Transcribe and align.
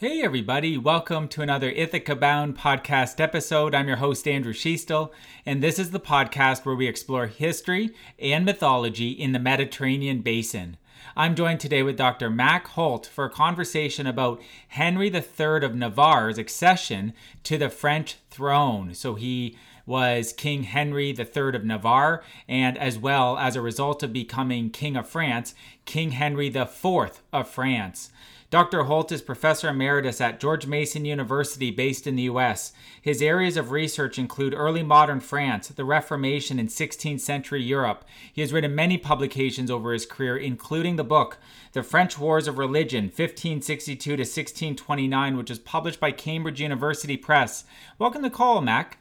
Hey, 0.00 0.22
everybody, 0.22 0.78
welcome 0.78 1.26
to 1.26 1.42
another 1.42 1.70
Ithaca 1.70 2.14
Bound 2.14 2.56
podcast 2.56 3.18
episode. 3.18 3.74
I'm 3.74 3.88
your 3.88 3.96
host, 3.96 4.28
Andrew 4.28 4.52
Schiestel, 4.52 5.10
and 5.44 5.60
this 5.60 5.76
is 5.76 5.90
the 5.90 5.98
podcast 5.98 6.64
where 6.64 6.76
we 6.76 6.86
explore 6.86 7.26
history 7.26 7.90
and 8.16 8.44
mythology 8.44 9.10
in 9.10 9.32
the 9.32 9.40
Mediterranean 9.40 10.20
basin. 10.20 10.76
I'm 11.16 11.34
joined 11.34 11.58
today 11.58 11.82
with 11.82 11.96
Dr. 11.96 12.30
Mack 12.30 12.68
Holt 12.68 13.06
for 13.06 13.24
a 13.24 13.30
conversation 13.30 14.06
about 14.06 14.40
Henry 14.68 15.08
III 15.08 15.64
of 15.64 15.74
Navarre's 15.74 16.38
accession 16.38 17.12
to 17.42 17.58
the 17.58 17.68
French 17.68 18.18
throne. 18.30 18.94
So 18.94 19.16
he 19.16 19.58
was 19.84 20.32
King 20.32 20.62
Henry 20.62 21.08
III 21.08 21.56
of 21.56 21.64
Navarre, 21.64 22.22
and 22.46 22.78
as 22.78 23.00
well 23.00 23.36
as 23.36 23.56
a 23.56 23.60
result 23.60 24.04
of 24.04 24.12
becoming 24.12 24.70
King 24.70 24.94
of 24.94 25.08
France, 25.08 25.56
King 25.86 26.12
Henry 26.12 26.46
IV 26.46 27.20
of 27.32 27.48
France. 27.48 28.12
Dr. 28.50 28.84
Holt 28.84 29.12
is 29.12 29.20
professor 29.20 29.68
emeritus 29.68 30.22
at 30.22 30.40
George 30.40 30.66
Mason 30.66 31.04
University, 31.04 31.70
based 31.70 32.06
in 32.06 32.16
the 32.16 32.22
U.S. 32.22 32.72
His 33.02 33.20
areas 33.20 33.58
of 33.58 33.72
research 33.72 34.18
include 34.18 34.54
early 34.54 34.82
modern 34.82 35.20
France, 35.20 35.68
the 35.68 35.84
Reformation, 35.84 36.58
and 36.58 36.70
16th 36.70 37.20
century 37.20 37.62
Europe. 37.62 38.06
He 38.32 38.40
has 38.40 38.50
written 38.50 38.74
many 38.74 38.96
publications 38.96 39.70
over 39.70 39.92
his 39.92 40.06
career, 40.06 40.34
including 40.34 40.96
the 40.96 41.04
book 41.04 41.36
The 41.72 41.82
French 41.82 42.18
Wars 42.18 42.48
of 42.48 42.56
Religion, 42.56 43.04
1562 43.04 43.98
to 43.98 44.22
1629, 44.22 45.36
which 45.36 45.50
is 45.50 45.58
published 45.58 46.00
by 46.00 46.10
Cambridge 46.10 46.62
University 46.62 47.18
Press. 47.18 47.64
Welcome 47.98 48.22
to 48.22 48.30
the 48.30 48.34
call, 48.34 48.62
Mack. 48.62 48.96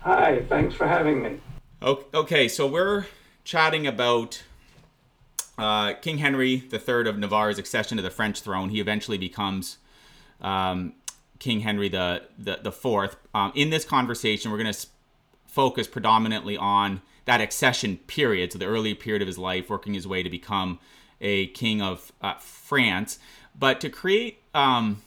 Hi, 0.00 0.44
thanks 0.48 0.74
for 0.74 0.88
having 0.88 1.22
me. 1.22 1.38
Okay, 1.80 2.48
so 2.48 2.66
we're 2.66 3.06
chatting 3.44 3.86
about 3.86 4.42
uh, 5.60 5.94
King 5.94 6.18
Henry 6.18 6.64
III 6.72 7.08
of 7.08 7.18
Navarre's 7.18 7.58
accession 7.58 7.96
to 7.96 8.02
the 8.02 8.10
French 8.10 8.40
throne. 8.40 8.70
He 8.70 8.80
eventually 8.80 9.18
becomes 9.18 9.78
um, 10.40 10.94
King 11.38 11.60
Henry 11.60 11.88
the 11.88 12.22
the, 12.38 12.58
the 12.62 12.72
fourth. 12.72 13.16
Um, 13.34 13.52
in 13.54 13.70
this 13.70 13.84
conversation, 13.84 14.50
we're 14.50 14.56
going 14.58 14.66
to 14.66 14.70
s- 14.70 14.86
focus 15.46 15.86
predominantly 15.86 16.56
on 16.56 17.02
that 17.24 17.40
accession 17.40 17.98
period, 18.06 18.52
so 18.52 18.58
the 18.58 18.66
early 18.66 18.94
period 18.94 19.22
of 19.22 19.28
his 19.28 19.38
life, 19.38 19.68
working 19.68 19.94
his 19.94 20.06
way 20.06 20.22
to 20.22 20.30
become 20.30 20.78
a 21.20 21.48
king 21.48 21.82
of 21.82 22.12
uh, 22.22 22.34
France. 22.34 23.18
But 23.58 23.80
to 23.82 23.90
create 23.90 24.42
um, 24.54 25.02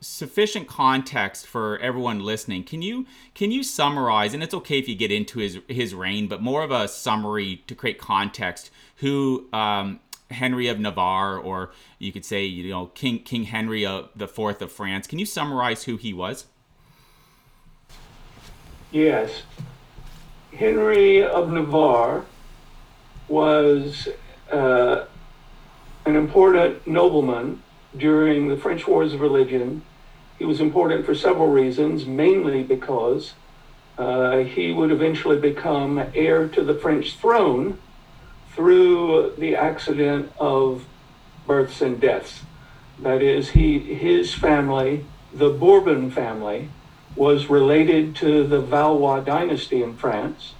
sufficient 0.00 0.66
context 0.66 1.46
for 1.46 1.78
everyone 1.78 2.20
listening, 2.20 2.64
can 2.64 2.82
you 2.82 3.06
can 3.34 3.50
you 3.50 3.62
summarize? 3.62 4.34
And 4.34 4.42
it's 4.42 4.54
okay 4.54 4.78
if 4.78 4.88
you 4.88 4.94
get 4.94 5.12
into 5.12 5.38
his 5.38 5.58
his 5.68 5.94
reign, 5.94 6.26
but 6.26 6.42
more 6.42 6.62
of 6.62 6.70
a 6.70 6.88
summary 6.88 7.62
to 7.66 7.74
create 7.74 7.98
context 7.98 8.70
who 8.96 9.48
um, 9.52 10.00
Henry 10.30 10.68
of 10.68 10.78
Navarre, 10.78 11.38
or 11.38 11.72
you 11.98 12.12
could 12.12 12.24
say, 12.24 12.44
you 12.44 12.70
know, 12.70 12.86
King 12.86 13.20
King 13.20 13.44
Henry 13.44 13.84
of 13.84 14.08
the 14.16 14.28
Fourth 14.28 14.62
of 14.62 14.72
France. 14.72 15.06
Can 15.06 15.18
you 15.18 15.26
summarize 15.26 15.84
who 15.84 15.96
he 15.96 16.12
was? 16.12 16.46
Yes, 18.90 19.42
Henry 20.56 21.22
of 21.22 21.52
Navarre 21.52 22.24
was 23.28 24.08
uh, 24.50 25.04
an 26.04 26.16
important 26.16 26.86
nobleman 26.86 27.62
during 27.96 28.48
the 28.48 28.56
French 28.56 28.86
Wars 28.86 29.14
of 29.14 29.20
Religion. 29.20 29.82
He 30.40 30.46
was 30.46 30.58
important 30.58 31.04
for 31.04 31.14
several 31.14 31.48
reasons, 31.48 32.06
mainly 32.06 32.62
because 32.62 33.34
uh, 33.98 34.38
he 34.38 34.72
would 34.72 34.90
eventually 34.90 35.38
become 35.38 36.02
heir 36.14 36.48
to 36.48 36.64
the 36.64 36.72
French 36.72 37.18
throne 37.18 37.76
through 38.54 39.34
the 39.36 39.54
accident 39.54 40.32
of 40.40 40.86
births 41.46 41.82
and 41.82 42.00
deaths. 42.00 42.40
That 43.00 43.20
is, 43.20 43.50
he, 43.50 43.80
his 43.80 44.32
family, 44.32 45.04
the 45.34 45.50
Bourbon 45.50 46.10
family, 46.10 46.70
was 47.14 47.50
related 47.50 48.16
to 48.16 48.46
the 48.46 48.62
Valois 48.62 49.20
dynasty 49.20 49.82
in 49.82 49.94
France. 49.94 50.54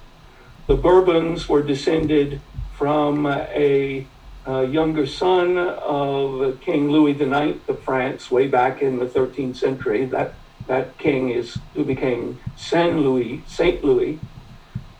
The 0.67 0.75
Bourbons 0.75 1.49
were 1.49 1.63
descended 1.63 2.39
from 2.77 3.25
a, 3.25 4.05
a 4.45 4.65
younger 4.65 5.05
son 5.05 5.57
of 5.57 6.59
King 6.61 6.89
Louis 6.89 7.19
IX 7.19 7.59
of 7.67 7.79
France 7.83 8.31
way 8.31 8.47
back 8.47 8.81
in 8.81 8.99
the 8.99 9.05
13th 9.05 9.55
century. 9.55 10.05
That, 10.05 10.33
that 10.67 10.97
king 10.97 11.29
is 11.29 11.57
who 11.73 11.83
became 11.83 12.39
Saint 12.55 12.97
Louis, 12.97 13.43
Saint 13.47 13.83
Louis, 13.83 14.19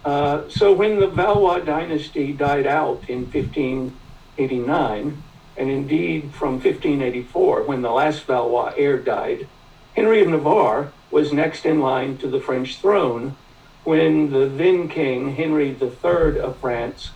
uh, 0.03 0.49
so 0.49 0.73
when 0.73 0.99
the 0.99 1.07
Valois 1.07 1.59
dynasty 1.59 2.33
died 2.33 2.65
out 2.65 3.07
in 3.07 3.31
1589, 3.31 5.23
and 5.57 5.69
indeed 5.69 6.33
from 6.33 6.53
1584, 6.53 7.63
when 7.63 7.83
the 7.83 7.91
last 7.91 8.23
Valois 8.23 8.73
heir 8.75 8.97
died, 8.97 9.47
Henry 9.95 10.21
of 10.21 10.29
Navarre 10.29 10.91
was 11.11 11.31
next 11.31 11.65
in 11.65 11.81
line 11.81 12.17
to 12.17 12.27
the 12.27 12.39
French 12.39 12.77
throne 12.77 13.35
when 13.83 14.31
the 14.31 14.47
then 14.47 14.87
king, 14.87 15.35
Henry 15.35 15.69
III 15.69 16.39
of 16.39 16.57
France, 16.57 17.11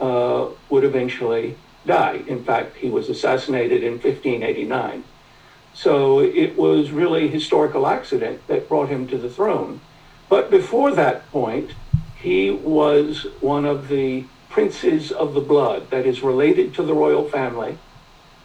uh, 0.00 0.46
would 0.70 0.84
eventually 0.84 1.56
die. 1.86 2.22
In 2.26 2.44
fact, 2.44 2.76
he 2.76 2.90
was 2.90 3.08
assassinated 3.08 3.82
in 3.82 3.92
1589. 3.92 5.04
So 5.74 6.20
it 6.20 6.56
was 6.56 6.90
really 6.90 7.28
historical 7.28 7.86
accident 7.86 8.46
that 8.46 8.68
brought 8.68 8.88
him 8.88 9.06
to 9.08 9.18
the 9.18 9.30
throne. 9.30 9.80
But 10.28 10.50
before 10.50 10.92
that 10.92 11.30
point, 11.30 11.72
he 12.20 12.50
was 12.50 13.26
one 13.40 13.64
of 13.64 13.88
the 13.88 14.24
princes 14.48 15.10
of 15.10 15.34
the 15.34 15.40
blood 15.40 15.90
that 15.90 16.06
is 16.06 16.22
related 16.22 16.74
to 16.74 16.82
the 16.82 16.94
royal 16.94 17.28
family, 17.28 17.78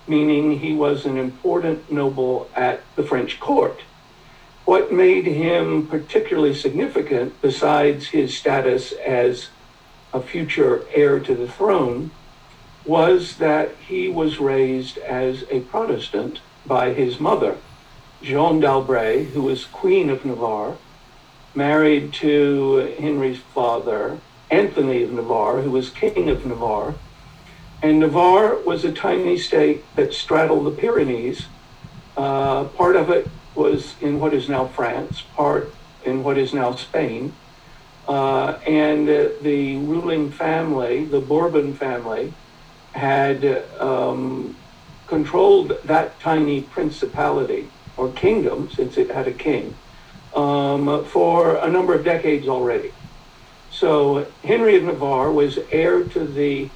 meaning 0.07 0.59
he 0.59 0.73
was 0.73 1.05
an 1.05 1.17
important 1.17 1.91
noble 1.91 2.49
at 2.55 2.81
the 2.95 3.03
French 3.03 3.39
court. 3.39 3.81
What 4.63 4.91
made 4.91 5.25
him 5.25 5.87
particularly 5.87 6.53
significant, 6.53 7.41
besides 7.41 8.07
his 8.07 8.37
status 8.37 8.93
as 8.93 9.49
a 10.13 10.21
future 10.21 10.85
heir 10.93 11.19
to 11.19 11.35
the 11.35 11.47
throne, 11.47 12.11
was 12.87 13.37
that 13.37 13.75
he 13.87 14.07
was 14.07 14.39
raised 14.39 14.97
as 14.99 15.43
a 15.51 15.59
Protestant 15.59 16.39
by 16.65 16.93
his 16.93 17.19
mother, 17.19 17.57
Jeanne 18.21 18.59
d'Albret, 18.59 19.25
who 19.31 19.43
was 19.43 19.65
Queen 19.65 20.09
of 20.09 20.25
Navarre, 20.25 20.77
married 21.53 22.13
to 22.13 22.95
Henry's 22.99 23.39
father, 23.39 24.17
Anthony 24.49 25.03
of 25.03 25.11
Navarre, 25.11 25.61
who 25.61 25.71
was 25.71 25.89
king 25.89 26.29
of 26.29 26.45
Navarre. 26.45 26.95
And 27.81 27.99
Navarre 27.99 28.55
was 28.63 28.85
a 28.85 28.91
tiny 28.91 29.37
state 29.37 29.83
that 29.95 30.13
straddled 30.13 30.65
the 30.65 30.71
Pyrenees. 30.71 31.45
Uh, 32.15 32.65
part 32.65 32.95
of 32.95 33.09
it 33.09 33.29
was 33.53 33.95
in 34.01 34.19
what 34.19 34.33
is 34.33 34.49
now 34.49 34.67
France, 34.67 35.21
part 35.35 35.73
in 36.05 36.23
what 36.23 36.37
is 36.37 36.53
now 36.53 36.73
Spain. 36.75 37.33
Uh, 38.07 38.57
and 38.65 39.09
uh, 39.09 39.29
the 39.41 39.75
ruling 39.77 40.31
family, 40.31 41.05
the 41.05 41.19
Bourbon 41.19 41.73
family, 41.73 42.33
had 42.97 43.45
um, 43.79 44.57
controlled 45.07 45.73
that 45.85 46.19
tiny 46.19 46.61
principality 46.61 47.73
or 47.95 48.11
kingdom, 48.11 48.69
since 48.69 48.97
it 48.97 49.11
had 49.11 49.27
a 49.27 49.33
king, 49.33 49.79
um, 50.35 51.05
for 51.05 51.55
a 51.57 51.69
number 51.69 51.93
of 51.93 52.03
decades 52.03 52.47
already. 52.47 52.93
So 53.69 54.33
Henry 54.43 54.75
of 54.77 54.83
Navarre 54.83 55.31
was 55.31 55.59
heir 55.71 56.05
to 56.05 56.25
the 56.25 56.73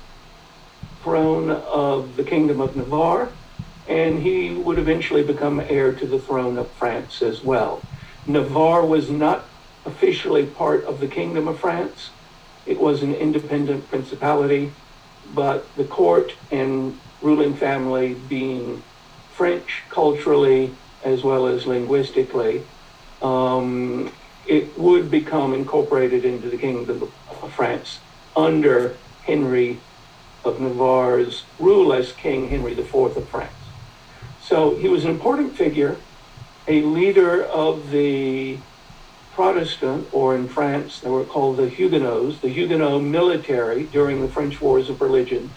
throne 1.04 1.50
of 1.50 2.16
the 2.16 2.24
Kingdom 2.24 2.62
of 2.62 2.76
Navarre, 2.76 3.38
and 3.88 4.20
he 4.22 4.52
would 4.54 4.78
eventually 4.78 5.24
become 5.24 5.60
heir 5.60 5.94
to 5.94 6.06
the 6.08 6.20
throne 6.20 6.58
of 6.58 6.76
France 6.76 7.22
as 7.22 7.44
well. 7.44 7.88
Navarre 8.26 8.86
was 8.86 9.10
not 9.10 9.50
officially 9.86 10.46
part 10.46 10.86
of 10.86 11.00
the 11.00 11.08
Kingdom 11.08 11.48
of 11.48 11.60
France. 11.60 12.12
It 12.66 12.80
was 12.80 13.02
an 13.02 13.16
independent 13.16 13.90
principality, 13.90 14.78
but 15.34 15.66
the 15.76 15.86
court 15.86 16.34
and 16.52 17.00
ruling 17.22 17.54
family 17.56 18.14
being 18.14 18.82
French 19.34 19.84
culturally 19.90 20.74
as 21.04 21.24
well 21.24 21.48
as 21.48 21.66
linguistically 21.66 22.64
um, 23.22 24.12
it 24.48 24.78
would 24.78 25.12
become 25.12 25.54
incorporated 25.54 26.26
into 26.26 26.50
the 26.50 26.58
Kingdom 26.58 27.04
of 27.04 27.54
France 27.54 28.00
under 28.36 28.96
Henry 29.24 29.80
of 30.44 30.60
Navarre's 30.60 31.44
rule 31.60 31.94
as 31.94 32.12
King 32.14 32.50
Henry 32.50 32.74
IV 32.74 32.96
of 32.96 33.30
France. 33.30 33.54
So 34.42 34.76
he 34.76 34.88
was 34.88 35.06
an 35.06 35.12
important 35.12 35.56
figure, 35.56 35.96
a 36.68 36.82
leader 36.82 37.44
of 37.46 37.92
the 37.92 38.58
Protestant, 39.32 40.10
or 40.12 40.36
in 40.36 40.48
France 40.48 41.00
they 41.02 41.10
were 41.10 41.26
called 41.26 41.58
the 41.58 41.70
Huguenots, 41.70 42.42
the 42.42 42.50
Huguenot 42.50 43.04
military 43.04 43.86
during 43.86 44.22
the 44.22 44.30
French 44.30 44.62
Wars 44.62 44.90
of 44.90 45.02
Religion, 45.02 45.56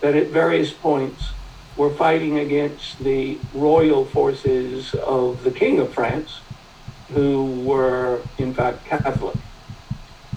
that 0.00 0.16
at 0.16 0.30
various 0.30 0.72
points 0.72 1.34
were 1.76 1.94
fighting 1.94 2.38
against 2.38 3.02
the 3.02 3.46
royal 3.52 4.06
forces 4.06 4.94
of 4.94 5.42
the 5.44 5.50
King 5.52 5.80
of 5.80 5.94
France, 5.94 6.42
who 7.10 7.62
were 7.62 8.28
in 8.38 8.54
fact 8.54 8.84
Catholic. 8.86 9.38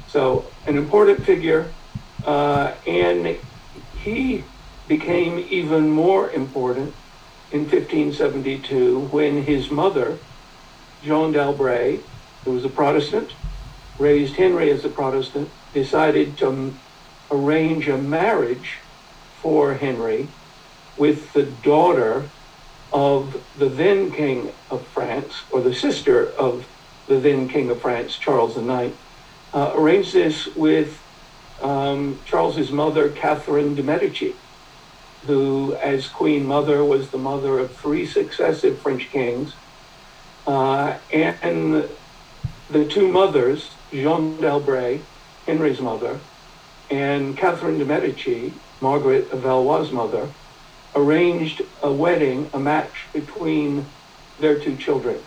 So 0.05 0.53
an 0.65 0.77
important 0.77 1.25
figure, 1.25 1.77
uh, 2.23 2.75
and 2.87 3.39
he 3.91 4.51
became 4.87 5.39
even 5.39 5.89
more 5.89 6.31
important 6.31 6.95
in 7.51 7.61
1572 7.61 8.99
when 8.99 9.43
his 9.43 9.71
mother, 9.71 10.21
Jeanne 11.01 11.31
d'Albret, 11.31 12.05
who 12.45 12.51
was 12.51 12.63
a 12.63 12.69
Protestant, 12.69 13.31
raised 13.99 14.35
Henry 14.35 14.69
as 14.69 14.85
a 14.85 14.89
Protestant, 14.89 15.49
decided 15.73 16.37
to 16.37 16.73
arrange 17.31 17.89
a 17.89 17.97
marriage 17.97 18.77
for 19.41 19.73
Henry 19.73 20.27
with 20.95 21.33
the 21.33 21.43
daughter 21.43 22.29
of 22.93 23.43
the 23.57 23.67
then 23.67 24.11
King 24.11 24.53
of 24.69 24.85
France, 24.87 25.41
or 25.51 25.59
the 25.59 25.73
sister 25.73 26.31
of 26.33 26.65
the 27.07 27.19
then 27.19 27.49
King 27.49 27.69
of 27.69 27.81
France, 27.81 28.15
Charles 28.17 28.55
IX. 28.57 28.95
Uh, 29.53 29.73
arranged 29.75 30.13
this 30.13 30.47
with 30.55 31.01
um, 31.61 32.19
Charles's 32.25 32.71
mother, 32.71 33.09
Catherine 33.09 33.75
de' 33.75 33.83
Medici, 33.83 34.35
who, 35.25 35.75
as 35.75 36.07
Queen 36.07 36.45
Mother, 36.45 36.83
was 36.83 37.09
the 37.09 37.17
mother 37.17 37.59
of 37.59 37.75
three 37.75 38.05
successive 38.05 38.77
French 38.79 39.09
kings. 39.09 39.53
Uh, 40.45 40.97
and 41.11 41.89
the 42.69 42.85
two 42.85 43.07
mothers, 43.07 43.69
Jeanne 43.91 44.37
d'Albret, 44.37 45.01
Henry's 45.45 45.79
mother, 45.79 46.19
and 46.89 47.37
Catherine 47.37 47.77
de' 47.77 47.85
Medici, 47.85 48.53
Margaret 48.81 49.31
of 49.31 49.41
Valois' 49.41 49.91
mother, 49.91 50.29
arranged 50.95 51.61
a 51.83 51.91
wedding, 51.91 52.49
a 52.53 52.59
match 52.59 53.05
between 53.13 53.85
their 54.39 54.59
two 54.59 54.75
children. 54.75 55.19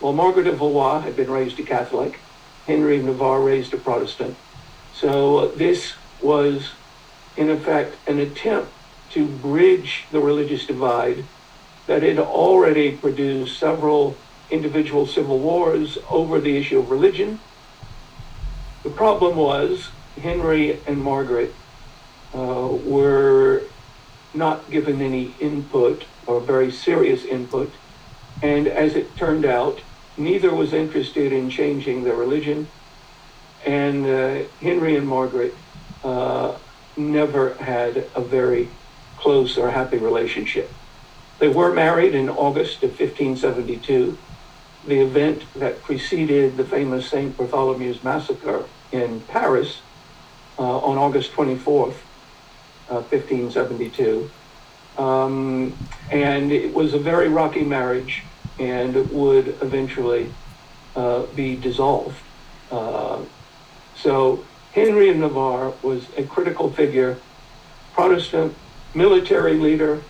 Well, 0.00 0.12
Margaret 0.12 0.46
of 0.46 0.58
Valois 0.58 1.00
had 1.00 1.16
been 1.16 1.30
raised 1.30 1.58
a 1.58 1.62
Catholic, 1.62 2.18
Henry 2.66 2.98
of 2.98 3.04
Navarre 3.04 3.40
raised 3.40 3.74
a 3.74 3.76
Protestant. 3.76 4.36
So 4.92 5.38
uh, 5.38 5.54
this 5.54 5.94
was, 6.22 6.70
in 7.36 7.50
effect, 7.50 7.96
an 8.08 8.18
attempt 8.18 8.72
to 9.10 9.26
bridge 9.26 10.04
the 10.10 10.20
religious 10.20 10.66
divide 10.66 11.24
that 11.86 12.02
had 12.02 12.18
already 12.18 12.96
produced 12.96 13.58
several 13.58 14.16
individual 14.50 15.06
civil 15.06 15.38
wars 15.38 15.98
over 16.10 16.40
the 16.40 16.56
issue 16.56 16.78
of 16.78 16.90
religion. 16.90 17.40
The 18.82 18.90
problem 18.90 19.36
was 19.36 19.88
Henry 20.20 20.78
and 20.86 20.98
Margaret 21.02 21.54
uh, 22.34 22.68
were 22.84 23.62
not 24.34 24.70
given 24.70 25.00
any 25.00 25.34
input 25.40 26.04
or 26.26 26.40
very 26.40 26.70
serious 26.70 27.24
input. 27.24 27.72
And 28.42 28.66
as 28.66 28.94
it 28.94 29.16
turned 29.16 29.44
out, 29.44 29.80
neither 30.16 30.54
was 30.54 30.72
interested 30.72 31.32
in 31.32 31.50
changing 31.50 32.04
their 32.04 32.16
religion. 32.16 32.68
And 33.64 34.04
uh, 34.06 34.48
Henry 34.60 34.96
and 34.96 35.06
Margaret 35.06 35.54
uh, 36.02 36.58
never 36.96 37.54
had 37.54 38.06
a 38.14 38.20
very 38.20 38.68
close 39.16 39.56
or 39.56 39.70
happy 39.70 39.96
relationship. 39.96 40.70
They 41.38 41.48
were 41.48 41.72
married 41.72 42.14
in 42.14 42.28
August 42.28 42.82
of 42.82 42.90
1572, 42.90 44.18
the 44.86 45.00
event 45.00 45.42
that 45.54 45.82
preceded 45.82 46.56
the 46.56 46.64
famous 46.64 47.08
St. 47.08 47.36
Bartholomew's 47.36 48.02
Massacre 48.04 48.64
in 48.92 49.20
Paris 49.22 49.80
uh, 50.58 50.78
on 50.78 50.98
August 50.98 51.32
24th, 51.32 51.96
1572. 52.88 54.30
Uh, 54.96 55.02
um, 55.02 55.76
and 56.10 56.52
it 56.52 56.72
was 56.72 56.94
a 56.94 56.98
very 56.98 57.28
rocky 57.28 57.64
marriage 57.64 58.22
and 58.58 58.94
it 58.96 59.12
would 59.12 59.48
eventually 59.60 60.32
uh, 60.94 61.22
be 61.34 61.56
dissolved. 61.56 62.16
Uh, 62.70 63.20
so 63.96 64.44
Henry 64.72 65.08
of 65.08 65.16
Navarre 65.16 65.72
was 65.82 66.06
a 66.16 66.22
critical 66.22 66.70
figure, 66.70 67.18
Protestant 67.92 68.54
military 68.94 69.54
leader, 69.54 70.02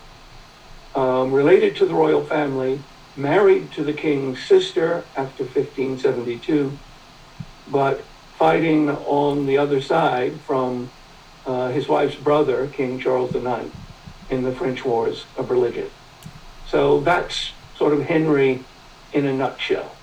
um, 0.93 1.33
related 1.33 1.75
to 1.77 1.85
the 1.85 1.93
royal 1.93 2.23
family, 2.23 2.79
married 3.17 3.71
to 3.73 3.83
the 3.83 3.93
king's 3.93 4.43
sister 4.43 5.03
after 5.15 5.43
1572, 5.43 6.77
but 7.71 8.01
fighting 8.37 8.89
on 8.89 9.45
the 9.45 9.57
other 9.57 9.81
side 9.81 10.33
from 10.41 10.89
uh, 11.45 11.69
his 11.69 11.87
wife's 11.87 12.15
brother, 12.15 12.67
King 12.67 12.99
Charles 12.99 13.33
IX, 13.33 13.69
in 14.29 14.43
the 14.43 14.51
French 14.51 14.83
Wars 14.83 15.25
of 15.37 15.49
Religion. 15.49 15.89
So 16.67 16.99
that's 17.01 17.51
sort 17.77 17.93
of 17.93 18.01
Henry 18.01 18.63
in 19.13 19.25
a 19.25 19.33
nutshell. 19.33 19.95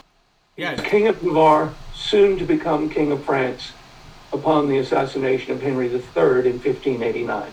Yeah. 0.56 0.76
King 0.76 1.08
of 1.08 1.22
Navarre, 1.22 1.74
soon 1.94 2.38
to 2.38 2.44
become 2.44 2.88
King 2.88 3.12
of 3.12 3.24
France 3.24 3.72
upon 4.32 4.68
the 4.68 4.78
assassination 4.78 5.52
of 5.52 5.60
Henry 5.60 5.86
III 5.86 5.92
in 5.94 6.58
1589. 6.60 7.52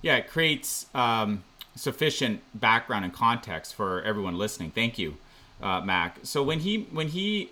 Yeah, 0.00 0.16
it 0.16 0.28
creates 0.28 0.86
um, 0.94 1.44
sufficient 1.74 2.40
background 2.54 3.04
and 3.04 3.14
context 3.14 3.74
for 3.74 4.02
everyone 4.02 4.36
listening. 4.36 4.70
Thank 4.70 4.98
you, 4.98 5.16
uh, 5.62 5.80
Mack. 5.80 6.18
So 6.22 6.42
when 6.42 6.60
he 6.60 6.88
when 6.90 7.08
he 7.08 7.50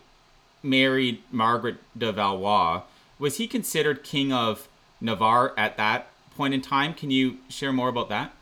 married 0.62 1.22
Margaret 1.30 1.76
de 1.96 2.12
Valois, 2.12 2.82
was 3.18 3.38
he 3.38 3.46
considered 3.46 4.04
king 4.04 4.32
of 4.32 4.68
Navarre 5.00 5.54
at 5.56 5.76
that 5.76 6.08
point 6.36 6.54
in 6.54 6.60
time. 6.60 6.94
Can 6.94 7.10
you 7.10 7.38
share 7.48 7.72
more 7.72 7.88
about 7.88 8.08
that? 8.08 8.32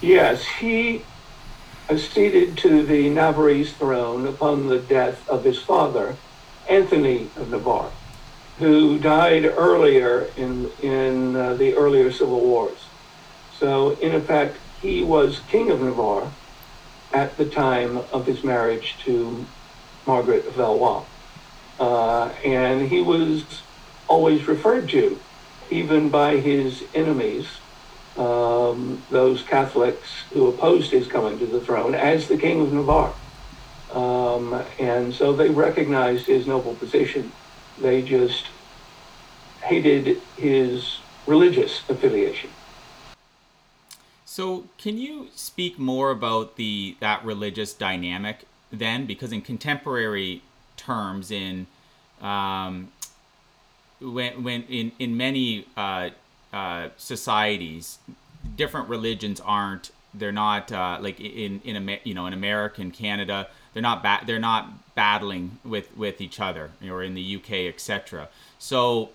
Yes, 0.00 0.44
he 0.44 1.02
acceded 1.90 2.56
to 2.58 2.84
the 2.84 3.08
Navarrese 3.08 3.72
throne 3.72 4.26
upon 4.26 4.68
the 4.68 4.78
death 4.78 5.28
of 5.28 5.44
his 5.44 5.58
father, 5.58 6.16
Anthony 6.68 7.30
of 7.36 7.50
Navarre, 7.50 7.90
who 8.58 8.98
died 8.98 9.44
earlier 9.44 10.28
in, 10.36 10.70
in 10.82 11.34
uh, 11.34 11.54
the 11.54 11.74
earlier 11.74 12.12
civil 12.12 12.40
wars. 12.40 12.87
So, 13.58 13.90
in 13.98 14.14
effect, 14.14 14.56
he 14.80 15.02
was 15.02 15.40
king 15.48 15.70
of 15.70 15.80
Navarre 15.80 16.30
at 17.12 17.36
the 17.36 17.44
time 17.46 17.98
of 18.12 18.26
his 18.26 18.44
marriage 18.44 18.94
to 19.04 19.44
Margaret 20.06 20.46
of 20.46 20.54
Valois. 20.54 21.04
Uh, 21.80 22.28
and 22.44 22.88
he 22.88 23.00
was 23.00 23.44
always 24.06 24.46
referred 24.46 24.88
to 24.90 25.18
even 25.70 26.08
by 26.08 26.36
his 26.36 26.84
enemies, 26.94 27.46
um, 28.16 29.02
those 29.10 29.42
Catholics 29.42 30.08
who 30.32 30.48
opposed 30.48 30.90
his 30.90 31.06
coming 31.06 31.38
to 31.38 31.46
the 31.46 31.60
throne, 31.60 31.94
as 31.94 32.28
the 32.28 32.38
King 32.38 32.60
of 32.62 32.72
Navarre. 32.72 33.14
Um, 33.92 34.62
and 34.78 35.14
so 35.14 35.32
they 35.32 35.50
recognized 35.50 36.26
his 36.26 36.46
noble 36.46 36.74
position. 36.74 37.32
They 37.80 38.02
just 38.02 38.46
hated 39.62 40.20
his 40.36 40.98
religious 41.26 41.82
affiliation. 41.88 42.50
So, 44.38 44.66
can 44.78 44.98
you 44.98 45.26
speak 45.34 45.80
more 45.80 46.12
about 46.12 46.54
the 46.54 46.94
that 47.00 47.24
religious 47.24 47.74
dynamic 47.74 48.46
then? 48.70 49.04
Because 49.04 49.32
in 49.32 49.42
contemporary 49.42 50.42
terms, 50.76 51.32
in 51.32 51.66
um, 52.22 52.92
when 54.00 54.44
when 54.44 54.62
in 54.68 54.92
in 55.00 55.16
many 55.16 55.66
uh, 55.76 56.10
uh, 56.52 56.90
societies, 56.96 57.98
different 58.54 58.88
religions 58.88 59.40
aren't 59.40 59.90
they're 60.14 60.30
not 60.30 60.70
uh, 60.70 60.98
like 61.00 61.18
in 61.18 61.60
in 61.64 61.98
you 62.04 62.14
know 62.14 62.26
in 62.26 62.32
American 62.32 62.92
Canada 62.92 63.48
they're 63.74 63.82
not 63.82 64.04
ba- 64.04 64.22
they're 64.24 64.38
not 64.38 64.94
battling 64.94 65.58
with 65.64 65.96
with 65.96 66.20
each 66.20 66.38
other 66.38 66.70
or 66.88 67.02
in 67.02 67.14
the 67.14 67.36
UK 67.38 67.50
etc. 67.74 68.28
So 68.60 69.08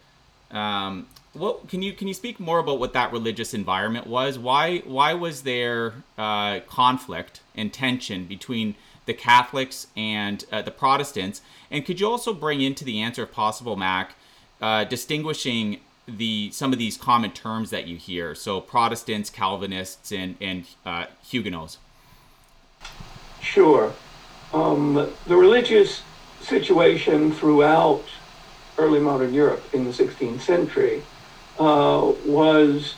um, 0.51 1.07
what 1.33 1.67
can 1.67 1.81
you 1.81 1.93
can 1.93 2.07
you 2.07 2.13
speak 2.13 2.39
more 2.39 2.59
about 2.59 2.79
what 2.79 2.93
that 2.93 3.11
religious 3.11 3.53
environment 3.53 4.07
was? 4.07 4.37
Why 4.37 4.79
why 4.79 5.13
was 5.13 5.43
there 5.43 5.93
uh, 6.17 6.59
conflict 6.61 7.41
and 7.55 7.73
tension 7.73 8.25
between 8.25 8.75
the 9.05 9.13
Catholics 9.13 9.87
and 9.97 10.45
uh, 10.51 10.61
the 10.61 10.71
Protestants? 10.71 11.41
And 11.71 11.85
could 11.85 11.99
you 11.99 12.07
also 12.07 12.33
bring 12.33 12.61
into 12.61 12.85
the 12.85 13.01
answer, 13.01 13.23
if 13.23 13.31
possible, 13.31 13.75
Mack, 13.75 14.13
uh, 14.61 14.83
distinguishing 14.83 15.79
the 16.07 16.51
some 16.51 16.71
of 16.71 16.79
these 16.79 16.97
common 16.97 17.31
terms 17.31 17.71
that 17.71 17.87
you 17.87 17.97
hear. 17.97 18.35
So 18.35 18.61
Protestants, 18.61 19.29
Calvinists, 19.29 20.11
and 20.11 20.35
and 20.39 20.65
uh, 20.85 21.05
Huguenots. 21.23 21.77
Sure, 23.41 23.93
um, 24.53 24.93
the 25.25 25.35
religious 25.35 26.03
situation 26.41 27.31
throughout 27.31 28.03
early 28.77 28.99
modern 28.99 29.33
Europe 29.33 29.63
in 29.73 29.85
the 29.85 29.91
16th 29.91 30.41
century 30.41 31.01
uh, 31.60 32.13
was 32.25 32.95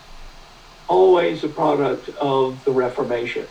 always 0.88 1.44
a 1.44 1.50
product 1.50 2.10
of 2.18 2.64
the 2.64 2.72
Reformation, 2.72 3.48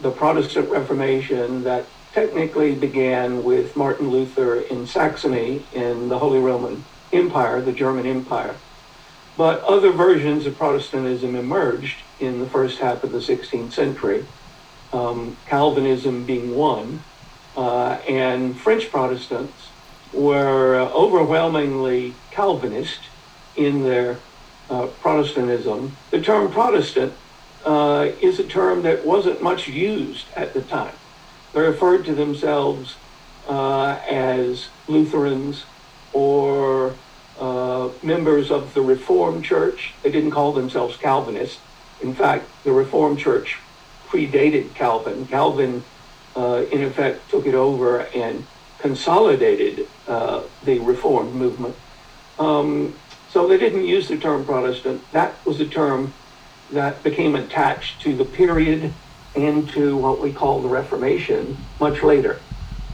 the 0.00 0.10
Protestant 0.10 0.68
Reformation 0.70 1.64
that 1.64 1.84
technically 2.12 2.74
began 2.74 3.42
with 3.42 3.76
Martin 3.76 4.08
Luther 4.08 4.60
in 4.60 4.86
Saxony 4.86 5.66
in 5.72 6.08
the 6.08 6.18
Holy 6.18 6.38
Roman 6.38 6.84
Empire, 7.12 7.60
the 7.60 7.72
German 7.72 8.06
Empire. 8.06 8.54
But 9.36 9.62
other 9.64 9.90
versions 9.90 10.46
of 10.46 10.56
Protestantism 10.56 11.34
emerged 11.34 12.02
in 12.20 12.38
the 12.38 12.46
first 12.46 12.78
half 12.78 13.02
of 13.02 13.10
the 13.10 13.18
16th 13.18 13.72
century, 13.72 14.26
um, 14.92 15.36
Calvinism 15.46 16.24
being 16.24 16.54
one, 16.54 17.02
uh, 17.56 17.98
and 18.08 18.58
French 18.58 18.90
Protestants 18.90 19.70
were 20.12 20.76
overwhelmingly 20.76 22.14
Calvinist 22.30 23.00
in 23.56 23.82
their 23.82 24.18
uh, 24.70 24.86
Protestantism. 25.00 25.96
The 26.10 26.20
term 26.20 26.50
Protestant 26.50 27.12
uh, 27.64 28.10
is 28.20 28.38
a 28.38 28.44
term 28.44 28.82
that 28.82 29.04
wasn't 29.04 29.42
much 29.42 29.68
used 29.68 30.26
at 30.36 30.54
the 30.54 30.62
time. 30.62 30.94
They 31.52 31.60
referred 31.60 32.04
to 32.06 32.14
themselves 32.14 32.96
uh, 33.48 33.98
as 34.08 34.68
Lutherans 34.88 35.64
or 36.12 36.94
uh, 37.38 37.90
members 38.02 38.50
of 38.50 38.74
the 38.74 38.80
Reformed 38.80 39.44
Church. 39.44 39.92
They 40.02 40.10
didn't 40.10 40.30
call 40.30 40.52
themselves 40.52 40.96
Calvinists. 40.96 41.60
In 42.02 42.14
fact, 42.14 42.44
the 42.64 42.72
Reformed 42.72 43.18
Church 43.18 43.58
predated 44.08 44.74
Calvin. 44.74 45.26
Calvin, 45.26 45.82
uh, 46.36 46.64
in 46.70 46.82
effect, 46.82 47.28
took 47.30 47.46
it 47.46 47.54
over 47.54 48.00
and 48.14 48.46
consolidated 48.78 49.88
uh, 50.06 50.42
the 50.64 50.78
Reformed 50.80 51.34
movement. 51.34 51.74
Um, 52.38 52.94
so 53.34 53.48
they 53.48 53.58
didn't 53.58 53.84
use 53.84 54.06
the 54.06 54.16
term 54.16 54.44
Protestant. 54.44 55.02
That 55.10 55.44
was 55.44 55.60
a 55.60 55.66
term 55.66 56.14
that 56.70 57.02
became 57.02 57.34
attached 57.34 58.00
to 58.02 58.16
the 58.16 58.24
period 58.24 58.92
and 59.34 59.68
to 59.70 59.96
what 59.96 60.20
we 60.20 60.32
call 60.32 60.62
the 60.62 60.68
Reformation 60.68 61.56
much 61.80 62.04
later. 62.04 62.38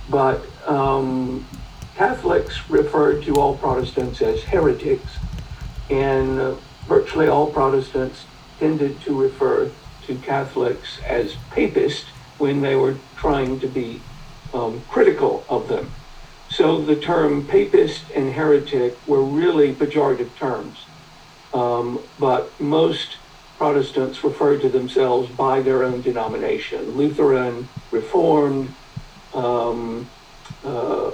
But 0.09 0.41
um, 0.67 1.47
Catholics 1.95 2.71
referred 2.71 3.23
to 3.25 3.35
all 3.35 3.59
Protestants 3.59 4.23
as 4.23 4.43
heretics, 4.45 5.19
and 5.91 6.41
uh, 6.41 6.55
virtually 6.89 7.29
all 7.29 7.53
Protestants 7.53 8.25
tended 8.59 8.99
to 9.03 9.15
refer 9.15 9.71
to 10.07 10.15
Catholics 10.17 11.01
as 11.07 11.35
papists 11.51 12.07
when 12.39 12.63
they 12.63 12.77
were 12.77 12.97
trying 13.19 13.61
to 13.61 13.67
be 13.67 14.01
um, 14.55 14.81
critical 14.89 15.45
of 15.51 15.69
them. 15.69 15.91
So 16.51 16.81
the 16.81 16.97
term 16.97 17.47
papist 17.47 18.05
and 18.15 18.33
heretic 18.33 18.97
were 19.07 19.23
really 19.23 19.73
pejorative 19.73 20.35
terms. 20.37 20.85
Um, 21.55 22.01
but 22.19 22.53
most 22.61 23.17
Protestants 23.57 24.25
referred 24.25 24.63
to 24.63 24.69
themselves 24.69 25.31
by 25.31 25.61
their 25.61 25.85
own 25.85 26.01
denomination 26.01 26.93
Lutheran, 26.97 27.69
Reformed, 27.91 28.73
um, 29.35 30.09
uh, 30.65 31.11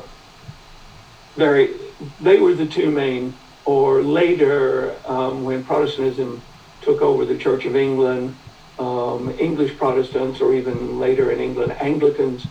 very, 1.35 1.75
they 2.21 2.39
were 2.39 2.55
the 2.55 2.67
two 2.67 2.91
main, 2.91 3.35
or 3.65 4.03
later, 4.03 4.95
um, 5.07 5.45
when 5.45 5.65
Protestantism 5.65 6.41
took 6.83 7.03
over 7.03 7.25
the 7.25 7.37
Church 7.37 7.65
of 7.65 7.75
England, 7.77 8.35
um, 8.79 9.35
English 9.39 9.77
Protestants, 9.77 10.41
or 10.41 10.55
even 10.55 10.99
later 10.99 11.31
in 11.33 11.41
England, 11.41 11.73
Anglicans. 11.73 12.47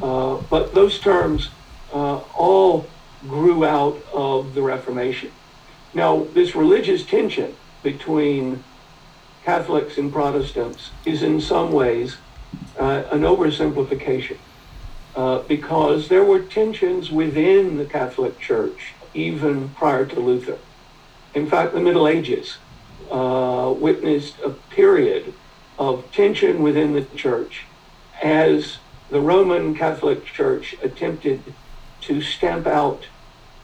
Uh, 0.00 0.36
but 0.48 0.74
those 0.74 0.98
terms 1.00 1.50
uh, 1.92 2.18
all 2.36 2.86
grew 3.28 3.64
out 3.64 4.00
of 4.12 4.54
the 4.54 4.62
Reformation. 4.62 5.30
Now, 5.94 6.24
this 6.34 6.54
religious 6.54 7.04
tension 7.04 7.54
between 7.82 8.62
Catholics 9.44 9.96
and 9.96 10.12
Protestants 10.12 10.90
is 11.04 11.22
in 11.22 11.40
some 11.40 11.72
ways 11.72 12.16
uh, 12.78 13.04
an 13.10 13.20
oversimplification 13.20 14.36
uh, 15.14 15.38
because 15.42 16.08
there 16.08 16.24
were 16.24 16.40
tensions 16.40 17.10
within 17.10 17.78
the 17.78 17.84
Catholic 17.84 18.38
Church 18.38 18.94
even 19.14 19.70
prior 19.70 20.04
to 20.04 20.20
Luther. 20.20 20.58
In 21.34 21.48
fact, 21.48 21.72
the 21.72 21.80
Middle 21.80 22.06
Ages 22.06 22.58
uh, 23.10 23.72
witnessed 23.76 24.38
a 24.44 24.50
period 24.50 25.32
of 25.78 26.10
tension 26.12 26.62
within 26.62 26.92
the 26.92 27.04
church 27.16 27.64
as 28.22 28.78
the 29.10 29.20
Roman 29.20 29.74
Catholic 29.74 30.24
Church 30.24 30.74
attempted 30.82 31.42
to 32.06 32.20
stamp 32.20 32.66
out 32.66 33.06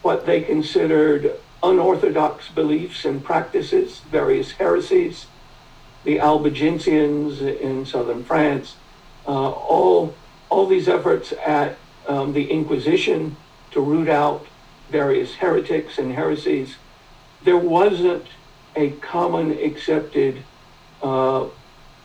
what 0.03 0.27
they 0.27 0.41
considered 0.41 1.39
unorthodox 1.63 2.49
beliefs 2.49 3.05
and 3.05 3.23
practices, 3.23 4.01
various 4.11 4.53
heresies, 4.53 5.27
the 6.05 6.19
Albigensians 6.19 7.41
in 7.41 7.87
southern 7.87 8.25
France, 8.25 8.77
uh, 9.27 9.51
all, 9.51 10.15
all 10.51 10.67
these 10.67 10.89
efforts 10.89 11.33
at 11.47 11.77
um, 12.09 12.33
the 12.33 12.51
Inquisition 12.51 13.37
to 13.71 13.81
root 13.81 14.09
out 14.09 14.47
various 14.91 15.37
heretics 15.37 15.99
and 15.99 16.13
heresies, 16.13 16.77
there 17.45 17.57
wasn't 17.57 18.27
a 18.75 18.91
common 18.91 19.53
accepted 19.53 20.43
uh, 21.03 21.47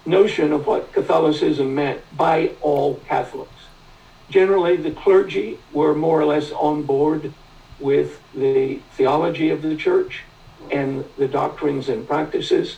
notion 0.05 0.53
of 0.53 0.67
what 0.67 0.93
Catholicism 0.93 1.73
meant 1.73 2.01
by 2.15 2.51
all 2.61 2.95
Catholics. 3.07 3.56
Generally, 4.29 4.77
the 4.77 4.91
clergy 4.91 5.59
were 5.71 5.95
more 5.95 6.19
or 6.19 6.25
less 6.25 6.51
on 6.51 6.83
board 6.83 7.33
with 7.79 8.21
the 8.33 8.79
theology 8.93 9.49
of 9.49 9.61
the 9.61 9.75
church 9.75 10.23
and 10.71 11.05
the 11.17 11.27
doctrines 11.27 11.87
and 11.87 12.07
practices 12.07 12.77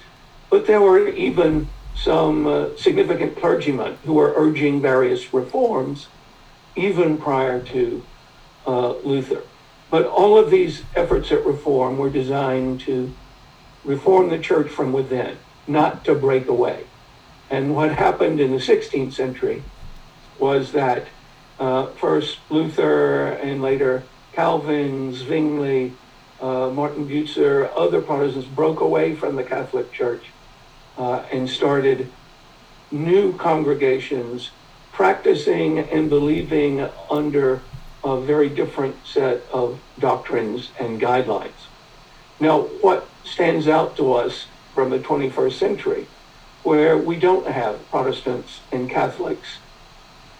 but 0.49 0.65
there 0.65 0.81
were 0.81 1.07
even 1.07 1.69
some 1.95 2.47
uh, 2.47 2.75
significant 2.77 3.37
clergymen 3.37 3.97
who 4.05 4.13
were 4.13 4.33
urging 4.35 4.81
various 4.81 5.33
reforms 5.33 6.07
even 6.75 7.17
prior 7.17 7.61
to 7.61 8.03
uh, 8.65 8.95
Luther. 8.97 9.43
But 9.89 10.05
all 10.05 10.37
of 10.37 10.51
these 10.51 10.83
efforts 10.95 11.31
at 11.31 11.45
reform 11.45 11.97
were 11.97 12.09
designed 12.09 12.81
to 12.81 13.13
reform 13.83 14.29
the 14.29 14.39
church 14.39 14.69
from 14.69 14.93
within, 14.93 15.37
not 15.67 16.05
to 16.05 16.15
break 16.15 16.47
away. 16.47 16.85
And 17.49 17.75
what 17.75 17.91
happened 17.91 18.39
in 18.39 18.51
the 18.51 18.57
16th 18.57 19.13
century 19.13 19.63
was 20.37 20.71
that 20.71 21.07
uh, 21.59 21.87
first 21.87 22.39
Luther 22.49 23.33
and 23.33 23.61
later 23.61 24.03
Calvin, 24.33 25.13
Zwingli, 25.13 25.93
uh, 26.41 26.69
Martin 26.69 27.07
Bucer, 27.07 27.69
other 27.75 28.01
Protestants 28.01 28.47
broke 28.47 28.79
away 28.79 29.15
from 29.15 29.35
the 29.35 29.43
Catholic 29.43 29.91
Church 29.91 30.23
uh, 30.97 31.23
and 31.31 31.49
started 31.49 32.09
new 32.91 33.33
congregations 33.33 34.51
practicing 34.93 35.79
and 35.79 36.09
believing 36.09 36.87
under 37.09 37.61
a 38.03 38.19
very 38.19 38.49
different 38.49 38.95
set 39.05 39.41
of 39.51 39.79
doctrines 39.99 40.71
and 40.79 41.01
guidelines. 41.01 41.67
Now, 42.39 42.61
what 42.81 43.07
stands 43.25 43.67
out 43.67 43.97
to 43.97 44.13
us 44.13 44.45
from 44.73 44.89
the 44.89 44.99
21st 44.99 45.53
century, 45.53 46.07
where 46.63 46.97
we 46.97 47.17
don't 47.17 47.47
have 47.47 47.89
Protestants 47.89 48.61
and 48.71 48.89
Catholics, 48.89 49.57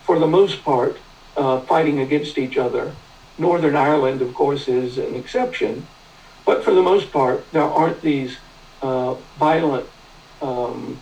for 0.04 0.18
the 0.18 0.28
most 0.28 0.64
part, 0.64 0.98
uh, 1.38 1.62
fighting 1.62 2.00
against 2.00 2.38
each 2.38 2.58
other. 2.58 2.94
Northern 3.38 3.76
Ireland, 3.76 4.22
of 4.22 4.34
course, 4.34 4.68
is 4.68 4.98
an 4.98 5.16
exception, 5.16 5.88
but 6.46 6.64
for 6.64 6.74
the 6.74 6.82
most 6.82 7.12
part, 7.12 7.50
there 7.52 7.64
aren't 7.64 8.02
these 8.02 8.38
uh, 8.82 9.14
violent 9.38 9.88
um, 10.42 11.00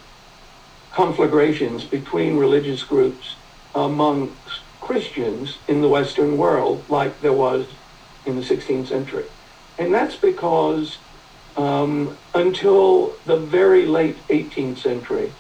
conflagrations 0.92 1.84
between 1.84 2.38
religious 2.38 2.84
groups 2.84 3.36
among 3.74 4.36
Christians 4.82 5.58
in 5.68 5.82
the 5.82 5.88
Western 5.88 6.38
world 6.38 6.84
like 6.90 7.22
there 7.22 7.34
was 7.34 7.68
in 8.26 8.36
the 8.36 8.42
16th 8.42 8.88
century. 8.88 9.26
And 9.78 9.94
that's 9.94 10.16
because 10.16 10.98
um, 11.56 12.18
until 12.34 13.14
the 13.26 13.38
very 13.38 13.86
late 13.86 14.16
18th 14.28 14.78
century, 14.78 15.32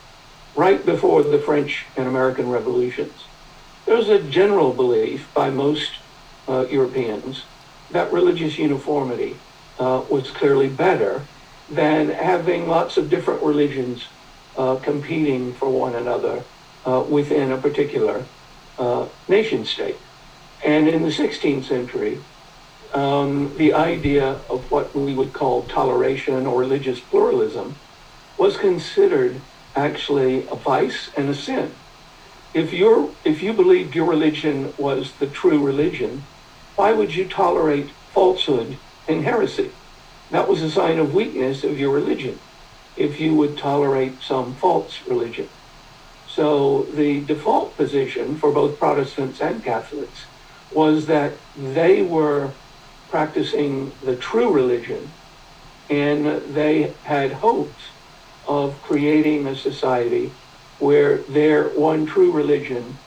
right 0.55 0.83
before 0.85 1.23
the 1.23 1.39
French 1.39 1.85
and 1.95 2.07
American 2.07 2.49
revolutions, 2.49 3.26
there 3.87 3.95
was 3.95 4.09
a 4.09 4.21
general 4.21 4.73
belief 4.73 5.33
by 5.33 5.49
most 5.49 5.93
uh, 6.47 6.67
Europeans 6.69 7.45
that 7.89 8.11
religious 8.11 8.57
uniformity 8.57 9.37
uh, 9.79 10.03
was 10.09 10.29
clearly 10.29 10.67
better 10.67 11.23
than 11.69 12.09
having 12.09 12.67
lots 12.67 12.97
of 12.97 13.09
different 13.09 13.41
religions 13.41 14.03
uh, 14.57 14.75
competing 14.75 15.53
for 15.53 15.69
one 15.69 15.95
another 15.95 16.43
uh, 16.85 17.03
within 17.09 17.53
a 17.53 17.57
particular 17.57 18.25
uh, 18.77 19.07
nation 19.29 19.63
state. 19.63 19.97
And 20.65 20.89
in 20.89 21.03
the 21.03 21.09
16th 21.09 21.63
century, 21.63 22.19
um, 22.93 23.55
the 23.57 23.73
idea 23.73 24.39
of 24.49 24.69
what 24.69 24.93
we 24.93 25.13
would 25.13 25.31
call 25.31 25.63
toleration 25.63 26.45
or 26.45 26.59
religious 26.59 26.99
pluralism 26.99 27.75
was 28.37 28.57
considered 28.57 29.39
actually 29.75 30.45
a 30.47 30.55
vice 30.55 31.09
and 31.15 31.29
a 31.29 31.35
sin. 31.35 31.71
If, 32.53 32.73
you 32.73 33.15
if 33.23 33.43
you 33.43 33.53
believed 33.53 33.95
your 33.95 34.05
religion 34.05 34.73
was 34.77 35.13
the 35.13 35.27
true 35.27 35.63
religion, 35.63 36.23
why 36.75 36.93
would 36.93 37.15
you 37.15 37.27
tolerate 37.27 37.89
falsehood 38.13 38.77
and 39.07 39.23
heresy? 39.23 39.71
That 40.31 40.47
was 40.47 40.61
a 40.61 40.71
sign 40.71 40.99
of 40.99 41.13
weakness 41.13 41.63
of 41.63 41.79
your 41.79 41.91
religion 41.91 42.39
if 42.95 43.19
you 43.19 43.35
would 43.35 43.57
tolerate 43.57 44.21
some 44.21 44.55
false 44.55 44.99
religion. 45.07 45.49
So 46.27 46.83
the 46.93 47.21
default 47.21 47.77
position 47.77 48.37
for 48.37 48.51
both 48.51 48.79
Protestants 48.79 49.39
and 49.39 49.63
Catholics 49.63 50.25
was 50.71 51.05
that 51.07 51.33
they 51.55 52.01
were 52.01 52.51
practicing 53.09 53.91
the 54.03 54.15
true 54.15 54.51
religion 54.51 55.09
and 55.89 56.53
they 56.53 56.93
had 57.03 57.31
hopes 57.31 57.81
of 58.47 58.81
creating 58.81 59.47
a 59.47 59.55
society 59.55 60.31
where 60.79 61.17
their 61.17 61.69
one 61.69 62.05
true 62.05 62.31
religion 62.31 62.97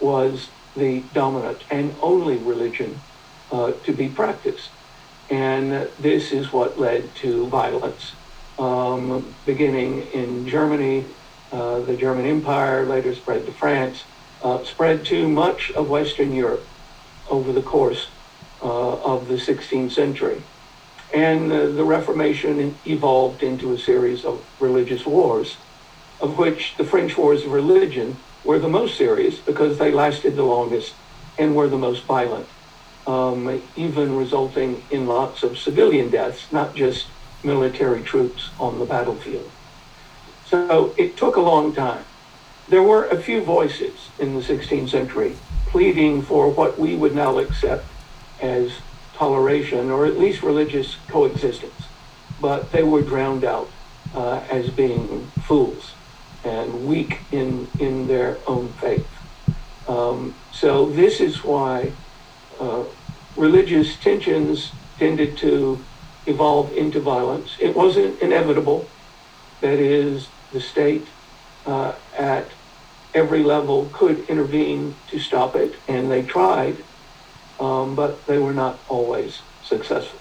was 0.00 0.48
the 0.76 1.00
dominant 1.12 1.58
and 1.70 1.94
only 2.02 2.36
religion 2.38 3.00
uh, 3.52 3.72
to 3.84 3.92
be 3.92 4.08
practiced. 4.08 4.70
And 5.30 5.88
this 5.98 6.32
is 6.32 6.52
what 6.52 6.78
led 6.78 7.14
to 7.16 7.46
violence, 7.46 8.12
um, 8.58 9.34
beginning 9.46 10.02
in 10.12 10.46
Germany, 10.46 11.04
uh, 11.52 11.80
the 11.80 11.96
German 11.96 12.26
Empire, 12.26 12.84
later 12.84 13.14
spread 13.14 13.46
to 13.46 13.52
France, 13.52 14.04
uh, 14.42 14.62
spread 14.64 15.04
to 15.06 15.28
much 15.28 15.70
of 15.72 15.88
Western 15.88 16.34
Europe 16.34 16.66
over 17.30 17.52
the 17.52 17.62
course 17.62 18.08
uh, 18.62 18.96
of 19.02 19.28
the 19.28 19.34
16th 19.34 19.92
century. 19.92 20.42
And 21.14 21.50
uh, 21.52 21.66
the 21.70 21.84
Reformation 21.84 22.76
evolved 22.86 23.42
into 23.42 23.72
a 23.72 23.78
series 23.78 24.24
of 24.24 24.44
religious 24.60 25.06
wars, 25.06 25.56
of 26.24 26.38
which 26.38 26.74
the 26.78 26.84
French 26.84 27.18
Wars 27.18 27.44
of 27.44 27.52
Religion 27.52 28.16
were 28.44 28.58
the 28.58 28.68
most 28.68 28.96
serious 28.96 29.38
because 29.38 29.76
they 29.76 29.92
lasted 29.92 30.34
the 30.36 30.42
longest 30.42 30.94
and 31.38 31.54
were 31.54 31.68
the 31.68 31.76
most 31.76 32.02
violent, 32.04 32.46
um, 33.06 33.62
even 33.76 34.16
resulting 34.16 34.82
in 34.90 35.06
lots 35.06 35.42
of 35.42 35.58
civilian 35.58 36.08
deaths, 36.08 36.50
not 36.50 36.74
just 36.74 37.08
military 37.42 38.02
troops 38.02 38.48
on 38.58 38.78
the 38.78 38.86
battlefield. 38.86 39.50
So 40.46 40.94
it 40.96 41.18
took 41.18 41.36
a 41.36 41.42
long 41.42 41.74
time. 41.74 42.04
There 42.70 42.82
were 42.82 43.04
a 43.08 43.20
few 43.20 43.42
voices 43.44 44.08
in 44.18 44.34
the 44.34 44.40
16th 44.40 44.88
century 44.88 45.36
pleading 45.66 46.22
for 46.22 46.48
what 46.48 46.78
we 46.78 46.96
would 46.96 47.14
now 47.14 47.38
accept 47.38 47.84
as 48.40 48.72
toleration 49.14 49.90
or 49.90 50.06
at 50.06 50.18
least 50.18 50.42
religious 50.42 50.96
coexistence, 51.08 51.88
but 52.40 52.72
they 52.72 52.82
were 52.82 53.02
drowned 53.02 53.44
out 53.44 53.68
uh, 54.14 54.40
as 54.50 54.70
being 54.70 55.26
fools 55.42 55.92
and 56.44 56.86
weak 56.86 57.18
in, 57.32 57.68
in 57.78 58.06
their 58.06 58.38
own 58.46 58.68
faith. 58.74 59.06
Um, 59.88 60.34
so 60.52 60.86
this 60.90 61.20
is 61.20 61.44
why 61.44 61.92
uh, 62.60 62.84
religious 63.36 63.96
tensions 63.96 64.72
tended 64.98 65.36
to 65.38 65.78
evolve 66.26 66.72
into 66.72 67.00
violence. 67.00 67.56
It 67.60 67.74
wasn't 67.74 68.20
inevitable. 68.20 68.88
That 69.60 69.78
is, 69.78 70.28
the 70.52 70.60
state 70.60 71.06
uh, 71.66 71.94
at 72.16 72.46
every 73.14 73.42
level 73.42 73.88
could 73.92 74.28
intervene 74.28 74.94
to 75.10 75.18
stop 75.18 75.56
it, 75.56 75.74
and 75.88 76.10
they 76.10 76.22
tried, 76.22 76.76
um, 77.60 77.94
but 77.94 78.26
they 78.26 78.38
were 78.38 78.52
not 78.52 78.78
always 78.88 79.40
successful. 79.64 80.18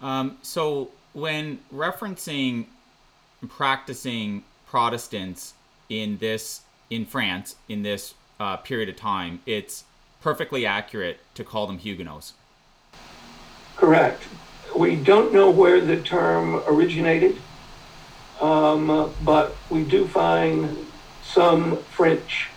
Um, 0.00 0.38
so, 0.42 0.90
when 1.12 1.58
referencing 1.74 2.66
practicing 3.46 4.42
Protestants 4.70 5.54
in 5.88 6.18
this 6.18 6.62
in 6.90 7.04
France 7.04 7.56
in 7.68 7.82
this 7.82 8.14
uh, 8.40 8.56
period 8.56 8.88
of 8.88 8.96
time, 8.96 9.40
it's 9.46 9.84
perfectly 10.20 10.66
accurate 10.66 11.20
to 11.34 11.44
call 11.44 11.66
them 11.66 11.78
Huguenots. 11.78 12.34
Correct. 13.76 14.24
We 14.76 14.96
don't 14.96 15.32
know 15.32 15.50
where 15.50 15.80
the 15.80 16.00
term 16.00 16.62
originated, 16.66 17.36
um, 18.40 19.12
but 19.24 19.56
we 19.70 19.84
do 19.84 20.06
find 20.06 20.86
some 21.22 21.76
French 21.84 22.48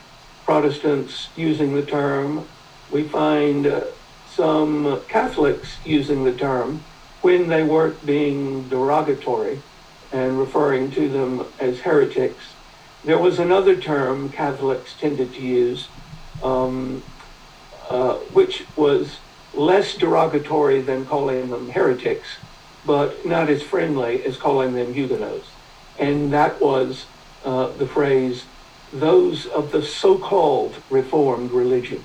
Protestants 0.46 1.30
using 1.36 1.74
the 1.74 1.84
term. 1.84 2.48
We 2.92 3.04
find 3.04 3.68
uh, 3.68 3.86
some 4.30 5.02
Catholics 5.08 5.78
using 5.86 6.24
the 6.24 6.34
term 6.34 6.84
when 7.22 7.48
they 7.48 7.64
weren't 7.64 8.06
being 8.06 8.68
derogatory 8.70 9.62
and 10.12 10.40
referring 10.40 10.92
to 10.92 11.10
them 11.10 11.46
as 11.60 11.80
heretics. 11.80 12.54
There 13.04 13.18
was 13.18 13.40
another 13.40 13.76
term 13.76 14.30
Catholics 14.30 14.94
tended 15.00 15.34
to 15.34 15.42
use, 15.42 15.88
um, 16.44 17.04
uh, 17.90 18.16
which 18.34 18.66
was 18.76 19.18
less 19.54 19.96
derogatory 19.96 20.82
than 20.82 21.06
calling 21.06 21.50
them 21.50 21.70
heretics, 21.70 22.38
but 22.86 23.26
not 23.26 23.50
as 23.50 23.62
friendly 23.62 24.24
as 24.24 24.38
calling 24.38 24.74
them 24.74 24.94
Huguenots. 24.94 25.48
And 26.00 26.32
that 26.34 26.62
was 26.62 27.06
uh, 27.44 27.70
the 27.70 27.88
phrase, 27.88 28.46
those 28.94 29.46
of 29.48 29.72
the 29.72 29.82
so-called 29.82 30.76
Reformed 30.90 31.52
religion. 31.52 32.04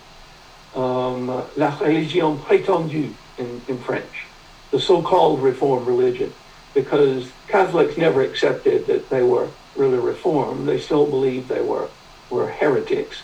Um, 0.75 1.29
la 1.57 1.79
religion 1.79 2.39
prétendue 2.39 3.13
in, 3.39 3.63
in 3.69 3.79
French, 3.79 4.27
the 4.71 4.81
so-called 4.81 5.41
Reformed 5.41 5.87
religion, 5.87 6.33
because 6.77 7.33
Catholics 7.49 7.97
never 7.97 8.21
accepted 8.21 8.87
that 8.87 9.09
they 9.09 9.23
were 9.23 9.49
really 9.77 9.99
Reformed. 9.99 10.69
They 10.69 10.79
still 10.79 11.07
believed 11.07 11.49
they 11.49 11.63
were, 11.63 11.89
were 12.31 12.49
heretics. 12.49 13.23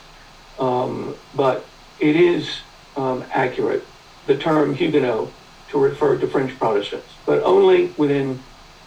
Um, 0.58 1.14
but 1.34 1.64
it 2.00 2.16
is 2.16 2.60
um, 2.96 3.24
accurate, 3.30 3.84
the 4.26 4.36
term 4.36 4.74
Huguenot, 4.74 5.30
to 5.68 5.78
refer 5.78 6.18
to 6.18 6.26
French 6.26 6.58
Protestants, 6.58 7.08
but 7.26 7.42
only 7.42 7.86
within 7.98 8.40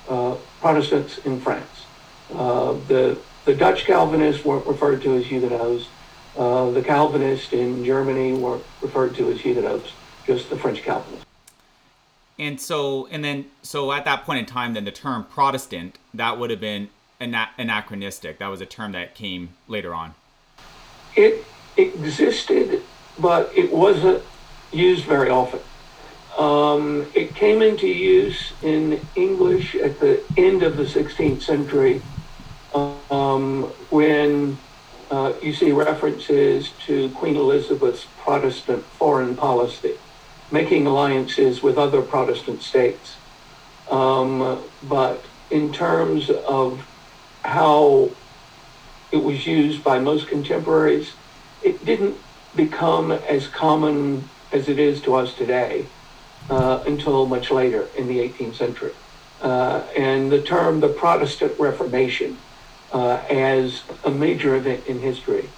uh, 0.09 0.35
Protestants 0.61 1.19
in 1.19 1.39
France. 1.39 1.85
Uh, 2.33 2.73
the, 2.87 3.17
the 3.45 3.53
Dutch 3.53 3.85
Calvinists 3.85 4.43
weren't 4.43 4.65
referred 4.65 5.01
to 5.03 5.15
as 5.15 5.25
Huguenots. 5.25 5.87
Uh, 6.35 6.71
the 6.71 6.81
Calvinists 6.81 7.53
in 7.53 7.85
Germany 7.85 8.33
weren't 8.33 8.63
referred 8.81 9.15
to 9.15 9.31
as 9.31 9.41
Huguenots, 9.41 9.91
just 10.25 10.49
the 10.49 10.57
French 10.57 10.81
Calvinists. 10.81 11.24
And 12.37 12.59
so, 12.59 13.07
and 13.11 13.23
then, 13.23 13.45
so 13.61 13.91
at 13.91 14.05
that 14.05 14.25
point 14.25 14.39
in 14.39 14.45
time, 14.45 14.73
then 14.73 14.85
the 14.85 14.91
term 14.91 15.23
Protestant, 15.23 15.97
that 16.13 16.37
would 16.37 16.49
have 16.49 16.59
been 16.59 16.89
ana- 17.19 17.49
anachronistic. 17.57 18.39
That 18.39 18.47
was 18.47 18.61
a 18.61 18.65
term 18.65 18.91
that 18.91 19.15
came 19.15 19.49
later 19.67 19.93
on. 19.93 20.15
It 21.15 21.45
existed, 21.77 22.81
but 23.17 23.51
it 23.55 23.71
wasn't 23.71 24.21
used 24.71 25.05
very 25.05 25.29
often. 25.29 25.61
Um, 26.37 27.07
it 27.13 27.33
came 27.33 27.61
into 27.61 27.87
use 27.87 28.51
in 28.61 28.99
English 29.15 29.75
at 29.75 30.01
the 30.01 30.21
end 30.35 30.63
of 30.63 30.75
the 30.75 30.83
16th 30.83 31.41
century 31.41 32.01
um, 32.73 33.63
when 33.89 34.57
uh, 35.09 35.33
you 35.41 35.53
see 35.53 35.71
references 35.71 36.71
to 36.85 37.09
Queen 37.11 37.37
Elizabeth's 37.37 38.05
Protestant 38.19 38.83
foreign 38.83 39.35
policy, 39.35 39.95
making 40.51 40.87
alliances 40.87 41.63
with 41.63 41.77
other 41.77 42.01
Protestant 42.01 42.61
states. 42.61 43.15
Um, 43.89 44.63
but 44.87 45.23
in 45.49 45.71
terms 45.71 46.29
of 46.29 46.85
how 47.43 48.09
it 49.11 49.17
was 49.17 49.45
used 49.45 49.83
by 49.83 49.99
most 49.99 50.27
contemporaries, 50.27 51.13
it 51.63 51.85
didn't 51.85 52.17
become 52.55 53.11
as 53.11 53.47
common 53.47 54.27
as 54.51 54.69
it 54.69 54.79
is 54.79 55.01
to 55.01 55.15
us 55.15 55.33
today 55.33 55.85
uh, 56.49 56.83
until 56.85 57.25
much 57.25 57.51
later 57.51 57.87
in 57.97 58.07
the 58.07 58.19
18th 58.19 58.55
century. 58.55 58.93
Uh, 59.41 59.83
and 59.97 60.31
the 60.31 60.41
term 60.41 60.79
the 60.79 60.87
Protestant 60.87 61.59
Reformation 61.59 62.37
uh, 62.93 63.21
as 63.29 63.83
a 64.03 64.11
major 64.11 64.55
event 64.55 64.85
in 64.87 64.99
history. 64.99 65.49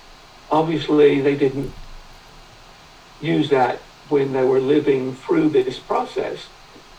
Obviously, 0.50 1.22
they 1.22 1.36
didn't 1.36 1.72
use 3.22 3.50
that 3.50 3.80
when 4.10 4.34
they 4.34 4.44
were 4.44 4.60
living 4.60 5.16
through 5.16 5.50
this 5.50 5.80
process 5.80 6.48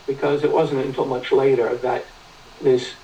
because 0.07 0.43
it 0.43 0.51
wasn't 0.51 0.85
until 0.85 1.05
much 1.05 1.31
later 1.31 1.75
that 1.77 2.05
this 2.63 2.95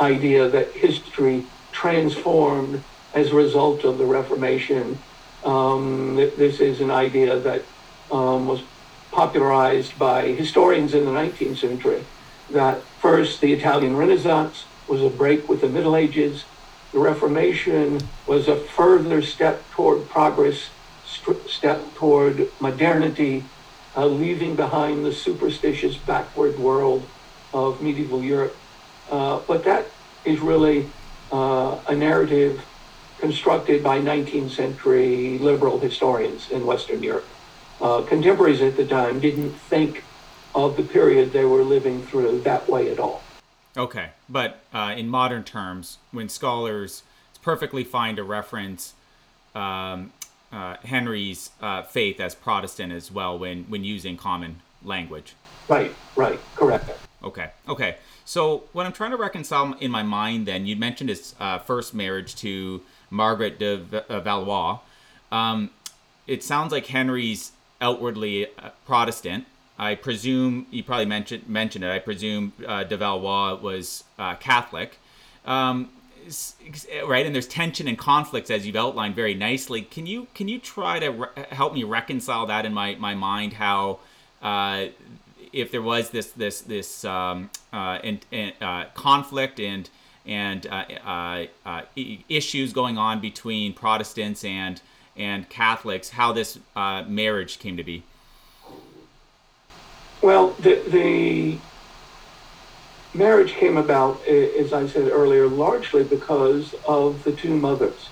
idea 0.00 0.48
that 0.48 0.72
history 0.72 1.44
transformed 1.70 2.82
as 3.14 3.30
a 3.30 3.34
result 3.34 3.84
of 3.84 3.98
the 3.98 4.04
Reformation. 4.04 4.98
Um, 5.44 6.16
this 6.16 6.60
is 6.60 6.80
an 6.80 6.90
idea 6.90 7.38
that 7.38 7.62
um, 8.10 8.46
was 8.46 8.62
popularized 9.10 9.98
by 9.98 10.28
historians 10.28 10.94
in 10.94 11.04
the 11.04 11.10
19th 11.10 11.58
century. 11.58 12.04
That 12.50 12.82
first, 13.00 13.40
the 13.40 13.52
Italian 13.52 13.96
Renaissance 13.96 14.64
was 14.88 15.02
a 15.02 15.08
break 15.08 15.48
with 15.48 15.60
the 15.60 15.68
Middle 15.68 15.96
Ages. 15.96 16.44
The 16.92 16.98
Reformation 16.98 18.00
was 18.26 18.48
a 18.48 18.56
further 18.56 19.22
step 19.22 19.62
toward 19.70 20.08
progress, 20.08 20.68
st- 21.12 21.48
step 21.48 21.94
toward 21.94 22.48
modernity, 22.60 23.44
uh, 23.96 24.06
leaving 24.06 24.56
behind 24.56 25.04
the 25.04 25.12
superstitious 25.12 25.96
backward 25.96 26.58
world 26.58 27.06
of 27.52 27.82
medieval 27.82 28.22
Europe. 28.22 28.56
Uh, 29.10 29.40
but 29.46 29.64
that 29.64 29.86
is 30.24 30.40
really 30.40 30.88
uh, 31.30 31.78
a 31.88 31.94
narrative 31.94 32.64
constructed 33.18 33.82
by 33.82 34.00
19th 34.00 34.50
century 34.50 35.38
liberal 35.38 35.78
historians 35.78 36.50
in 36.50 36.66
Western 36.66 37.02
Europe. 37.02 37.26
Uh, 37.80 38.02
contemporaries 38.02 38.60
at 38.60 38.76
the 38.76 38.86
time 38.86 39.20
didn't 39.20 39.52
think 39.52 40.04
of 40.54 40.76
the 40.76 40.82
period 40.82 41.32
they 41.32 41.44
were 41.44 41.62
living 41.62 42.02
through 42.06 42.40
that 42.40 42.68
way 42.68 42.90
at 42.90 42.98
all. 42.98 43.22
Okay, 43.76 44.10
but 44.28 44.60
uh, 44.72 44.94
in 44.96 45.08
modern 45.08 45.44
terms, 45.44 45.98
when 46.10 46.28
scholars, 46.28 47.02
it's 47.30 47.38
perfectly 47.38 47.84
fine 47.84 48.16
to 48.16 48.22
reference 48.22 48.94
um, 49.54 50.12
uh, 50.52 50.76
Henry's 50.84 51.50
uh, 51.60 51.82
faith 51.82 52.20
as 52.20 52.34
Protestant 52.34 52.92
as 52.92 53.10
well 53.10 53.38
when 53.38 53.64
when 53.64 53.84
using 53.84 54.16
common 54.16 54.60
language. 54.84 55.34
Right, 55.68 55.94
right, 56.16 56.38
correct. 56.56 56.90
Okay, 57.24 57.50
okay. 57.68 57.96
So 58.24 58.64
what 58.72 58.84
I'm 58.84 58.92
trying 58.92 59.12
to 59.12 59.16
reconcile 59.16 59.74
in 59.80 59.90
my 59.90 60.02
mind, 60.02 60.46
then 60.46 60.66
you 60.66 60.76
mentioned 60.76 61.10
his 61.10 61.34
uh, 61.38 61.58
first 61.58 61.94
marriage 61.94 62.34
to 62.36 62.82
Margaret 63.10 63.58
de 63.58 64.04
uh, 64.08 64.20
Valois. 64.20 64.78
Um, 65.30 65.70
it 66.26 66.42
sounds 66.42 66.72
like 66.72 66.86
Henry's 66.86 67.52
outwardly 67.80 68.46
uh, 68.46 68.70
Protestant. 68.86 69.46
I 69.78 69.94
presume 69.94 70.66
you 70.70 70.82
probably 70.82 71.06
mentioned 71.06 71.48
mentioned 71.48 71.84
it. 71.84 71.90
I 71.90 71.98
presume 71.98 72.52
uh, 72.66 72.84
de 72.84 72.96
Valois 72.96 73.54
was 73.54 74.04
uh, 74.18 74.34
Catholic. 74.36 74.98
Um, 75.44 75.90
right 77.06 77.26
and 77.26 77.34
there's 77.34 77.46
tension 77.46 77.88
and 77.88 77.98
conflicts 77.98 78.50
as 78.50 78.66
you've 78.66 78.76
outlined 78.76 79.14
very 79.14 79.34
nicely 79.34 79.82
can 79.82 80.06
you 80.06 80.26
can 80.34 80.48
you 80.48 80.58
try 80.58 80.98
to 80.98 81.08
re- 81.08 81.28
help 81.50 81.74
me 81.74 81.82
reconcile 81.84 82.46
that 82.46 82.64
in 82.64 82.72
my 82.72 82.94
my 82.96 83.14
mind 83.14 83.54
how 83.54 83.98
uh, 84.42 84.86
if 85.52 85.70
there 85.70 85.82
was 85.82 86.10
this 86.10 86.32
this 86.32 86.60
this 86.62 87.04
um, 87.04 87.50
uh, 87.72 87.98
and, 88.02 88.24
and 88.32 88.52
uh, 88.60 88.84
conflict 88.94 89.60
and 89.60 89.90
and 90.24 90.66
uh, 90.66 90.84
uh, 91.04 91.46
uh, 91.66 91.82
issues 92.28 92.72
going 92.72 92.96
on 92.96 93.20
between 93.20 93.72
Protestants 93.72 94.44
and 94.44 94.80
and 95.16 95.48
Catholics, 95.50 96.10
how 96.10 96.32
this 96.32 96.58
marriage 96.74 97.58
came 97.58 97.76
to 97.76 97.84
be. 97.84 98.02
Well, 100.22 100.50
the, 100.60 100.82
the 100.88 101.58
marriage 103.14 103.52
came 103.52 103.76
about, 103.76 104.24
as 104.26 104.72
I 104.72 104.86
said 104.86 105.08
earlier, 105.08 105.46
largely 105.46 106.04
because 106.04 106.74
of 106.86 107.24
the 107.24 107.32
two 107.32 107.56
mothers. 107.56 108.08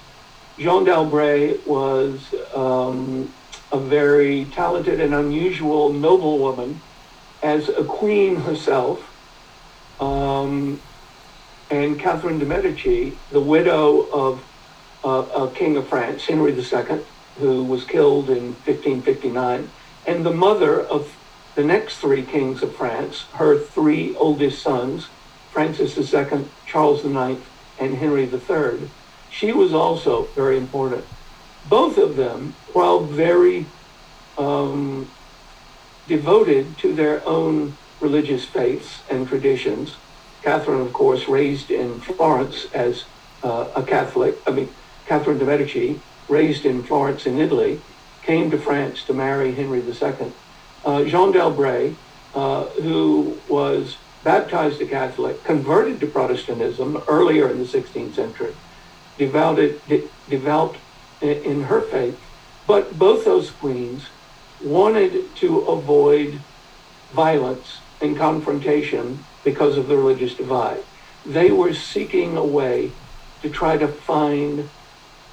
Jeanne 0.59 0.85
d'Albret 0.85 1.67
was 1.67 2.35
um, 2.55 3.33
a 3.73 3.79
very 3.79 4.45
talented 4.47 5.01
and 5.01 5.15
unusual 5.15 5.93
noblewoman 5.93 6.81
as 7.43 7.69
a 7.71 7.85
queen 7.85 8.37
herself. 8.37 9.07
Um, 10.01 10.81
and 11.71 11.99
Catherine 11.99 12.39
de' 12.39 12.47
Medici, 12.47 13.17
the 13.31 13.41
widow 13.41 14.09
of 14.11 14.45
uh, 15.05 15.47
a 15.47 15.51
king 15.55 15.77
of 15.77 15.89
France, 15.89 16.27
Henry 16.27 16.53
II, 16.53 17.01
who 17.39 17.65
was 17.65 17.85
killed 17.85 18.29
in 18.29 18.55
1559, 18.65 19.71
and 20.07 20.27
the 20.27 20.33
mother 20.33 20.81
of 20.81 21.17
the 21.55 21.65
next 21.65 21.99
three 21.99 22.23
kings 22.23 22.63
of 22.63 22.75
France, 22.75 23.25
her 23.35 23.59
three 23.59 24.15
oldest 24.17 24.63
sons, 24.63 25.09
Francis 25.51 25.97
II, 25.99 26.45
Charles 26.67 27.05
IX, 27.05 27.41
and 27.79 27.97
Henry 27.97 28.25
III. 28.25 28.89
She 29.31 29.53
was 29.53 29.75
also 29.75 30.25
very 30.35 30.57
important. 30.57 31.05
Both 31.69 31.99
of 31.99 32.17
them, 32.17 32.55
while 32.73 33.01
very 33.01 33.67
um, 34.39 35.11
devoted 36.07 36.79
to 36.79 36.95
their 36.95 37.27
own 37.27 37.77
religious 38.01 38.45
faiths 38.45 39.03
and 39.11 39.29
traditions, 39.29 39.97
Catherine, 40.43 40.81
of 40.81 40.93
course, 40.93 41.29
raised 41.29 41.71
in 41.71 42.01
Florence 42.01 42.67
as 42.73 43.05
uh, 43.43 43.69
a 43.77 43.83
Catholic, 43.83 44.37
I 44.47 44.53
mean, 44.53 44.69
Catherine 45.07 45.39
de' 45.39 45.45
Medici, 45.45 46.01
raised 46.29 46.65
in 46.65 46.83
Florence 46.83 47.27
in 47.27 47.39
Italy, 47.39 47.81
came 48.23 48.51
to 48.51 48.59
France 48.59 49.03
to 49.05 49.13
marry 49.13 49.53
Henry 49.53 49.81
II 49.81 50.33
uh, 50.85 51.05
Jeanne 51.05 51.33
d'Albret, 51.33 51.99
uh, 52.35 52.71
who 52.83 53.43
was 53.49 53.99
baptized 54.23 54.81
a 54.81 54.87
Catholic, 54.87 55.45
converted 55.45 56.01
to 56.01 56.07
Protestantism 56.07 56.99
earlier 57.09 57.51
in 57.51 57.59
the 57.59 57.65
16th 57.65 58.15
century, 58.15 58.57
devoted, 59.19 59.87
de- 59.87 60.11
devout 60.29 60.79
in 61.21 61.63
her 61.65 61.83
faith. 61.83 62.21
But 62.67 62.99
both 62.99 63.25
those 63.25 63.51
queens 63.51 64.13
wanted 64.59 65.37
to 65.37 65.59
avoid 65.61 66.47
violence 67.11 67.83
and 68.01 68.17
confrontation 68.17 69.27
because 69.45 69.77
of 69.79 69.89
the 69.89 69.99
religious 69.99 70.37
divide. 70.37 70.85
They 71.25 71.51
were 71.51 71.75
seeking 71.75 72.37
a 72.37 72.47
way 72.47 72.99
to 73.41 73.51
try 73.51 73.77
to 73.79 73.89
find 73.89 74.71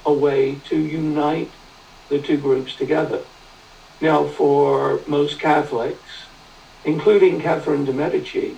a 0.04 0.12
way 0.14 0.60
to 0.60 0.78
unite 0.78 1.56
the 2.10 2.20
two 2.20 2.38
groups 2.38 2.76
together. 2.76 3.26
Now, 4.00 4.28
for 4.28 5.02
most 5.08 5.40
Catholics, 5.40 6.28
including 6.84 7.40
Catherine 7.40 7.84
de' 7.84 7.92
Medici, 7.92 8.54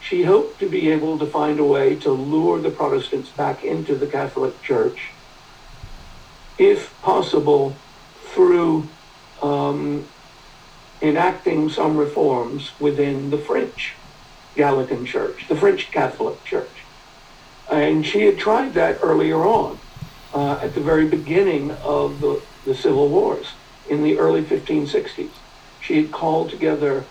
she 0.00 0.22
hoped 0.24 0.60
to 0.60 0.68
be 0.68 0.90
able 0.90 1.18
to 1.18 1.26
find 1.26 1.60
a 1.60 1.64
way 1.64 1.96
to 1.96 2.10
lure 2.10 2.60
the 2.60 2.70
Protestants 2.70 3.30
back 3.30 3.62
into 3.62 3.94
the 3.94 4.06
Catholic 4.06 4.62
Church, 4.62 5.12
if 6.58 6.98
possible, 7.02 7.84
through 8.34 8.96
um, 9.42 10.08
enacting 11.02 11.68
some 11.68 11.96
reforms 11.96 12.72
within 12.80 13.30
the 13.30 13.38
French 13.38 13.98
Gallican 14.56 15.04
Church, 15.04 15.46
the 15.48 15.56
French 15.56 15.90
Catholic 15.90 16.44
Church. 16.44 16.86
And 17.70 18.06
she 18.06 18.22
had 18.22 18.38
tried 18.38 18.74
that 18.74 18.98
earlier 19.02 19.44
on, 19.44 19.80
uh, 20.32 20.58
at 20.62 20.74
the 20.74 20.80
very 20.80 21.08
beginning 21.08 21.72
of 21.72 22.20
the, 22.20 22.42
the 22.64 22.74
Civil 22.74 23.10
Wars 23.10 23.56
in 23.88 24.02
the 24.02 24.18
early 24.18 24.42
1560s. 24.42 25.30
She 25.80 25.96
had 25.96 26.12
called 26.12 26.50
together 26.50 27.04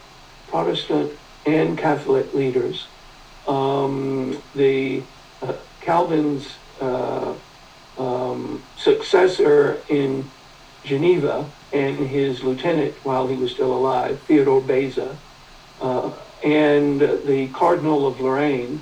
Protestant 0.47 1.11
and 1.45 1.77
Catholic 1.77 2.33
leaders. 2.33 2.87
Um, 3.47 4.41
the 4.55 5.01
uh, 5.41 5.53
Calvin's 5.81 6.47
uh, 6.79 7.33
um, 7.97 8.61
successor 8.77 9.77
in 9.89 10.29
Geneva 10.83 11.45
and 11.73 11.97
his 11.97 12.43
lieutenant 12.43 12.93
while 13.03 13.27
he 13.27 13.35
was 13.35 13.51
still 13.51 13.73
alive, 13.73 14.19
Theodore 14.21 14.61
Beza, 14.61 15.15
uh, 15.81 16.11
and 16.43 16.99
the 16.99 17.49
Cardinal 17.53 18.07
of 18.07 18.19
Lorraine, 18.19 18.81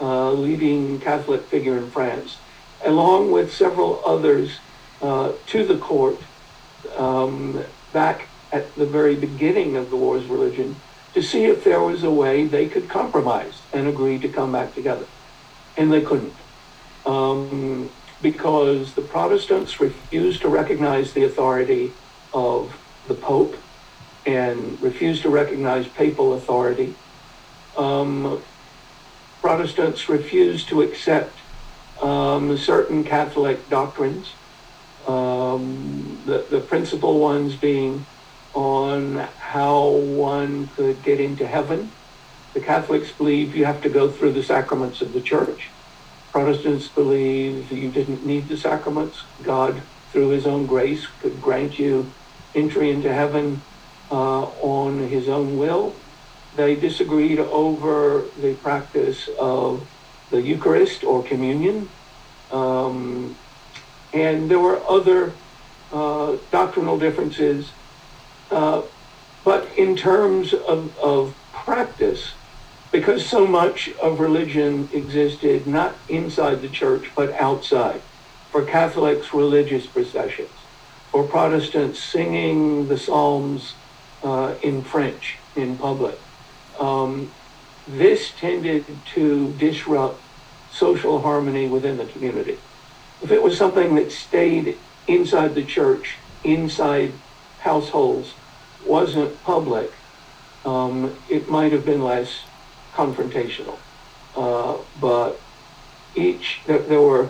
uh, 0.00 0.32
leading 0.32 1.00
Catholic 1.00 1.42
figure 1.42 1.76
in 1.76 1.90
France, 1.90 2.38
along 2.84 3.30
with 3.30 3.52
several 3.52 4.02
others 4.06 4.58
uh, 5.02 5.32
to 5.46 5.66
the 5.66 5.76
court 5.76 6.18
um, 6.96 7.62
back 7.92 8.26
at 8.52 8.74
the 8.74 8.86
very 8.86 9.14
beginning 9.14 9.76
of 9.76 9.90
the 9.90 9.96
war's 9.96 10.24
religion 10.26 10.76
to 11.14 11.22
see 11.22 11.44
if 11.44 11.64
there 11.64 11.80
was 11.80 12.04
a 12.04 12.10
way 12.10 12.46
they 12.46 12.68
could 12.68 12.88
compromise 12.88 13.60
and 13.72 13.88
agree 13.88 14.18
to 14.18 14.28
come 14.28 14.52
back 14.52 14.74
together. 14.74 15.06
And 15.76 15.92
they 15.92 16.02
couldn't. 16.02 16.34
Um, 17.06 17.90
because 18.22 18.94
the 18.94 19.02
Protestants 19.02 19.80
refused 19.80 20.42
to 20.42 20.48
recognize 20.48 21.12
the 21.12 21.24
authority 21.24 21.92
of 22.34 22.76
the 23.08 23.14
Pope 23.14 23.56
and 24.26 24.80
refused 24.82 25.22
to 25.22 25.30
recognize 25.30 25.88
papal 25.88 26.34
authority. 26.34 26.94
Um, 27.76 28.42
Protestants 29.40 30.08
refused 30.08 30.68
to 30.68 30.82
accept 30.82 31.32
um, 32.02 32.56
certain 32.58 33.04
Catholic 33.04 33.68
doctrines 33.70 34.32
um, 35.10 36.22
the, 36.26 36.48
the 36.50 36.62
principal 36.62 37.20
ones 37.20 37.56
being 37.56 38.08
on 38.54 39.28
how 39.38 39.88
one 39.90 40.68
could 40.68 41.02
get 41.02 41.20
into 41.20 41.46
heaven. 41.46 41.96
The 42.54 42.60
Catholics 42.62 43.12
believe 43.12 43.56
you 43.56 43.66
have 43.66 43.82
to 43.82 43.90
go 43.90 44.10
through 44.10 44.34
the 44.34 44.42
sacraments 44.44 45.02
of 45.02 45.12
the 45.14 45.22
church. 45.22 45.74
Protestants 46.32 46.88
believe 46.88 47.72
you 47.72 47.90
didn't 47.92 48.24
need 48.24 48.48
the 48.48 48.56
sacraments. 48.58 49.28
God, 49.42 49.88
through 50.12 50.30
his 50.30 50.46
own 50.46 50.66
grace, 50.66 51.06
could 51.08 51.40
grant 51.40 51.78
you 51.78 52.16
entry 52.54 52.90
into 52.90 53.12
heaven 53.12 53.66
uh, 54.10 54.44
on 54.44 55.00
his 55.08 55.28
own 55.28 55.56
will. 55.56 56.02
They 56.52 56.76
disagreed 56.76 57.40
over 57.40 58.32
the 58.38 58.54
practice 58.56 59.28
of 59.40 59.88
the 60.30 60.42
Eucharist 60.42 61.04
or 61.04 61.24
communion. 61.24 61.90
Um, 62.50 63.38
and 64.12 64.50
there 64.50 64.58
were 64.58 64.82
other 64.88 65.32
uh, 65.92 66.36
doctrinal 66.50 66.98
differences. 66.98 67.70
Uh, 68.50 68.82
but 69.44 69.68
in 69.76 69.96
terms 69.96 70.52
of, 70.52 70.96
of 70.98 71.34
practice, 71.52 72.32
because 72.92 73.24
so 73.24 73.46
much 73.46 73.90
of 74.02 74.20
religion 74.20 74.88
existed 74.92 75.66
not 75.66 75.94
inside 76.08 76.60
the 76.60 76.68
church 76.68 77.10
but 77.14 77.32
outside, 77.34 78.02
for 78.50 78.64
Catholics, 78.64 79.32
religious 79.32 79.86
processions, 79.86 80.50
for 81.12 81.22
Protestants, 81.24 82.00
singing 82.00 82.88
the 82.88 82.98
Psalms 82.98 83.74
uh, 84.24 84.54
in 84.62 84.82
French 84.82 85.38
in 85.54 85.78
public. 85.78 86.18
Um, 86.78 87.30
this 87.86 88.32
tended 88.38 88.84
to 89.14 89.52
disrupt 89.52 90.20
social 90.72 91.20
harmony 91.20 91.68
within 91.68 91.96
the 91.96 92.06
community. 92.06 92.58
If 93.22 93.30
it 93.30 93.42
was 93.42 93.56
something 93.56 93.94
that 93.96 94.12
stayed 94.12 94.76
inside 95.06 95.54
the 95.54 95.64
church, 95.64 96.16
inside 96.44 97.12
households, 97.60 98.32
wasn't 98.86 99.42
public, 99.44 99.92
um, 100.64 101.14
it 101.28 101.48
might 101.48 101.72
have 101.72 101.84
been 101.84 102.02
less 102.02 102.40
confrontational. 102.94 103.76
Uh, 104.36 104.78
but 105.00 105.40
each, 106.14 106.60
there, 106.66 106.78
there 106.78 107.00
were 107.00 107.28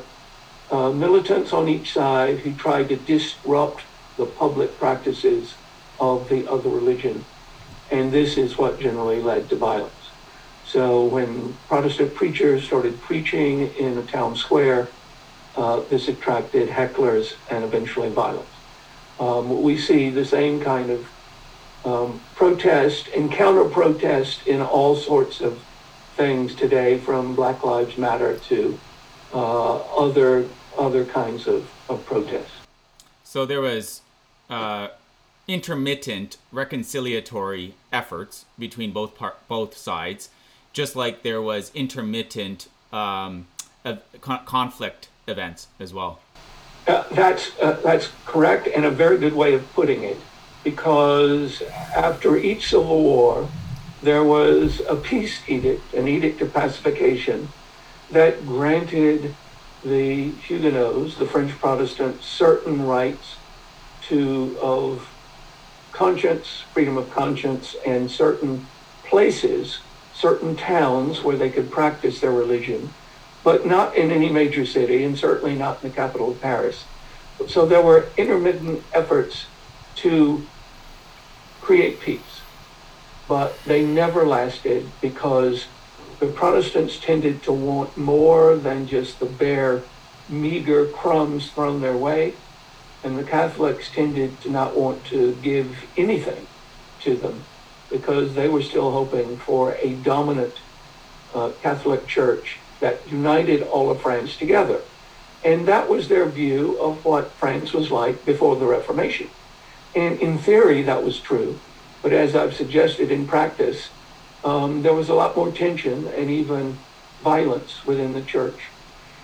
uh, 0.71 0.91
militants 0.91 1.53
on 1.53 1.69
each 1.69 1.93
side 1.93 2.39
who 2.39 2.53
tried 2.55 2.89
to 2.89 2.97
disrupt 2.97 3.83
the 4.17 4.27
public 4.27 4.79
practices 4.79 5.55
of 5.99 6.29
the 6.29 6.51
other 6.51 6.69
religion. 6.69 7.25
And 7.91 8.13
this 8.13 8.37
is 8.37 8.57
what 8.57 8.79
generally 8.79 9.21
led 9.21 9.49
to 9.49 9.57
violence. 9.57 9.93
So 10.65 11.05
when 11.05 11.55
Protestant 11.67 12.15
preachers 12.15 12.63
started 12.63 13.01
preaching 13.01 13.75
in 13.75 13.99
a 13.99 14.03
town 14.03 14.37
square, 14.37 14.89
uh, 15.61 15.81
this 15.91 16.09
attracted 16.09 16.71
hecklers 16.71 17.35
and 17.51 17.63
eventually 17.63 18.09
violence. 18.09 18.49
Um, 19.21 19.63
we 19.63 19.77
see 19.77 20.09
the 20.09 20.25
same 20.25 20.59
kind 20.61 20.91
of 20.91 21.07
um, 21.85 22.21
protest 22.35 23.09
and 23.15 23.31
counter 23.31 23.65
protest 23.65 24.47
in 24.47 24.63
all 24.63 24.97
sorts 24.97 25.43
of 25.43 25.63
things 26.17 26.55
today, 26.55 26.97
from 26.99 27.35
Black 27.35 27.63
Lives 27.63 27.99
Matter 27.99 28.39
to 28.39 28.79
uh, 29.35 29.77
other 30.05 30.49
other 30.79 31.05
kinds 31.05 31.47
of, 31.47 31.71
of 31.91 32.05
protests. 32.07 32.53
So 33.23 33.45
there 33.45 33.61
was 33.61 34.01
uh, 34.49 34.89
intermittent 35.47 36.39
reconciliatory 36.55 37.73
efforts 37.93 38.47
between 38.59 38.93
both 38.93 39.15
par- 39.15 39.37
both 39.47 39.77
sides, 39.77 40.31
just 40.73 40.97
like 40.97 41.23
there 41.23 41.43
was 41.43 41.71
intermittent 41.75 42.69
um, 42.93 43.47
con- 44.21 44.45
conflict 44.47 45.09
events 45.31 45.69
as 45.79 45.95
well. 45.95 46.19
Uh, 46.87 47.05
that's 47.13 47.51
uh, 47.61 47.81
that's 47.85 48.11
correct, 48.27 48.69
and 48.75 48.85
a 48.85 48.91
very 48.91 49.19
good 49.19 49.35
way 49.35 49.55
of 49.55 49.73
putting 49.75 50.03
it, 50.03 50.17
because 50.65 51.63
after 51.95 52.37
each 52.37 52.69
civil 52.69 53.03
war, 53.03 53.49
there 54.03 54.25
was 54.25 54.81
a 54.89 54.97
peace 54.97 55.41
edict, 55.49 55.95
an 55.95 56.09
edict 56.09 56.41
of 56.41 56.53
pacification, 56.53 57.49
that 58.11 58.45
granted 58.47 59.35
the 59.85 60.31
Huguenots, 60.47 61.17
the 61.17 61.27
French 61.27 61.53
Protestants, 61.53 62.27
certain 62.27 62.87
rights 62.87 63.37
to 64.09 64.59
of 64.61 65.09
conscience, 65.93 66.65
freedom 66.73 66.97
of 66.97 67.11
conscience, 67.11 67.77
and 67.87 68.11
certain 68.11 68.67
places, 69.05 69.81
certain 70.15 70.57
towns 70.57 71.23
where 71.23 71.37
they 71.37 71.51
could 71.51 71.71
practice 71.71 72.21
their 72.21 72.33
religion, 72.33 72.91
but 73.43 73.67
not 73.67 73.97
in 73.97 74.11
any 74.11 74.29
major 74.29 74.67
city, 74.67 75.03
and 75.05 75.19
certainly 75.19 75.55
not 75.55 75.83
in 75.83 75.91
the 75.91 75.95
capital 75.95 76.33
of 76.33 76.41
Paris. 76.41 76.85
So 77.49 77.67
there 77.67 77.83
were 77.83 78.13
intermittent 78.17 78.85
efforts 78.93 79.47
to 79.97 80.47
create 81.61 82.01
peace, 82.01 82.43
but 83.29 83.55
they 83.65 83.85
never 83.85 84.27
lasted 84.27 84.91
because 85.01 85.67
the 86.19 86.27
Protestants 86.27 86.99
tended 86.99 87.43
to 87.45 87.53
want 87.53 87.97
more 87.97 88.57
than 88.57 88.87
just 88.87 89.21
the 89.21 89.27
bare, 89.27 89.83
meager 90.29 90.87
crumbs 90.87 91.51
thrown 91.51 91.81
their 91.81 91.97
way, 91.97 92.35
and 93.03 93.19
the 93.19 93.25
Catholics 93.25 93.91
tended 93.91 94.41
to 94.43 94.51
not 94.51 94.77
want 94.77 95.05
to 95.07 95.35
give 95.37 95.87
anything 95.97 96.47
to 97.01 97.17
them 97.17 97.43
because 97.91 98.35
they 98.35 98.49
were 98.49 98.63
still 98.63 98.93
hoping 98.93 99.39
for 99.39 99.75
a 99.77 99.95
dominant 99.95 100.61
uh, 101.35 101.51
Catholic 101.63 102.07
Church 102.07 102.59
that 102.81 103.11
united 103.11 103.63
all 103.63 103.91
of 103.91 104.01
France 104.01 104.37
together. 104.37 104.81
And 105.45 105.67
that 105.69 105.89
was 105.89 106.09
their 106.09 106.27
view 106.27 106.79
of 106.81 107.05
what 107.05 107.31
France 107.33 107.73
was 107.73 107.91
like 107.91 108.25
before 108.27 108.57
the 108.57 108.67
Reformation. 108.67 109.31
And 109.95 110.21
in 110.21 110.39
theory, 110.39 110.83
that 110.83 111.03
was 111.03 111.19
true. 111.19 111.59
But 112.03 112.13
as 112.13 112.35
I've 112.35 112.55
suggested 112.55 113.11
in 113.11 113.27
practice, 113.27 113.91
um, 114.45 114.83
there 114.83 114.95
was 114.95 115.09
a 115.09 115.15
lot 115.15 115.37
more 115.37 115.51
tension 115.51 116.07
and 116.09 116.31
even 116.31 116.79
violence 117.23 117.85
within 117.87 118.13
the 118.13 118.23
church 118.23 118.69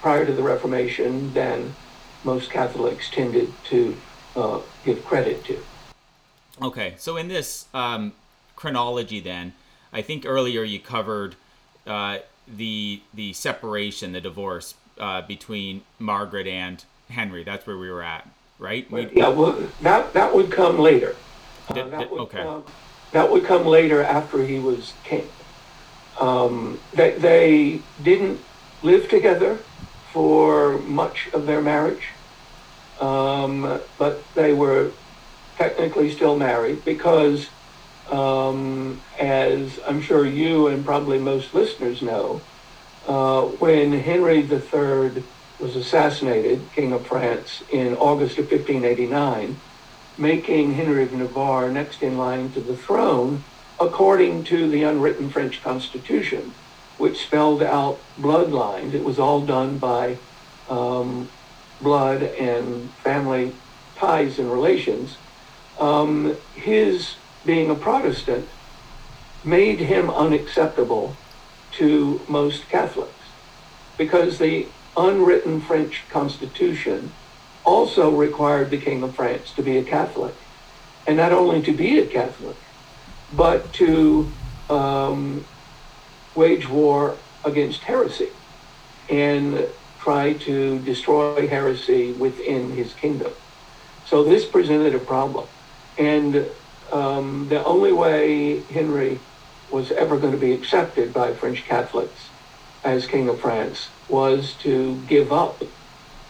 prior 0.01 0.27
to 0.27 0.33
the 0.33 0.43
Reformation 0.43 1.33
than 1.33 1.75
most 2.25 2.51
Catholics 2.51 3.11
tended 3.11 3.53
to 3.65 3.97
uh, 4.35 4.61
give 4.85 5.05
credit 5.05 5.45
to. 5.45 5.63
Okay, 6.61 6.95
so 6.99 7.17
in 7.17 7.29
this 7.29 7.67
um, 7.75 8.13
chronology, 8.55 9.21
then, 9.21 9.53
I 9.93 10.03
think 10.03 10.25
earlier 10.27 10.63
you 10.63 10.81
covered 10.81 11.37
uh, 11.87 12.19
the 12.49 13.01
the 13.15 13.33
separation, 13.33 14.13
the 14.13 14.21
divorce 14.21 14.75
uh, 14.99 15.23
between 15.23 15.83
Margaret 15.99 16.47
and 16.47 16.85
Henry. 17.11 17.45
That's 17.45 17.67
where 17.67 17.79
we 17.79 17.91
were 17.91 18.03
at, 18.03 18.29
right? 18.59 18.91
We, 18.91 19.11
yeah, 19.13 19.29
well, 19.29 19.69
that 19.83 20.13
that 20.15 20.35
would 20.35 20.51
come 20.51 20.79
later. 20.79 21.17
Did, 21.73 21.87
uh, 21.87 21.89
that 21.99 22.11
would, 22.11 22.21
okay. 22.23 22.41
Uh, 22.41 22.61
that 23.13 23.31
would 23.31 23.45
come 23.45 23.65
later 23.65 24.03
after 24.03 24.45
he 24.45 24.59
was 24.59 24.93
king. 25.05 25.29
Um, 26.21 26.81
they, 26.95 27.13
they 27.13 27.81
didn't 28.03 28.41
live 28.83 29.09
together 29.09 29.59
for 30.13 30.79
much 30.79 31.29
of 31.33 31.47
their 31.47 31.61
marriage, 31.61 32.09
um, 33.01 33.81
but 33.99 34.23
they 34.35 34.53
were 34.53 34.93
technically 35.57 36.11
still 36.11 36.37
married 36.37 36.85
because, 36.85 37.49
um, 38.11 39.01
as 39.19 39.79
I'm 39.87 40.01
sure 40.01 40.27
you 40.27 40.69
and 40.69 40.85
probably 40.85 41.19
most 41.19 41.55
listeners 41.55 42.03
know, 42.03 42.41
uh, 43.07 43.43
when 43.43 43.93
Henry 43.93 44.41
III 44.41 45.23
was 45.59 45.77
assassinated, 45.77 46.61
King 46.75 46.93
of 46.93 47.07
France, 47.07 47.63
in 47.71 47.95
August 47.97 48.39
of 48.39 48.51
1589, 48.51 49.57
making 50.19 50.75
Henry 50.75 51.05
of 51.05 51.13
Navarre 51.13 51.71
next 51.71 52.03
in 52.03 52.19
line 52.19 52.51
to 52.53 52.61
the 52.61 52.77
throne 52.77 53.43
according 53.79 54.45
to 54.45 54.71
the 54.71 54.83
unwritten 54.83 55.29
French 55.29 55.63
constitution, 55.63 56.53
which 56.99 57.23
spelled 57.23 57.63
out 57.63 57.99
bloodlines. 58.19 58.95
It 58.95 59.05
was 59.05 59.19
all 59.19 59.45
done 59.45 59.79
by 59.79 60.17
um, 60.69 61.29
blood 61.81 62.23
and 62.23 62.91
family 62.91 63.53
ties 63.97 64.39
and 64.39 64.51
relations. 64.51 65.17
Um, 65.79 66.37
his 66.55 67.17
being 67.47 67.71
a 67.71 67.75
Protestant 67.75 68.49
made 69.45 69.79
him 69.79 70.11
unacceptable 70.11 71.17
to 71.73 72.21
most 72.29 72.69
Catholics 72.69 73.13
because 73.97 74.39
the 74.39 74.67
unwritten 74.97 75.61
French 75.61 76.03
constitution 76.11 77.13
also 77.65 78.11
required 78.15 78.71
the 78.71 78.79
King 78.79 79.03
of 79.03 79.15
France 79.15 79.53
to 79.53 79.63
be 79.63 79.77
a 79.77 79.85
Catholic. 79.85 80.35
And 81.07 81.17
not 81.17 81.33
only 81.33 81.63
to 81.63 81.73
be 81.73 81.99
a 81.99 82.07
Catholic, 82.07 82.57
but 83.33 83.73
to 83.75 84.29
um, 84.69 85.45
wage 86.35 86.69
war 86.69 87.17
against 87.45 87.83
heresy 87.83 88.31
and 89.09 89.67
try 90.01 90.33
to 90.33 90.79
destroy 90.81 91.47
heresy 91.47 92.13
within 92.13 92.73
his 92.73 92.93
kingdom. 92.95 93.33
So 94.07 94.25
this 94.25 94.45
presented 94.45 94.95
a 94.95 94.99
problem. 94.99 95.47
And 95.99 96.47
um, 96.93 97.49
the 97.49 97.65
only 97.65 97.93
way 97.93 98.61
Henry 98.63 99.19
was 99.71 99.91
ever 99.93 100.19
going 100.19 100.33
to 100.33 100.39
be 100.39 100.53
accepted 100.53 101.13
by 101.13 101.35
French 101.35 101.65
Catholics 101.65 102.31
as 102.85 103.07
King 103.07 103.29
of 103.29 103.41
France 103.41 103.89
was 104.09 104.55
to 104.55 105.03
give 105.09 105.33
up 105.33 105.63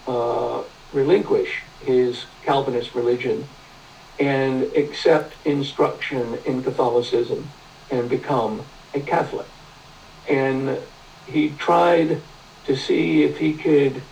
uh, 0.06 0.62
relinquish 0.92 1.62
his 1.80 2.24
Calvinist 2.44 2.94
religion 2.94 3.46
and 4.18 4.62
accept 4.74 5.34
instruction 5.44 6.38
in 6.46 6.62
Catholicism 6.62 7.46
and 7.90 8.08
become 8.08 8.62
a 8.94 9.00
Catholic. 9.00 9.46
And 10.28 10.78
he 11.26 11.50
tried 11.50 12.22
to 12.64 12.76
see 12.76 13.22
if 13.24 13.38
he 13.38 13.52
could 13.54 14.02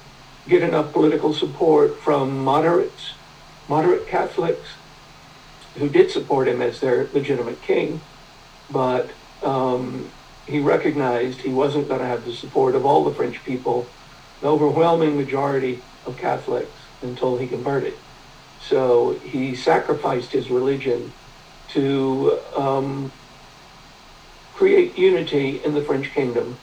get 0.46 0.62
enough 0.62 0.92
political 0.92 1.32
support 1.32 1.98
from 2.02 2.44
moderates, 2.44 3.14
moderate 3.66 4.06
Catholics 4.06 4.68
who 5.76 5.88
did 5.88 6.10
support 6.10 6.48
him 6.48 6.62
as 6.62 6.80
their 6.80 7.10
legitimate 7.12 7.62
king, 7.62 8.00
but 8.70 9.12
um, 9.42 10.12
he 10.46 10.60
recognized 10.60 11.40
he 11.40 11.52
wasn't 11.52 11.88
going 11.88 12.00
to 12.00 12.06
have 12.06 12.24
the 12.24 12.32
support 12.34 12.74
of 12.74 12.84
all 12.84 13.04
the 13.04 13.14
French 13.14 13.44
people, 13.44 13.94
the 14.40 14.48
overwhelming 14.48 15.16
majority 15.16 15.84
of 16.04 16.16
Catholics 16.16 16.78
until 17.02 17.38
he 17.38 17.48
converted. 17.48 17.94
So 18.58 19.18
he 19.22 19.54
sacrificed 19.54 20.32
his 20.32 20.50
religion 20.50 21.14
to 21.68 22.40
um, 22.56 23.12
create 24.52 24.96
unity 24.96 25.62
in 25.64 25.74
the 25.74 25.82
French 25.82 26.12
kingdom 26.12 26.60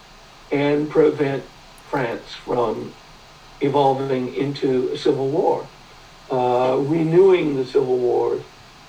and 0.52 0.90
prevent 0.90 1.46
France 1.84 2.34
from 2.34 2.96
evolving 3.60 4.34
into 4.34 4.90
a 4.92 4.98
civil 4.98 5.32
war, 5.32 5.72
uh, 6.32 6.78
renewing 6.80 7.56
the 7.56 7.66
civil 7.66 8.00
war 8.00 8.46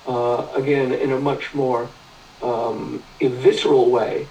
uh, 0.07 0.47
again 0.55 0.91
in 0.91 1.11
a 1.11 1.19
much 1.19 1.53
more 1.53 1.87
um, 2.41 3.01
visceral 3.19 3.89
way 3.89 4.27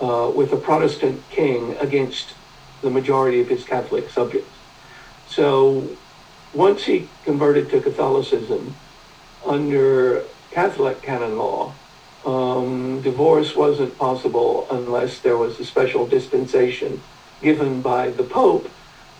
uh, 0.00 0.30
with 0.34 0.52
a 0.52 0.56
Protestant 0.56 1.22
king 1.30 1.76
against 1.80 2.34
the 2.82 2.90
majority 2.90 3.40
of 3.40 3.48
his 3.48 3.64
Catholic 3.64 4.10
subjects. 4.10 4.50
So 5.28 5.88
once 6.52 6.84
he 6.84 7.08
converted 7.24 7.70
to 7.70 7.80
Catholicism 7.80 8.74
under 9.46 10.22
Catholic 10.50 11.02
canon 11.02 11.38
law, 11.38 11.72
um, 12.24 13.02
divorce 13.02 13.54
wasn't 13.56 13.98
possible 13.98 14.66
unless 14.70 15.20
there 15.20 15.36
was 15.36 15.58
a 15.60 15.64
special 15.64 16.06
dispensation 16.06 17.00
given 17.42 17.82
by 17.82 18.10
the 18.10 18.22
Pope, 18.22 18.68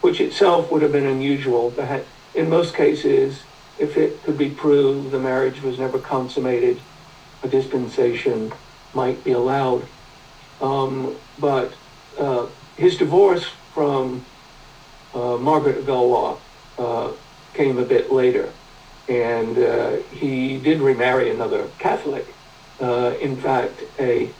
which 0.00 0.20
itself 0.20 0.70
would 0.70 0.82
have 0.82 0.92
been 0.92 1.06
unusual. 1.06 1.74
In 2.34 2.48
most 2.48 2.74
cases, 2.74 3.42
if 3.78 3.96
it 3.96 4.22
could 4.22 4.38
be 4.38 4.50
proved 4.50 5.10
the 5.10 5.18
marriage 5.18 5.62
was 5.62 5.78
never 5.78 5.98
consummated, 5.98 6.78
a 7.42 7.48
dispensation 7.48 8.52
might 8.94 9.22
be 9.24 9.32
allowed. 9.32 9.86
Um, 10.60 11.16
but 11.38 11.74
uh, 12.18 12.46
his 12.76 12.96
divorce 12.96 13.44
from 13.72 14.24
uh, 15.14 15.36
Margaret 15.36 15.78
of 15.78 15.84
Valois 15.84 16.36
uh, 16.78 17.12
came 17.52 17.78
a 17.78 17.84
bit 17.84 18.12
later. 18.12 18.48
And 19.08 19.58
uh, 19.58 19.96
he 20.12 20.58
did 20.58 20.80
remarry 20.80 21.30
another 21.30 21.68
Catholic, 21.78 22.26
uh, 22.80 23.14
in 23.20 23.36
fact, 23.36 23.82
a 23.98 24.30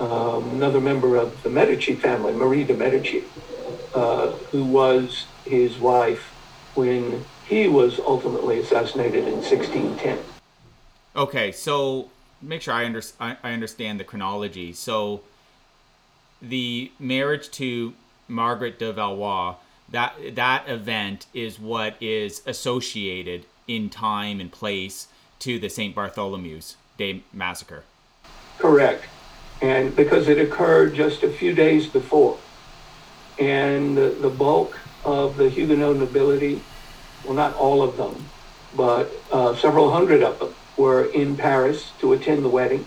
um, 0.00 0.50
another 0.50 0.80
member 0.80 1.16
of 1.16 1.42
the 1.42 1.50
Medici 1.50 1.94
family, 1.94 2.32
Marie 2.32 2.64
de 2.64 2.74
Medici. 2.74 3.24
uh, 3.94 4.32
who 4.50 4.64
was 4.64 5.26
his 5.44 5.78
wife 5.78 6.32
when 6.74 7.24
he 7.48 7.66
was 7.66 7.98
ultimately 7.98 8.60
assassinated 8.60 9.26
in 9.26 9.36
1610. 9.36 10.18
Okay, 11.16 11.50
so 11.50 12.10
make 12.42 12.60
sure 12.62 12.74
I, 12.74 12.84
under, 12.84 13.02
I, 13.18 13.36
I 13.42 13.52
understand 13.52 13.98
the 13.98 14.04
chronology. 14.04 14.72
So 14.72 15.22
the 16.42 16.92
marriage 16.98 17.50
to 17.52 17.94
Margaret 18.28 18.78
de 18.78 18.92
Valois, 18.92 19.56
that 19.88 20.14
that 20.34 20.68
event 20.68 21.26
is 21.32 21.58
what 21.58 21.96
is 22.00 22.42
associated 22.46 23.46
in 23.66 23.88
time 23.88 24.40
and 24.40 24.52
place 24.52 25.08
to 25.38 25.58
the 25.58 25.70
St. 25.70 25.94
Bartholomew's 25.94 26.76
Day 26.98 27.22
massacre. 27.32 27.84
Correct. 28.58 29.04
And 29.62 29.96
because 29.96 30.28
it 30.28 30.38
occurred 30.38 30.94
just 30.94 31.22
a 31.22 31.30
few 31.30 31.54
days 31.54 31.86
before. 31.86 32.38
And 33.38 33.96
the, 33.96 34.10
the 34.20 34.28
bulk 34.28 34.78
of 35.04 35.36
the 35.36 35.48
Huguenot 35.48 35.96
nobility, 35.96 36.60
well, 37.28 37.36
not 37.36 37.54
all 37.56 37.82
of 37.82 37.98
them, 37.98 38.24
but 38.74 39.12
uh, 39.30 39.54
several 39.56 39.92
hundred 39.92 40.22
of 40.22 40.38
them 40.38 40.54
were 40.78 41.04
in 41.04 41.36
Paris 41.36 41.92
to 42.00 42.14
attend 42.14 42.42
the 42.42 42.48
wedding. 42.48 42.86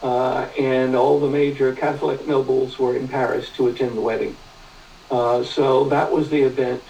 Uh, 0.00 0.48
and 0.58 0.94
all 0.94 1.18
the 1.18 1.28
major 1.28 1.74
Catholic 1.74 2.26
nobles 2.26 2.78
were 2.78 2.96
in 2.96 3.08
Paris 3.08 3.50
to 3.56 3.66
attend 3.66 3.96
the 3.96 4.00
wedding. 4.00 4.36
Uh, 5.10 5.42
so 5.42 5.88
that 5.88 6.12
was 6.12 6.30
the 6.30 6.42
event 6.42 6.82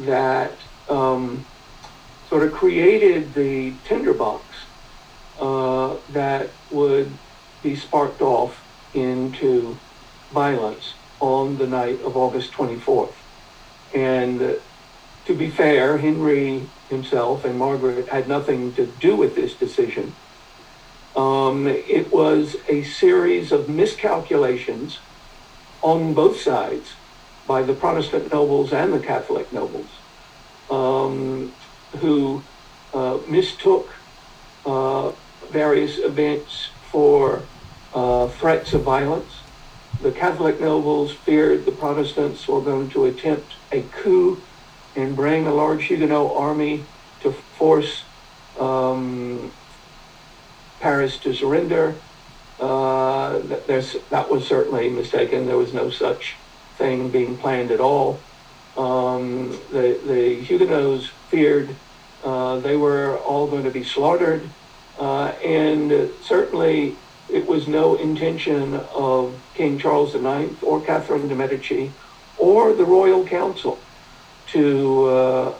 that 0.00 0.52
um, 0.88 1.44
sort 2.28 2.44
of 2.44 2.52
created 2.52 3.34
the 3.34 3.72
tinderbox 3.84 4.44
uh, 5.40 5.96
that 6.12 6.48
would 6.70 7.10
be 7.62 7.74
sparked 7.74 8.20
off 8.20 8.60
into 8.94 9.76
violence 10.30 10.94
on 11.18 11.58
the 11.58 11.66
night 11.66 12.00
of 12.02 12.16
August 12.16 12.52
24th. 12.52 13.12
And 13.94 14.60
to 15.28 15.34
be 15.34 15.50
fair, 15.50 15.98
Henry 15.98 16.62
himself 16.88 17.44
and 17.44 17.58
Margaret 17.58 18.08
had 18.08 18.26
nothing 18.28 18.72
to 18.72 18.86
do 18.86 19.14
with 19.14 19.36
this 19.36 19.52
decision. 19.52 20.14
Um, 21.14 21.66
it 21.66 22.10
was 22.10 22.56
a 22.66 22.82
series 22.82 23.52
of 23.52 23.68
miscalculations 23.68 25.00
on 25.82 26.14
both 26.14 26.40
sides 26.40 26.94
by 27.46 27.62
the 27.62 27.74
Protestant 27.74 28.32
nobles 28.32 28.72
and 28.72 28.90
the 28.90 29.00
Catholic 29.00 29.52
nobles 29.52 29.90
um, 30.70 31.52
who 31.98 32.42
uh, 32.94 33.18
mistook 33.28 33.90
uh, 34.64 35.12
various 35.50 35.98
events 35.98 36.70
for 36.90 37.42
uh, 37.92 38.28
threats 38.28 38.72
of 38.72 38.82
violence. 38.82 39.42
The 40.00 40.12
Catholic 40.12 40.58
nobles 40.58 41.12
feared 41.12 41.66
the 41.66 41.72
Protestants 41.72 42.48
were 42.48 42.62
going 42.62 42.88
to 42.90 43.04
attempt 43.04 43.56
a 43.70 43.82
coup 43.82 44.42
and 44.98 45.14
bring 45.14 45.46
a 45.46 45.54
large 45.54 45.84
Huguenot 45.84 46.36
army 46.36 46.84
to 47.20 47.30
force 47.30 48.02
um, 48.58 49.52
Paris 50.80 51.18
to 51.18 51.32
surrender. 51.32 51.94
Uh, 52.58 53.38
that 53.38 54.26
was 54.28 54.46
certainly 54.46 54.88
mistaken. 54.88 55.46
There 55.46 55.56
was 55.56 55.72
no 55.72 55.90
such 55.90 56.34
thing 56.76 57.10
being 57.10 57.36
planned 57.36 57.70
at 57.70 57.78
all. 57.78 58.18
Um, 58.76 59.50
the, 59.70 60.00
the 60.04 60.40
Huguenots 60.42 61.06
feared 61.30 61.74
uh, 62.24 62.58
they 62.58 62.76
were 62.76 63.18
all 63.18 63.46
going 63.46 63.62
to 63.62 63.70
be 63.70 63.84
slaughtered, 63.84 64.42
uh, 64.98 65.26
and 65.44 66.10
certainly 66.20 66.96
it 67.28 67.46
was 67.46 67.68
no 67.68 67.94
intention 67.94 68.74
of 68.92 69.40
King 69.54 69.78
Charles 69.78 70.16
IX 70.16 70.60
or 70.62 70.80
Catherine 70.80 71.28
de' 71.28 71.36
Medici 71.36 71.92
or 72.36 72.72
the 72.72 72.84
Royal 72.84 73.24
Council 73.24 73.78
to 74.52 75.04
uh, 75.06 75.54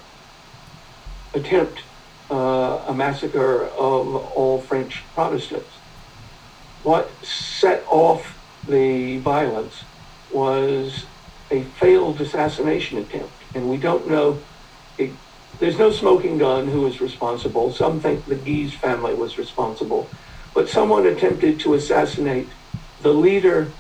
attempt 1.35 1.83
uh, 2.31 2.85
a 2.88 2.94
massacre 2.94 3.64
of 3.64 4.14
all 4.14 4.61
French 4.61 5.03
Protestants. 5.14 5.70
What 6.83 7.11
set 7.24 7.85
off 7.88 8.38
the 8.66 9.18
violence 9.18 9.85
was 10.33 11.07
a 11.51 11.62
failed 11.62 12.20
assassination 12.20 12.98
attempt, 12.98 13.33
and 13.55 13.68
we 13.68 13.79
don't 13.79 14.09
know. 14.09 14.38
It, 14.98 15.11
there's 15.59 15.79
no 15.79 15.90
smoking 15.90 16.38
gun 16.38 16.68
who 16.68 16.87
is 16.87 17.01
responsible. 17.01 17.72
Some 17.72 18.01
think 18.01 18.27
the 18.27 18.37
Guise 18.37 18.74
family 18.74 19.14
was 19.14 19.38
responsible, 19.38 20.09
but 20.55 20.68
someone 20.68 21.07
attempted 21.07 21.59
to 21.61 21.74
assassinate 21.74 22.48
the 23.01 23.12
leader 23.12 23.72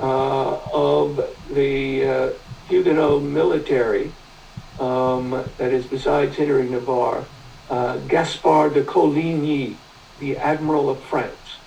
uh, 0.00 0.58
of 0.72 1.16
the 1.50 2.04
uh, 2.06 2.30
Huguenot 2.68 3.22
military, 3.22 4.12
um, 4.78 5.30
that 5.58 5.72
is, 5.72 5.86
besides 5.86 6.36
Henry 6.36 6.68
Navarre, 6.68 7.30
uh, 7.68 7.98
Gaspard 7.98 8.74
de 8.74 8.84
Coligny, 8.84 9.82
the 10.18 10.36
Admiral 10.36 10.90
of 10.90 11.04
France. 11.04 11.60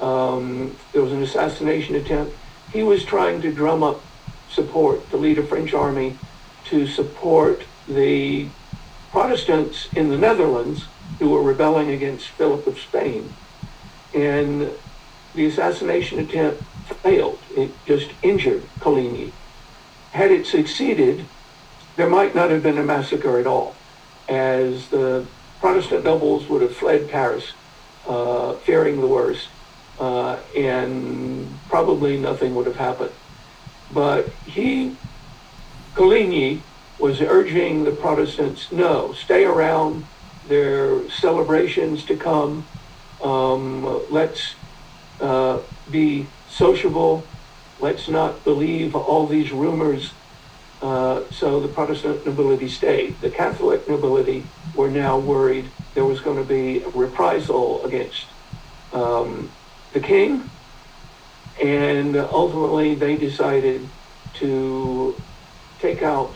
Um, 0.00 0.78
there 0.92 1.02
was 1.02 1.12
an 1.12 1.22
assassination 1.22 1.94
attempt. 1.94 2.38
He 2.68 2.82
was 2.82 3.04
trying 3.04 3.40
to 3.42 3.52
drum 3.52 3.82
up 3.82 4.06
support, 4.48 5.10
to 5.10 5.16
lead 5.16 5.38
a 5.38 5.46
French 5.46 5.74
army 5.74 6.20
to 6.64 6.86
support 6.86 7.68
the 7.86 8.52
Protestants 9.12 9.88
in 9.94 10.10
the 10.10 10.18
Netherlands 10.18 10.90
who 11.18 11.30
were 11.30 11.42
rebelling 11.42 11.90
against 11.90 12.28
Philip 12.30 12.66
of 12.66 12.78
Spain. 12.78 13.36
And 14.12 14.78
the 15.34 15.46
assassination 15.46 16.18
attempt 16.18 16.64
failed. 17.02 17.46
It 17.50 17.84
just 17.84 18.12
injured 18.22 18.70
Coligny. 18.80 19.36
Had 20.12 20.30
it 20.30 20.46
succeeded, 20.46 21.30
there 21.96 22.08
might 22.08 22.34
not 22.34 22.50
have 22.50 22.62
been 22.62 22.78
a 22.78 22.82
massacre 22.82 23.38
at 23.38 23.46
all, 23.46 23.74
as 24.28 24.88
the 24.88 25.26
Protestant 25.60 26.04
nobles 26.04 26.48
would 26.48 26.62
have 26.62 26.76
fled 26.76 27.08
Paris, 27.08 27.52
uh, 28.06 28.52
fearing 28.54 29.00
the 29.00 29.06
worst, 29.06 29.48
uh, 29.98 30.36
and 30.56 31.48
probably 31.68 32.18
nothing 32.18 32.54
would 32.54 32.66
have 32.66 32.76
happened. 32.76 33.12
But 33.92 34.28
he, 34.46 34.96
Coligny, 35.94 36.62
was 36.98 37.20
urging 37.20 37.84
the 37.84 37.92
Protestants, 37.92 38.70
no, 38.70 39.12
stay 39.12 39.44
around. 39.44 40.06
There 40.48 40.94
are 40.94 41.10
celebrations 41.10 42.04
to 42.04 42.16
come. 42.16 42.66
Um, 43.22 44.10
let's 44.10 44.54
uh, 45.20 45.60
be 45.90 46.26
sociable. 46.48 47.24
Let's 47.80 48.08
not 48.08 48.44
believe 48.44 48.94
all 48.94 49.26
these 49.26 49.50
rumors. 49.52 50.12
Uh, 50.82 51.22
so 51.30 51.60
the 51.60 51.68
Protestant 51.68 52.26
nobility 52.26 52.68
stayed. 52.68 53.20
The 53.20 53.30
Catholic 53.30 53.88
nobility 53.88 54.44
were 54.74 54.90
now 54.90 55.18
worried 55.18 55.70
there 55.94 56.04
was 56.04 56.20
going 56.20 56.36
to 56.36 56.44
be 56.44 56.82
a 56.82 56.88
reprisal 56.90 57.82
against 57.84 58.26
um, 58.92 59.50
the 59.94 60.00
king 60.00 60.50
and 61.62 62.16
ultimately, 62.16 62.94
they 62.94 63.16
decided 63.16 63.88
to 64.34 65.16
take 65.78 66.02
out 66.02 66.34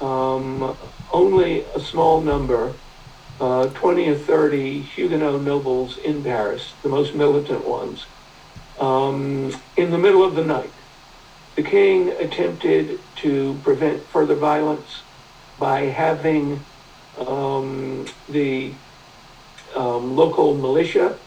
um, 0.00 0.76
only 1.12 1.64
a 1.74 1.80
small 1.80 2.20
number, 2.20 2.74
uh, 3.40 3.68
20 3.68 4.08
or 4.08 4.14
30 4.16 4.82
Huguenot 4.82 5.40
nobles 5.40 5.96
in 5.98 6.22
Paris, 6.22 6.74
the 6.82 6.90
most 6.90 7.14
militant 7.14 7.66
ones, 7.66 8.04
um, 8.78 9.54
in 9.76 9.90
the 9.90 9.98
middle 9.98 10.22
of 10.22 10.34
the 10.34 10.44
night. 10.44 10.70
The 11.60 11.68
king 11.68 12.08
attempted 12.12 12.98
to 13.16 13.52
prevent 13.62 14.02
further 14.04 14.34
violence 14.34 15.02
by 15.58 15.80
having 15.80 16.58
um, 17.18 18.06
the 18.30 18.72
um, 19.76 20.16
local 20.16 20.54
militia, 20.54 21.18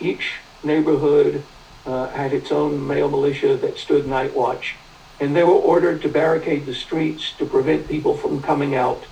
each 0.00 0.32
neighborhood 0.64 1.40
uh, 1.86 2.08
had 2.08 2.32
its 2.32 2.50
own 2.50 2.84
male 2.84 3.08
militia 3.08 3.56
that 3.58 3.78
stood 3.78 4.08
night 4.08 4.34
watch. 4.34 4.74
And 5.20 5.36
they 5.36 5.44
were 5.44 5.52
ordered 5.52 6.02
to 6.02 6.08
barricade 6.08 6.66
the 6.66 6.74
streets 6.74 7.30
to 7.38 7.46
prevent 7.46 7.86
people 7.86 8.16
from 8.16 8.42
coming 8.42 8.74
out 8.74 9.06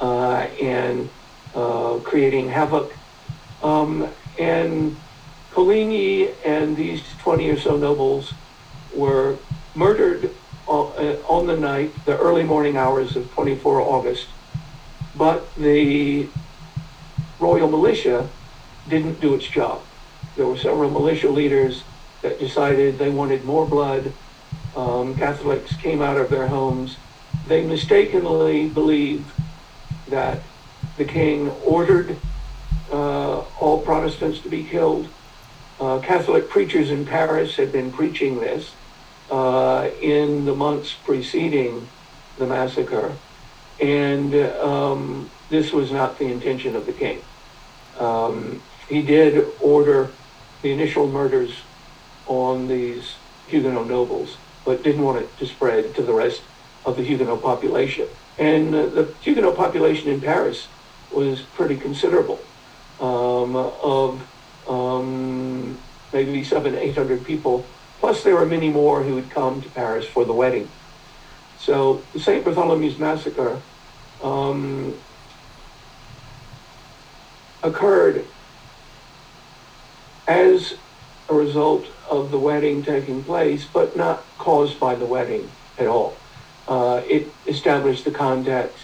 uh, 0.00 0.48
and 0.60 1.08
uh, 1.54 2.00
creating 2.02 2.48
havoc. 2.48 2.92
Um, 3.62 4.08
and 4.40 4.96
Coligny 5.52 6.34
and 6.44 6.76
these 6.76 7.04
20 7.22 7.48
or 7.48 7.60
so 7.60 7.76
nobles 7.76 8.32
were 8.92 9.36
murdered 9.76 10.30
on, 10.66 10.92
uh, 10.96 11.16
on 11.28 11.46
the 11.46 11.56
night, 11.56 11.92
the 12.06 12.18
early 12.18 12.42
morning 12.42 12.76
hours 12.76 13.14
of 13.14 13.30
24 13.32 13.80
August. 13.80 14.26
But 15.14 15.54
the 15.54 16.28
royal 17.38 17.68
militia 17.68 18.28
didn't 18.88 19.20
do 19.20 19.34
its 19.34 19.46
job. 19.46 19.82
There 20.36 20.46
were 20.46 20.56
several 20.56 20.90
militia 20.90 21.28
leaders 21.28 21.82
that 22.22 22.38
decided 22.38 22.98
they 22.98 23.10
wanted 23.10 23.44
more 23.44 23.66
blood. 23.66 24.12
Um, 24.74 25.14
Catholics 25.16 25.74
came 25.76 26.02
out 26.02 26.16
of 26.16 26.30
their 26.30 26.46
homes. 26.48 26.96
They 27.46 27.64
mistakenly 27.64 28.68
believed 28.68 29.30
that 30.08 30.40
the 30.96 31.04
king 31.04 31.50
ordered 31.64 32.16
uh, 32.90 33.40
all 33.60 33.80
Protestants 33.80 34.40
to 34.40 34.48
be 34.48 34.64
killed. 34.64 35.08
Uh, 35.80 35.98
Catholic 36.00 36.48
preachers 36.48 36.90
in 36.90 37.04
Paris 37.04 37.56
had 37.56 37.72
been 37.72 37.92
preaching 37.92 38.40
this 38.40 38.72
uh, 39.30 39.88
in 40.00 40.44
the 40.44 40.54
months 40.54 40.94
preceding 41.04 41.86
the 42.38 42.46
massacre, 42.46 43.12
and 43.80 44.34
um, 44.34 45.30
this 45.48 45.72
was 45.72 45.90
not 45.90 46.18
the 46.18 46.26
intention 46.26 46.76
of 46.76 46.86
the 46.86 46.92
king. 46.92 47.22
Um, 47.98 48.60
he 48.88 49.02
did 49.02 49.46
order 49.60 50.10
the 50.62 50.70
initial 50.72 51.06
murders 51.08 51.52
on 52.26 52.68
these 52.68 53.14
Huguenot 53.48 53.88
nobles, 53.88 54.36
but 54.64 54.82
didn't 54.82 55.02
want 55.02 55.18
it 55.22 55.38
to 55.38 55.46
spread 55.46 55.94
to 55.94 56.02
the 56.02 56.12
rest 56.12 56.42
of 56.84 56.96
the 56.96 57.02
Huguenot 57.02 57.42
population. 57.42 58.08
And 58.38 58.74
uh, 58.74 58.86
the 58.86 59.14
Huguenot 59.22 59.56
population 59.56 60.08
in 60.10 60.20
Paris 60.20 60.68
was 61.12 61.40
pretty 61.40 61.76
considerable, 61.76 62.38
um, 63.00 63.56
of 63.56 64.20
um, 64.68 65.78
maybe 66.12 66.44
seven, 66.44 66.74
eight 66.74 66.94
hundred 66.96 67.24
people. 67.24 67.64
Plus, 68.00 68.22
there 68.22 68.34
were 68.34 68.46
many 68.46 68.68
more 68.68 69.02
who 69.02 69.16
had 69.16 69.30
come 69.30 69.62
to 69.62 69.68
Paris 69.70 70.06
for 70.06 70.24
the 70.24 70.32
wedding. 70.32 70.68
So 71.58 72.02
the 72.12 72.20
St. 72.20 72.44
Bartholomew's 72.44 72.98
massacre 72.98 73.60
um, 74.22 74.94
occurred 77.62 78.24
as 80.28 80.74
a 81.28 81.34
result 81.34 81.86
of 82.10 82.30
the 82.30 82.38
wedding 82.38 82.82
taking 82.82 83.22
place, 83.24 83.66
but 83.72 83.96
not 83.96 84.24
caused 84.38 84.78
by 84.78 84.94
the 84.94 85.06
wedding 85.06 85.50
at 85.78 85.86
all. 85.86 86.16
Uh, 86.68 87.02
it 87.08 87.28
established 87.46 88.04
the 88.04 88.10
context 88.10 88.78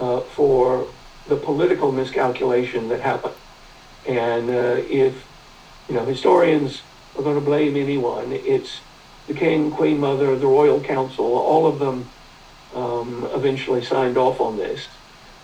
uh, 0.00 0.20
for 0.20 0.86
the 1.28 1.36
political 1.36 1.92
miscalculation 1.92 2.88
that 2.88 3.00
happened. 3.00 3.34
And 4.06 4.50
uh, 4.50 4.82
if, 4.88 5.24
you 5.88 5.94
know, 5.94 6.04
historians 6.04 6.82
are 7.16 7.22
going 7.22 7.34
to 7.34 7.40
blame 7.40 7.76
anyone, 7.76 8.32
it's 8.32 8.80
the 9.26 9.34
king, 9.34 9.70
queen 9.70 9.98
mother, 9.98 10.36
the 10.36 10.46
royal 10.46 10.80
council, 10.80 11.24
all 11.24 11.66
of 11.66 11.78
them 11.78 12.08
um, 12.74 13.28
eventually 13.34 13.84
signed 13.84 14.16
off 14.16 14.40
on 14.40 14.56
this. 14.56 14.88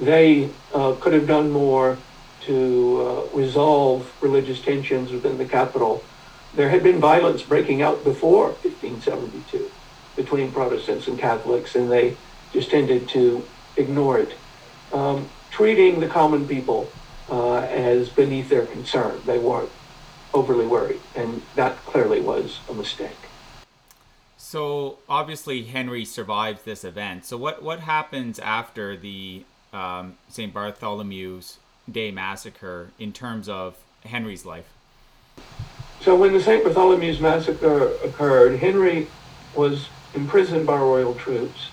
They 0.00 0.50
uh, 0.72 0.94
could 1.00 1.12
have 1.12 1.26
done 1.26 1.50
more 1.50 1.98
to 2.42 3.28
uh, 3.32 3.36
resolve 3.36 4.12
religious 4.20 4.60
tensions 4.62 5.12
within 5.12 5.38
the 5.38 5.44
capital. 5.44 6.02
There 6.54 6.70
had 6.70 6.82
been 6.82 7.00
violence 7.00 7.42
breaking 7.42 7.82
out 7.82 8.04
before 8.04 8.48
1572 8.48 9.70
between 10.16 10.50
Protestants 10.50 11.06
and 11.06 11.18
Catholics, 11.18 11.74
and 11.74 11.90
they 11.90 12.16
just 12.52 12.70
tended 12.70 13.08
to 13.10 13.44
ignore 13.76 14.18
it, 14.18 14.36
um, 14.92 15.28
treating 15.50 16.00
the 16.00 16.08
common 16.08 16.48
people 16.48 16.90
uh, 17.30 17.58
as 17.58 18.08
beneath 18.08 18.48
their 18.48 18.66
concern. 18.66 19.20
They 19.26 19.38
weren't 19.38 19.70
overly 20.34 20.66
worried, 20.66 21.00
and 21.14 21.42
that 21.54 21.76
clearly 21.86 22.20
was 22.20 22.60
a 22.68 22.74
mistake. 22.74 23.16
So 24.36 24.98
obviously 25.08 25.64
Henry 25.64 26.04
survives 26.04 26.62
this 26.62 26.84
event. 26.84 27.24
So 27.24 27.36
what 27.36 27.62
what 27.62 27.80
happens 27.80 28.38
after 28.38 28.96
the 28.96 29.44
um, 29.72 30.16
St. 30.28 30.54
Bartholomew's 30.54 31.58
Day 31.90 32.10
massacre 32.10 32.90
in 32.98 33.12
terms 33.12 33.48
of 33.48 33.76
Henry's 34.04 34.46
life? 34.46 34.66
So 36.00 36.16
when 36.16 36.32
the 36.32 36.40
St. 36.40 36.64
Bartholomew's 36.64 37.20
massacre 37.20 37.88
occurred, 38.04 38.58
Henry 38.58 39.08
was 39.54 39.88
imprisoned 40.14 40.66
by 40.66 40.78
royal 40.78 41.14
troops, 41.14 41.70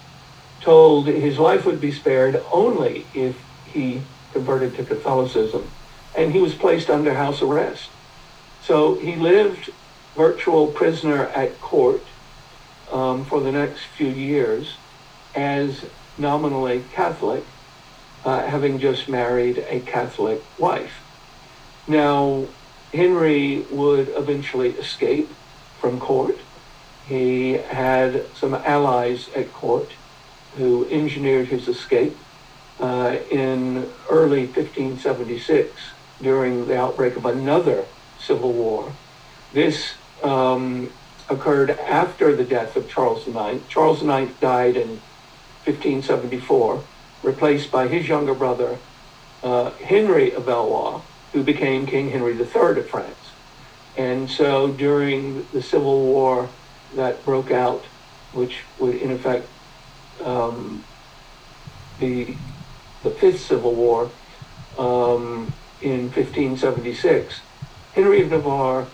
told 0.62 1.08
his 1.08 1.38
life 1.38 1.66
would 1.66 1.80
be 1.80 1.91
spared 1.91 2.41
only 2.51 3.06
if 3.14 3.38
he 3.72 4.01
converted 4.34 4.76
to 4.76 4.84
Catholicism, 4.84 5.70
and 6.18 6.34
he 6.34 6.39
was 6.39 6.53
placed 6.53 6.89
under 6.89 7.14
house 7.14 7.41
arrest. 7.41 7.89
So 8.66 8.95
he 8.95 9.16
lived 9.16 9.72
virtual 10.16 10.68
prisoner 10.68 11.28
at 11.28 11.59
court 11.61 12.01
um, 12.91 13.26
for 13.26 13.39
the 13.39 13.51
next 13.51 13.82
few 13.97 14.09
years 14.09 14.78
as 15.36 15.86
nominally 16.18 16.84
Catholic, 16.93 17.43
uh, 18.24 18.47
having 18.47 18.80
just 18.80 19.07
married 19.07 19.66
a 19.70 19.82
Catholic 19.82 20.41
wife. 20.57 20.93
Now, 21.88 22.45
Henry 22.93 23.66
would 23.70 24.09
eventually 24.09 24.70
escape 24.70 25.30
from 25.80 25.99
court 25.99 26.38
he 27.07 27.53
had 27.53 28.26
some 28.36 28.55
allies 28.55 29.30
at 29.36 29.53
court 29.53 29.91
who 30.57 30.88
engineered 30.89 31.47
his 31.47 31.68
escape 31.68 32.18
uh, 32.80 33.18
in 33.30 33.88
early 34.09 34.47
1576 34.47 35.72
during 36.22 36.68
the 36.68 36.78
outbreak 36.78 37.16
of 37.16 37.26
another 37.26 37.86
civil 38.26 38.51
war. 38.51 38.91
This 39.53 39.93
um, 40.23 40.91
occurred 41.30 41.71
after 41.71 42.36
the 42.36 42.43
death 42.43 42.76
of 42.76 42.89
Charles 42.89 43.28
IX. 43.28 43.65
Charles 43.67 44.03
IX 44.03 44.32
died 44.39 44.76
in 44.76 45.01
1574, 45.65 46.84
replaced 47.23 47.71
by 47.71 47.88
his 47.88 48.07
younger 48.07 48.34
brother, 48.34 48.78
uh, 49.43 49.71
Henry 49.71 50.34
of 50.34 50.45
Valois, 50.45 51.01
who 51.34 51.43
became 51.43 51.86
King 51.86 52.09
Henry 52.09 52.34
III 52.34 52.80
of 52.80 52.89
France. 52.89 53.15
And 53.97 54.30
so 54.30 54.71
during 54.71 55.45
the 55.53 55.61
Civil 55.61 56.05
War 56.05 56.49
that 56.95 57.23
broke 57.26 57.51
out, 57.51 57.84
which 58.34 58.59
would 58.80 58.95
in 58.95 59.11
effect 59.11 59.47
um, 60.23 60.84
be 61.99 62.38
the 63.03 63.11
Fifth 63.11 63.41
Civil 63.41 63.73
War 63.73 64.09
um, 64.78 65.53
in 65.82 66.11
1576. 66.11 67.41
Henry 67.96 68.22
of 68.22 68.30
Navarre 68.30 68.88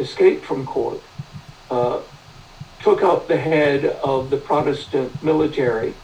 escaped 0.00 0.44
from 0.44 0.66
court, 0.66 1.00
uh, 1.70 2.00
took 2.82 3.04
out 3.04 3.28
the 3.28 3.36
head 3.36 3.84
of 3.84 4.30
the 4.30 4.36
Protestant 4.36 5.22
military, 5.22 5.94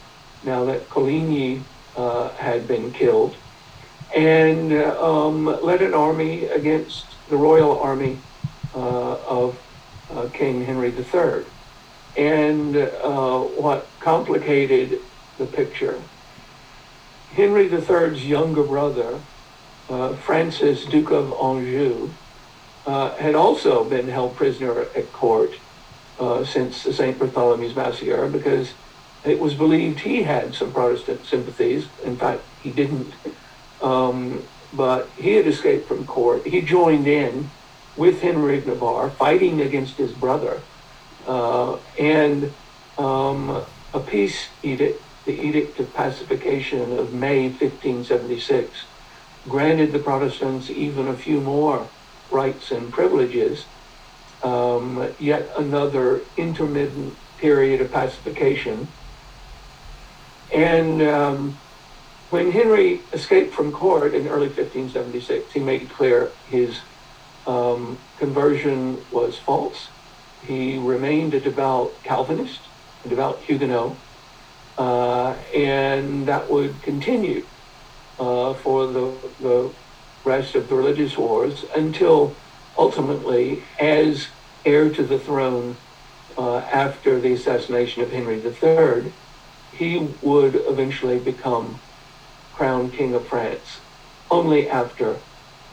now 0.44 0.64
that 0.66 0.88
Coligny 0.88 1.62
uh, 1.96 2.28
had 2.34 2.68
been 2.68 2.92
killed, 2.92 3.34
and 4.14 4.72
um, 4.72 5.46
led 5.64 5.82
an 5.82 5.94
army 5.94 6.44
against 6.44 7.06
the 7.28 7.36
royal 7.36 7.80
army 7.80 8.18
uh, 8.76 9.16
of 9.26 9.60
uh, 10.12 10.28
King 10.32 10.64
Henry 10.64 10.90
III. 10.90 11.44
And 12.16 12.76
uh, 12.76 13.40
what 13.40 13.88
complicated 13.98 15.00
the 15.38 15.46
picture, 15.46 16.00
Henry 17.32 17.68
III's 17.68 18.24
younger 18.24 18.62
brother, 18.62 19.18
uh, 19.88 20.14
Francis, 20.14 20.84
Duke 20.84 21.10
of 21.10 21.32
Anjou, 21.32 22.10
uh, 22.86 23.14
had 23.16 23.34
also 23.34 23.84
been 23.84 24.08
held 24.08 24.36
prisoner 24.36 24.80
at 24.94 25.12
court 25.12 25.52
uh, 26.18 26.44
since 26.44 26.84
the 26.84 26.92
St. 26.92 27.18
Bartholomew's 27.18 27.74
Massacre 27.74 28.28
because 28.28 28.72
it 29.24 29.40
was 29.40 29.54
believed 29.54 30.00
he 30.00 30.22
had 30.22 30.54
some 30.54 30.72
Protestant 30.72 31.24
sympathies. 31.26 31.86
In 32.04 32.16
fact, 32.16 32.42
he 32.62 32.70
didn't. 32.70 33.12
Um, 33.82 34.42
but 34.72 35.08
he 35.16 35.32
had 35.32 35.46
escaped 35.46 35.88
from 35.88 36.06
court. 36.06 36.46
He 36.46 36.60
joined 36.60 37.06
in 37.06 37.50
with 37.96 38.20
Henry 38.20 38.58
of 38.58 38.66
Navarre, 38.66 39.10
fighting 39.10 39.60
against 39.60 39.96
his 39.96 40.12
brother, 40.12 40.60
uh, 41.26 41.76
and 41.98 42.52
um, 42.98 43.64
a 43.94 44.00
peace 44.00 44.48
edict, 44.62 45.02
the 45.24 45.40
Edict 45.40 45.80
of 45.80 45.92
Pacification 45.94 46.98
of 46.98 47.12
May 47.14 47.48
1576, 47.48 48.84
granted 49.48 49.92
the 49.92 49.98
Protestants 49.98 50.70
even 50.70 51.08
a 51.08 51.16
few 51.16 51.40
more 51.40 51.88
rights 52.30 52.70
and 52.70 52.92
privileges. 52.92 53.64
Um, 54.42 55.08
yet 55.18 55.48
another 55.56 56.20
intermittent 56.36 57.16
period 57.38 57.80
of 57.80 57.90
pacification. 57.90 58.86
And 60.52 61.02
um, 61.02 61.58
when 62.30 62.52
Henry 62.52 63.00
escaped 63.12 63.54
from 63.54 63.72
court 63.72 64.14
in 64.14 64.28
early 64.28 64.48
1576, 64.48 65.52
he 65.52 65.60
made 65.60 65.88
clear 65.90 66.30
his 66.48 66.80
um, 67.46 67.98
conversion 68.18 69.04
was 69.10 69.38
false. 69.38 69.88
He 70.46 70.78
remained 70.78 71.34
a 71.34 71.40
devout 71.40 71.92
Calvinist, 72.02 72.60
a 73.04 73.08
devout 73.08 73.38
Huguenot, 73.40 73.96
uh, 74.78 75.32
and 75.54 76.26
that 76.26 76.50
would 76.50 76.82
continue 76.82 77.44
uh, 78.18 78.54
for 78.54 78.86
the, 78.86 79.12
the 79.40 79.70
rest 80.24 80.54
of 80.54 80.68
the 80.68 80.74
religious 80.74 81.16
wars 81.16 81.64
until 81.74 82.34
ultimately, 82.76 83.62
as 83.78 84.28
heir 84.64 84.90
to 84.90 85.02
the 85.02 85.18
throne 85.18 85.76
uh, 86.36 86.58
after 86.58 87.20
the 87.20 87.32
assassination 87.32 88.02
of 88.02 88.10
Henry 88.10 88.42
III, 88.42 89.12
he 89.72 90.08
would 90.22 90.54
eventually 90.66 91.18
become 91.18 91.78
crowned 92.52 92.92
king 92.92 93.14
of 93.14 93.26
France 93.26 93.80
only 94.30 94.68
after 94.68 95.16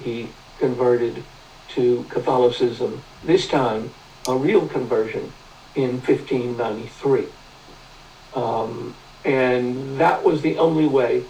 he 0.01 0.29
converted 0.59 1.23
to 1.69 2.05
Catholicism, 2.09 3.01
this 3.23 3.47
time 3.47 3.89
a 4.27 4.35
real 4.35 4.67
conversion 4.67 5.31
in 5.75 5.99
1593. 6.01 7.25
Um, 8.35 8.95
and 9.25 9.99
that 9.99 10.23
was 10.23 10.41
the 10.41 10.57
only 10.57 10.85
way 10.85 11.23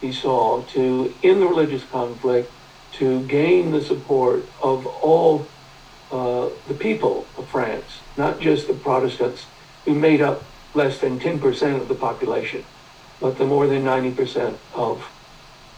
he 0.00 0.12
saw 0.12 0.62
to 0.62 1.14
end 1.22 1.42
the 1.42 1.46
religious 1.46 1.84
conflict, 1.84 2.50
to 2.92 3.24
gain 3.26 3.70
the 3.70 3.80
support 3.80 4.44
of 4.62 4.86
all 4.86 5.46
uh, 6.10 6.48
the 6.66 6.74
people 6.74 7.26
of 7.38 7.46
France, 7.48 8.00
not 8.16 8.40
just 8.40 8.66
the 8.66 8.74
Protestants 8.74 9.46
who 9.84 9.94
made 9.94 10.20
up 10.20 10.42
less 10.74 10.98
than 10.98 11.18
10% 11.20 11.80
of 11.80 11.88
the 11.88 11.94
population, 11.94 12.64
but 13.20 13.38
the 13.38 13.44
more 13.44 13.66
than 13.66 13.84
90% 13.84 14.56
of 14.74 15.08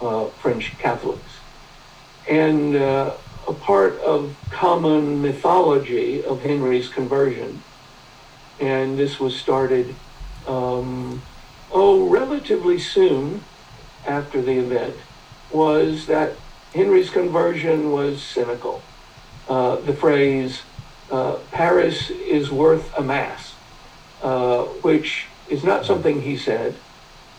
uh, 0.01 0.27
French 0.41 0.77
Catholics. 0.79 1.39
And 2.29 2.77
uh, 2.77 3.15
a 3.47 3.53
part 3.53 3.99
of 4.01 4.37
common 4.51 5.21
mythology 5.21 6.25
of 6.25 6.43
Henry's 6.43 6.89
conversion, 6.89 7.63
and 8.61 8.99
this 8.99 9.19
was 9.19 9.39
started, 9.39 9.95
um, 10.47 11.23
oh, 11.73 12.09
relatively 12.09 12.79
soon 12.79 13.43
after 14.07 14.41
the 14.43 14.59
event, 14.59 14.97
was 15.51 16.07
that 16.07 16.33
Henry's 16.75 17.11
conversion 17.11 17.93
was 17.93 18.23
cynical. 18.23 18.83
Uh, 19.49 19.77
the 19.77 19.93
phrase, 19.93 20.63
uh, 21.11 21.37
Paris 21.51 22.11
is 22.11 22.51
worth 22.51 22.93
a 22.97 23.03
mass, 23.03 23.55
uh, 24.23 24.63
which 24.83 25.27
is 25.51 25.63
not 25.63 25.85
something 25.85 26.23
he 26.23 26.37
said, 26.37 26.75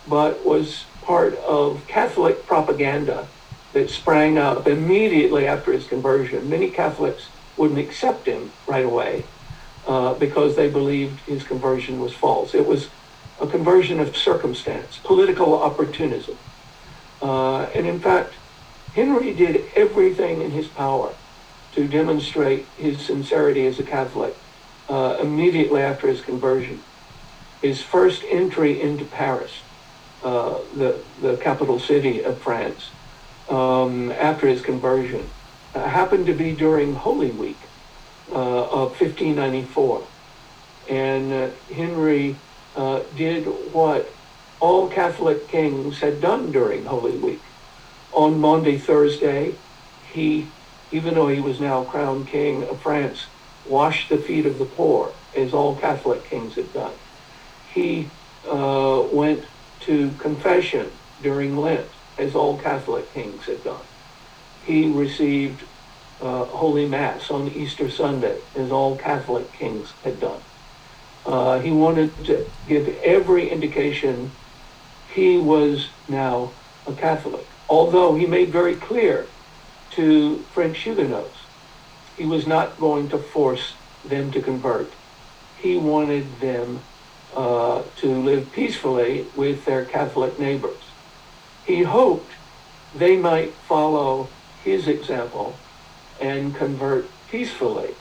but 0.07 0.45
was 0.45 0.85
part 1.01 1.35
of 1.35 1.85
Catholic 1.87 2.45
propaganda 2.45 3.27
that 3.73 3.89
sprang 3.89 4.37
up 4.37 4.67
immediately 4.67 5.47
after 5.47 5.71
his 5.71 5.87
conversion. 5.87 6.49
Many 6.49 6.69
Catholics 6.69 7.29
wouldn't 7.57 7.79
accept 7.79 8.27
him 8.27 8.51
right 8.67 8.85
away 8.85 9.25
uh, 9.87 10.13
because 10.13 10.55
they 10.55 10.69
believed 10.69 11.19
his 11.21 11.43
conversion 11.43 11.99
was 11.99 12.13
false. 12.13 12.53
It 12.53 12.67
was 12.67 12.89
a 13.41 13.47
conversion 13.47 13.99
of 13.99 14.15
circumstance, 14.15 14.99
political 15.03 15.61
opportunism. 15.61 16.37
Uh, 17.23 17.61
and 17.73 17.87
in 17.87 17.99
fact, 18.01 18.33
Henry 18.93 19.33
did 19.33 19.63
everything 19.75 20.41
in 20.41 20.51
his 20.51 20.67
power 20.67 21.13
to 21.73 21.87
demonstrate 21.87 22.65
his 22.77 22.99
sincerity 22.99 23.65
as 23.65 23.79
a 23.79 23.83
Catholic 23.83 24.35
uh, 24.89 25.17
immediately 25.21 25.81
after 25.81 26.07
his 26.07 26.19
conversion. 26.19 26.81
His 27.61 27.81
first 27.81 28.23
entry 28.29 28.81
into 28.81 29.05
Paris, 29.05 29.51
uh, 30.21 30.59
the, 30.75 30.99
the 31.21 31.37
capital 31.37 31.79
city 31.79 32.21
of 32.23 32.37
France, 32.39 32.89
um, 33.49 34.11
after 34.11 34.47
his 34.47 34.61
conversion, 34.61 35.29
uh, 35.73 35.87
happened 35.87 36.25
to 36.25 36.33
be 36.33 36.51
during 36.51 36.93
Holy 36.93 37.31
Week 37.31 37.57
uh, 38.31 38.65
of 38.65 38.99
1594. 38.99 40.03
And 40.89 41.31
uh, 41.31 41.49
Henry 41.73 42.35
uh, 42.75 43.01
did 43.15 43.45
what 43.73 44.11
all 44.63 44.87
Catholic 44.87 45.49
kings 45.49 45.99
had 45.99 46.21
done 46.21 46.49
during 46.49 46.85
Holy 46.85 47.17
Week. 47.17 47.43
On 48.13 48.39
Maundy 48.39 48.77
Thursday, 48.77 49.59
he 49.99 50.55
even 50.89 51.15
though 51.15 51.27
he 51.27 51.41
was 51.41 51.59
now 51.59 51.83
crowned 51.83 52.27
king 52.27 52.63
of 52.63 52.81
France, 52.81 53.27
washed 53.65 54.07
the 54.07 54.17
feet 54.17 54.45
of 54.45 54.57
the 54.59 54.65
poor, 54.65 55.17
as 55.35 55.53
all 55.53 55.75
Catholic 55.75 56.23
kings 56.23 56.55
had 56.55 56.71
done. 56.71 56.95
He 57.61 58.13
uh, 58.49 59.03
went 59.11 59.47
to 59.81 60.13
confession 60.13 60.99
during 61.19 61.57
Lent, 61.57 61.97
as 62.17 62.33
all 62.33 62.57
Catholic 62.57 63.13
kings 63.13 63.47
had 63.47 63.63
done. 63.63 63.87
He 64.61 64.87
received 64.89 65.67
uh, 66.21 66.45
Holy 66.45 66.87
Mass 66.87 67.29
on 67.29 67.49
Easter 67.49 67.89
Sunday, 67.89 68.43
as 68.55 68.71
all 68.71 68.95
Catholic 68.97 69.51
kings 69.51 69.95
had 70.05 70.19
done. 70.19 70.43
Uh, 71.25 71.59
he 71.59 71.71
wanted 71.71 72.23
to 72.25 72.47
give 72.65 72.87
every 72.87 73.49
indication 73.49 74.37
he 75.13 75.37
was 75.37 75.89
now 76.07 76.51
a 76.87 76.93
Catholic, 76.93 77.45
although 77.69 78.15
he 78.15 78.25
made 78.25 78.51
very 78.51 78.75
clear 78.75 79.27
to 79.91 80.43
French 80.53 80.79
Huguenots. 80.79 81.37
He 82.17 82.25
was 82.25 82.47
not 82.47 82.79
going 82.79 83.09
to 83.09 83.19
force 83.19 83.75
them 84.03 84.31
to 84.31 84.41
convert. 84.41 84.95
He 85.55 85.77
wanted 85.77 86.39
them 86.39 86.79
uh, 87.35 87.83
to 87.97 88.23
live 88.23 88.51
peacefully 88.51 89.27
with 89.35 89.65
their 89.65 89.85
Catholic 89.85 90.39
neighbors. 90.39 90.83
He 91.63 91.83
hoped 91.83 92.33
they 92.93 93.15
might 93.17 93.53
follow 93.67 94.29
his 94.63 94.87
example 94.87 95.63
and 96.19 96.55
convert 96.55 97.05
peacefully 97.27 97.95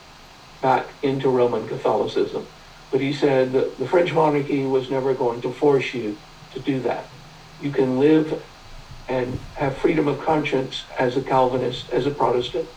back 0.62 0.94
into 1.02 1.28
Roman 1.28 1.68
Catholicism. 1.68 2.46
But 2.90 3.00
he 3.00 3.12
said 3.12 3.52
that 3.52 3.78
the 3.78 3.86
French 3.86 4.12
monarchy 4.12 4.64
was 4.64 4.90
never 4.90 5.14
going 5.14 5.42
to 5.42 5.52
force 5.52 5.92
you 5.94 6.18
to 6.54 6.60
do 6.60 6.80
that. 6.80 7.08
You 7.60 7.70
can 7.70 7.98
live 7.98 8.42
and 9.08 9.38
have 9.54 9.76
freedom 9.78 10.08
of 10.08 10.24
conscience 10.24 10.84
as 10.98 11.16
a 11.16 11.22
Calvinist, 11.22 11.90
as 11.90 12.06
a 12.06 12.10
Protestant. 12.10 12.68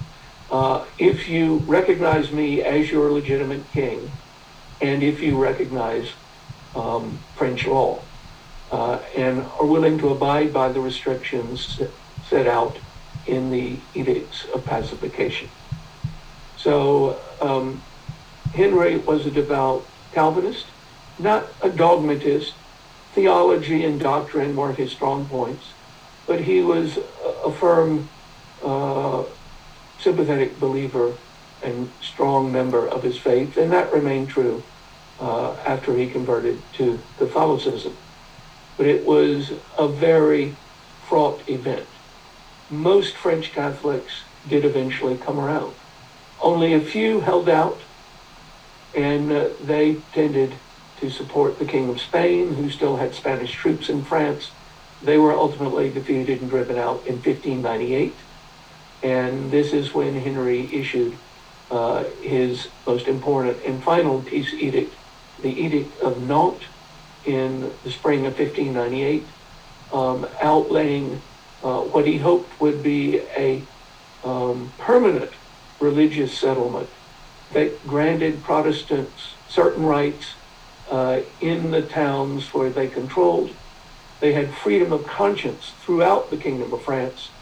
Uh, 0.49 0.85
if 0.97 1.27
you 1.27 1.57
recognize 1.65 2.31
me 2.31 2.61
as 2.61 2.91
your 2.91 3.11
legitimate 3.11 3.71
king, 3.71 4.11
and 4.81 5.03
if 5.03 5.21
you 5.21 5.37
recognize 5.41 6.13
um, 6.75 7.19
French 7.35 7.65
law, 7.65 8.05
uh, 8.71 8.99
and 9.15 9.41
are 9.41 9.65
willing 9.65 9.97
to 9.97 10.09
abide 10.09 10.53
by 10.53 10.69
the 10.71 10.81
restrictions 10.81 11.79
set 12.21 12.47
out 12.47 12.79
in 13.25 13.49
the 13.51 13.79
edicts 13.93 14.45
of 14.53 14.65
pacification. 14.65 15.49
So 16.55 17.21
um, 17.41 17.83
Henry 18.53 18.97
was 18.97 19.25
a 19.25 19.31
devout 19.31 19.91
Calvinist, 20.11 20.71
not 21.17 21.55
a 21.61 21.69
dogmatist. 21.69 22.55
Theology 23.15 23.83
and 23.83 23.99
doctrine 23.99 24.55
weren't 24.55 24.77
his 24.77 24.91
strong 24.91 25.25
points 25.25 25.65
but 26.27 26.41
he 26.41 26.61
was 26.61 26.97
a 27.43 27.51
firm, 27.51 28.07
uh, 28.63 29.23
sympathetic 29.99 30.59
believer 30.59 31.13
and 31.63 31.89
strong 32.01 32.51
member 32.51 32.87
of 32.87 33.03
his 33.03 33.17
faith, 33.17 33.57
and 33.57 33.71
that 33.71 33.93
remained 33.93 34.29
true 34.29 34.61
uh, 35.19 35.53
after 35.65 35.95
he 35.95 36.07
converted 36.07 36.59
to 36.73 36.99
Catholicism. 37.17 37.95
But 38.77 38.87
it 38.87 39.05
was 39.05 39.51
a 39.77 39.87
very 39.87 40.55
fraught 41.07 41.47
event. 41.47 41.87
Most 42.69 43.13
French 43.15 43.51
Catholics 43.53 44.11
did 44.47 44.65
eventually 44.65 45.17
come 45.17 45.39
around. 45.39 45.73
Only 46.41 46.73
a 46.73 46.81
few 46.81 47.21
held 47.21 47.49
out, 47.49 47.79
and 48.95 49.31
uh, 49.31 49.49
they 49.63 49.95
tended 50.13 50.53
to 50.99 51.09
support 51.09 51.59
the 51.59 51.65
King 51.65 51.89
of 51.89 51.99
Spain, 51.99 52.55
who 52.55 52.69
still 52.69 52.97
had 52.97 53.13
Spanish 53.13 53.51
troops 53.51 53.89
in 53.89 54.03
France, 54.03 54.51
they 55.03 55.17
were 55.17 55.33
ultimately 55.33 55.89
defeated 55.89 56.41
and 56.41 56.49
driven 56.49 56.77
out 56.77 57.05
in 57.05 57.15
1598. 57.15 58.13
And 59.03 59.51
this 59.51 59.73
is 59.73 59.93
when 59.93 60.15
Henry 60.19 60.73
issued 60.73 61.15
uh, 61.69 62.03
his 62.21 62.69
most 62.87 63.07
important 63.07 63.57
and 63.65 63.83
final 63.83 64.21
peace 64.21 64.53
edict, 64.53 64.93
the 65.41 65.49
Edict 65.49 65.99
of 66.01 66.21
Nantes, 66.27 66.65
in 67.25 67.71
the 67.83 67.91
spring 67.91 68.25
of 68.25 68.37
1598, 68.37 69.23
um, 69.91 70.25
outlaying 70.41 71.19
uh, 71.63 71.81
what 71.81 72.05
he 72.05 72.17
hoped 72.17 72.59
would 72.61 72.83
be 72.83 73.19
a 73.35 73.61
um, 74.23 74.71
permanent 74.77 75.31
religious 75.79 76.37
settlement 76.37 76.89
that 77.53 77.85
granted 77.87 78.43
Protestants 78.43 79.33
certain 79.49 79.85
rights 79.85 80.33
uh, 80.89 81.21
in 81.39 81.71
the 81.71 81.83
towns 81.83 82.53
where 82.53 82.71
they 82.71 82.89
controlled 82.89 83.51
they 84.21 84.33
had 84.33 84.55
freedom 84.55 84.93
of 84.93 85.05
conscience 85.07 85.75
throughout 85.79 86.31
the 86.31 86.37
Kingdom 86.37 86.73
of 86.73 86.83
France. 86.83 87.33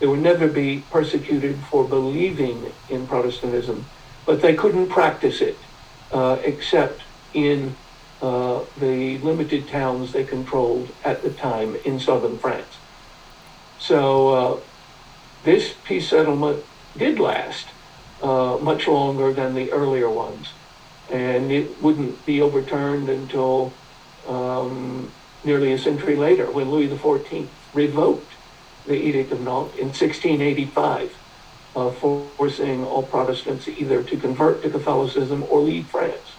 They 0.00 0.06
would 0.06 0.20
never 0.20 0.48
be 0.48 0.82
persecuted 0.82 1.64
for 1.66 1.88
believing 1.88 2.76
in 2.88 3.06
Protestantism, 3.06 3.90
but 4.26 4.42
they 4.42 4.54
couldn't 4.54 4.88
practice 4.90 5.40
it 5.42 5.66
uh, 6.10 6.38
except 6.44 7.04
in 7.32 7.78
uh, 8.20 8.66
the 8.76 9.18
limited 9.18 9.68
towns 9.68 10.12
they 10.12 10.24
controlled 10.24 10.96
at 11.04 11.22
the 11.22 11.32
time 11.32 11.76
in 11.84 11.98
southern 12.00 12.38
France. 12.38 12.80
So 13.78 14.28
uh, 14.28 14.60
this 15.42 15.74
peace 15.84 16.10
settlement 16.10 16.66
did 16.96 17.20
last 17.20 17.74
uh, 18.20 18.58
much 18.60 18.88
longer 18.88 19.32
than 19.34 19.54
the 19.54 19.72
earlier 19.72 20.10
ones, 20.10 20.54
and 21.10 21.52
it 21.52 21.82
wouldn't 21.82 22.24
be 22.26 22.40
overturned 22.40 23.08
until 23.08 23.72
um, 24.28 25.10
nearly 25.44 25.72
a 25.72 25.78
century 25.78 26.16
later 26.16 26.50
when 26.50 26.70
Louis 26.70 26.88
XIV 26.88 27.46
revoked 27.74 28.32
the 28.86 28.94
Edict 28.94 29.32
of 29.32 29.40
Nantes 29.40 29.74
in 29.76 29.86
1685, 29.86 31.16
uh, 31.76 31.90
forcing 31.90 32.84
all 32.84 33.02
Protestants 33.02 33.68
either 33.68 34.02
to 34.02 34.16
convert 34.16 34.62
to 34.62 34.70
Catholicism 34.70 35.44
or 35.50 35.60
leave 35.60 35.86
France. 35.86 36.32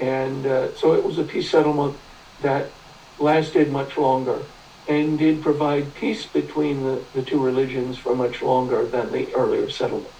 And 0.00 0.46
uh, 0.46 0.74
so 0.74 0.94
it 0.94 1.02
was 1.02 1.18
a 1.18 1.24
peace 1.24 1.50
settlement 1.50 1.96
that 2.42 2.70
lasted 3.18 3.72
much 3.72 3.96
longer 3.96 4.42
and 4.88 5.18
did 5.18 5.42
provide 5.42 5.94
peace 5.94 6.26
between 6.26 6.84
the, 6.84 7.02
the 7.14 7.22
two 7.22 7.42
religions 7.42 7.98
for 7.98 8.14
much 8.14 8.42
longer 8.42 8.84
than 8.86 9.10
the 9.10 9.34
earlier 9.34 9.68
settlements. 9.68 10.12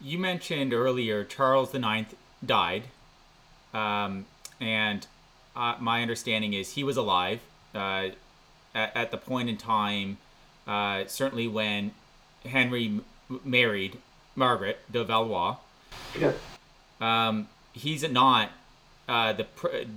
You 0.00 0.18
mentioned 0.18 0.72
earlier 0.72 1.24
Charles 1.24 1.74
IX 1.74 2.14
died, 2.46 2.84
um, 3.72 4.26
and 4.60 5.06
uh, 5.56 5.76
my 5.80 6.02
understanding 6.02 6.52
is 6.52 6.72
he 6.72 6.84
was 6.84 6.96
alive 6.96 7.40
uh, 7.74 8.08
at, 8.74 8.96
at, 8.96 9.10
the 9.10 9.16
point 9.16 9.48
in 9.48 9.56
time, 9.56 10.18
uh, 10.66 11.04
certainly 11.06 11.48
when 11.48 11.92
Henry 12.44 12.86
m- 12.86 13.40
married 13.44 13.98
Margaret 14.36 14.80
de 14.90 15.04
Valois. 15.04 15.56
Yeah. 16.18 16.32
Um, 17.00 17.48
he's 17.72 18.08
not 18.08 18.50
uh, 19.08 19.32
the 19.32 19.46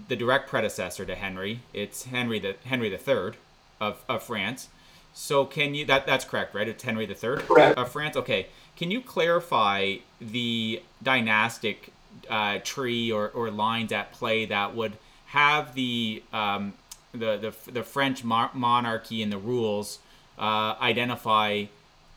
the 0.08 0.16
direct 0.16 0.50
predecessor 0.50 1.06
to 1.06 1.16
Henry. 1.16 1.62
It's 1.74 2.06
Henry 2.06 2.40
the 2.40 2.56
Henry 2.66 2.90
the 2.90 2.98
Third 2.98 3.38
of, 3.80 4.04
of 4.10 4.24
France. 4.24 4.70
So 5.14 5.46
can 5.46 5.74
you 5.74 5.86
that 5.86 6.06
that's 6.06 6.26
correct, 6.26 6.54
right? 6.54 6.68
It's 6.68 6.84
Henry 6.84 7.06
the 7.06 7.16
Third 7.16 7.44
of 7.50 7.92
France. 7.92 8.16
Okay, 8.16 8.48
can 8.76 8.92
you 8.92 9.02
clarify 9.02 9.96
the 10.20 10.82
dynastic 11.02 11.92
uh, 12.30 12.60
tree 12.64 13.12
or, 13.12 13.30
or 13.30 13.52
lines 13.52 13.92
at 13.92 14.12
play 14.12 14.46
that 14.46 14.76
would 14.76 14.94
have 15.28 15.74
the 15.76 16.24
um, 16.34 16.74
the, 17.12 17.38
the 17.66 17.72
the 17.72 17.84
French 17.84 18.24
mo- 18.24 18.50
monarchy 18.54 19.22
and 19.22 19.32
the 19.32 19.38
rules 19.38 20.00
uh, 20.38 20.76
identify 20.80 21.66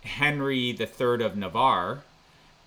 Henry 0.02 0.72
Third 0.72 1.22
of 1.22 1.36
Navarre 1.36 2.02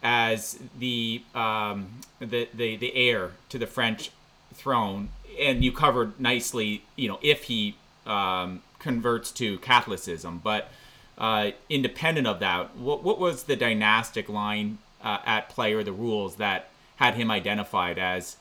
as 0.02 0.60
the, 0.78 1.24
um, 1.34 2.02
the 2.20 2.48
the 2.54 2.76
the 2.76 2.94
heir 2.96 3.32
to 3.50 3.58
the 3.58 3.68
French 3.68 4.12
throne, 4.54 5.10
and 5.40 5.64
you 5.64 5.72
covered 5.72 6.20
nicely, 6.20 6.84
you 6.96 7.08
know, 7.08 7.20
if 7.22 7.44
he 7.44 7.76
um, 8.06 8.62
converts 8.80 9.32
to 9.32 9.58
Catholicism, 9.60 10.42
but 10.44 10.70
uh, 11.18 11.52
independent 11.70 12.28
of 12.28 12.40
that, 12.40 12.76
what 12.76 13.04
what 13.04 13.20
was 13.20 13.44
the 13.44 13.56
dynastic 13.56 14.28
line 14.28 14.80
uh, 15.04 15.20
at 15.26 15.50
play 15.50 15.74
or 15.74 15.84
the 15.84 15.92
rules 15.92 16.36
that 16.36 16.70
had 17.04 17.16
him 17.16 17.30
identified 17.30 18.00
as 18.00 18.38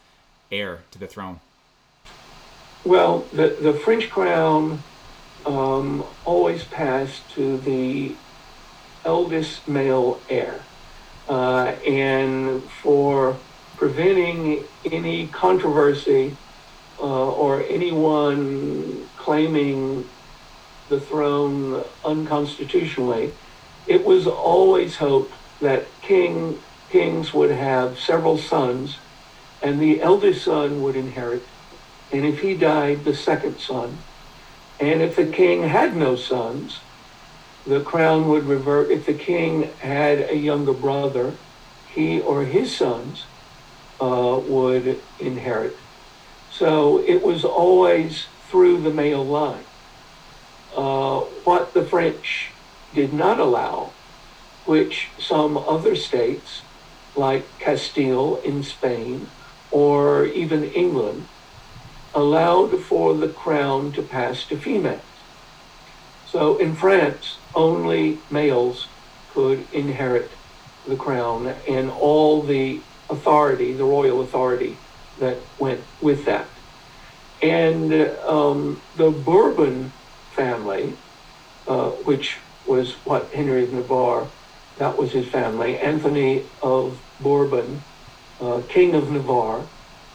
heir 0.53 0.83
to 0.93 0.99
the 0.99 1.09
throne? 1.09 1.41
Well, 2.85 3.27
the 3.33 3.49
the 3.61 3.75
French 3.75 4.09
crown 4.09 4.81
um, 5.45 6.05
always 6.25 6.63
passed 6.63 7.29
to 7.35 7.59
the 7.59 8.15
eldest 9.05 9.67
male 9.67 10.21
heir. 10.29 10.61
Uh, 11.29 11.75
and 11.87 12.63
for 12.83 13.37
preventing 13.77 14.63
any 14.85 15.27
controversy 15.29 16.37
uh, 17.01 17.31
or 17.43 17.63
anyone 17.63 19.09
claiming 19.17 20.09
the 20.89 21.01
throne 21.01 21.83
unconstitutionally, 22.05 23.33
it 23.89 24.05
was 24.05 24.29
always 24.29 24.97
hoped 24.97 25.35
that 25.61 25.85
king 26.01 26.59
kings 26.93 27.33
would 27.33 27.51
have 27.51 27.99
several 27.99 28.37
sons, 28.37 28.99
and 29.63 29.81
the 29.81 30.03
eldest 30.03 30.45
son 30.45 30.83
would 30.83 30.95
inherit, 30.95 31.43
and 32.13 32.27
if 32.27 32.41
he 32.41 32.55
died, 32.55 33.05
the 33.05 33.15
second 33.15 33.59
son. 33.59 33.97
And 34.79 35.01
if 35.01 35.17
the 35.17 35.27
king 35.27 35.63
had 35.63 35.97
no 35.97 36.17
sons, 36.17 36.81
the 37.67 37.81
crown 37.81 38.29
would 38.29 38.45
revert. 38.45 38.91
If 38.91 39.07
the 39.07 39.15
king 39.15 39.63
had 39.79 40.19
a 40.31 40.37
younger 40.37 40.75
brother, 40.75 41.33
he 41.95 42.21
or 42.21 42.45
his 42.45 42.77
sons 42.77 43.25
uh, 44.01 44.39
would 44.47 45.01
inherit. 45.19 45.77
So 46.51 47.03
it 47.07 47.23
was 47.23 47.45
always 47.45 48.27
through 48.51 48.83
the 48.83 48.91
male 48.91 49.25
line. 49.25 49.65
Uh, 50.77 51.21
what 51.45 51.73
the 51.73 51.85
French 51.85 52.51
did 52.93 53.15
not 53.15 53.39
allow, 53.41 53.95
which 54.67 55.09
some 55.19 55.57
other 55.57 55.97
states, 55.97 56.63
like 57.15 57.59
Castile 57.59 58.41
in 58.43 58.63
Spain 58.63 59.33
or 59.71 60.27
even 60.27 60.65
England, 60.65 61.29
allowed 62.15 62.81
for 62.81 63.15
the 63.15 63.29
crown 63.29 63.93
to 63.93 64.03
pass 64.03 64.47
to 64.47 64.59
females. 64.59 65.05
So 66.25 66.59
in 66.59 66.75
France, 66.75 67.41
only 67.55 68.25
males 68.31 68.91
could 69.29 69.69
inherit 69.73 70.37
the 70.87 70.97
crown 70.97 71.47
and 71.69 71.91
all 71.91 72.45
the 72.45 72.87
authority, 73.11 73.75
the 73.75 73.85
royal 73.85 74.21
authority 74.23 74.85
that 75.19 75.49
went 75.59 75.87
with 76.01 76.25
that. 76.27 76.61
And 77.43 77.93
um, 78.27 78.85
the 78.95 79.11
Bourbon 79.11 79.95
family, 80.31 80.99
uh, 81.67 81.91
which 81.91 82.41
was 82.65 82.95
what 83.05 83.35
Henry 83.35 83.65
of 83.65 83.73
Navarre, 83.73 84.33
that 84.79 84.97
was 84.97 85.13
his 85.13 85.29
family, 85.29 85.79
Anthony 85.79 86.45
of 86.63 87.01
Bourbon, 87.21 87.83
uh, 88.41 88.63
King 88.69 88.95
of 88.95 89.11
Navarre, 89.11 89.67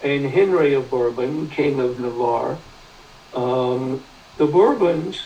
and 0.04 0.26
Henry 0.26 0.74
of 0.74 0.90
Bourbon, 0.90 1.50
King 1.50 1.80
of 1.80 2.00
Navarre. 2.00 2.58
Um, 3.34 4.04
the 4.38 4.46
Bourbons 4.46 5.26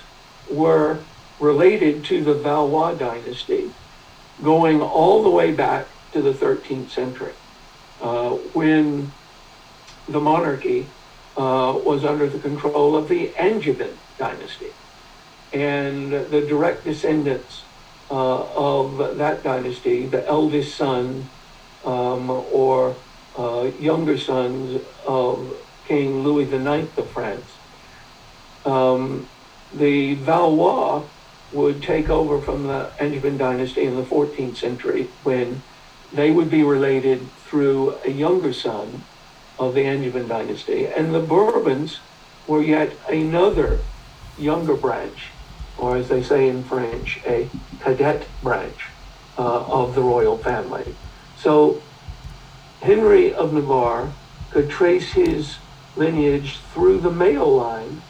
were 0.50 1.00
related 1.40 2.04
to 2.06 2.24
the 2.24 2.34
Valois 2.34 2.94
dynasty, 2.96 3.72
going 4.44 4.82
all 4.82 5.24
the 5.24 5.30
way 5.30 5.52
back 5.52 5.88
to 6.14 6.22
the 6.22 6.34
13th 6.34 6.90
century, 6.90 7.34
uh, 8.02 8.32
when 8.54 9.12
the 10.08 10.20
monarchy 10.20 10.88
uh, 11.38 11.80
was 11.84 12.04
under 12.04 12.28
the 12.28 12.40
control 12.40 12.96
of 12.96 13.08
the 13.08 13.32
Angevin 13.38 13.98
dynasty. 14.18 14.72
And 15.54 16.12
the 16.12 16.42
direct 16.48 16.84
descendants 16.84 17.64
uh, 18.12 18.44
of 18.56 19.18
that 19.18 19.44
dynasty, 19.44 20.06
the 20.06 20.28
eldest 20.28 20.76
son 20.76 21.26
um, 21.86 22.30
or 22.30 22.96
uh, 23.38 23.72
younger 23.80 24.18
sons 24.18 24.82
of 25.08 25.56
King 25.88 26.24
Louis 26.24 26.52
IX 26.52 26.98
of 26.98 27.10
France, 27.10 27.46
um, 28.66 29.28
the 29.74 30.16
Valois 30.16 31.04
would 31.54 31.82
take 31.82 32.10
over 32.10 32.42
from 32.42 32.68
the 32.68 32.92
Angevin 33.00 33.38
dynasty 33.38 33.84
in 33.84 33.96
the 33.96 34.04
14th 34.04 34.58
century 34.58 35.08
when 35.24 35.62
they 36.14 36.32
would 36.32 36.50
be 36.50 36.64
related 36.64 37.26
through 37.48 37.98
a 38.06 38.12
younger 38.12 38.54
son 38.54 39.04
of 39.58 39.74
the 39.74 39.86
Angevin 39.86 40.28
dynasty. 40.28 40.86
And 40.86 41.14
the 41.14 41.20
Bourbons 41.20 42.00
were 42.48 42.62
yet 42.62 42.94
another 43.10 43.80
younger 44.38 44.76
branch, 44.76 45.28
or 45.82 45.98
as 45.98 46.08
they 46.08 46.22
say 46.22 46.48
in 46.48 46.64
French, 46.64 47.20
a 47.26 47.50
cadet 47.82 48.26
branch 48.44 48.86
uh, 49.38 49.66
of 49.66 49.96
the 49.96 50.02
royal 50.02 50.38
family. 50.38 50.96
So 51.38 51.82
Henry 52.82 53.34
of 53.34 53.52
Navarre 53.52 54.14
could 54.52 54.70
trace 54.70 55.14
his 55.14 55.58
lineage 55.96 56.60
through 56.74 57.00
the 57.00 57.12
male 57.12 57.54
line 57.54 58.02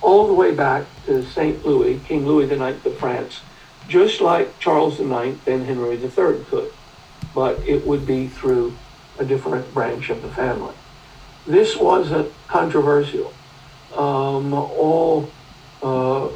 all 0.00 0.26
the 0.26 0.34
way 0.34 0.52
back 0.52 0.84
to 1.06 1.24
St. 1.24 1.64
Louis, 1.64 2.00
King 2.00 2.26
Louis 2.26 2.50
IX 2.50 2.84
of 2.84 2.96
France, 2.98 3.40
just 3.88 4.20
like 4.20 4.58
Charles 4.58 4.98
IX 4.98 5.38
and 5.46 5.64
Henry 5.64 5.94
III 5.94 6.44
could, 6.50 6.72
but 7.34 7.60
it 7.60 7.86
would 7.86 8.04
be 8.04 8.26
through 8.26 8.74
a 9.18 9.24
different 9.24 9.72
branch 9.72 10.10
of 10.10 10.22
the 10.22 10.28
family. 10.28 10.74
This 11.46 11.76
wasn't 11.76 12.32
controversial. 12.48 13.32
Um, 13.94 14.52
all 14.54 15.30
uh, 15.82 16.28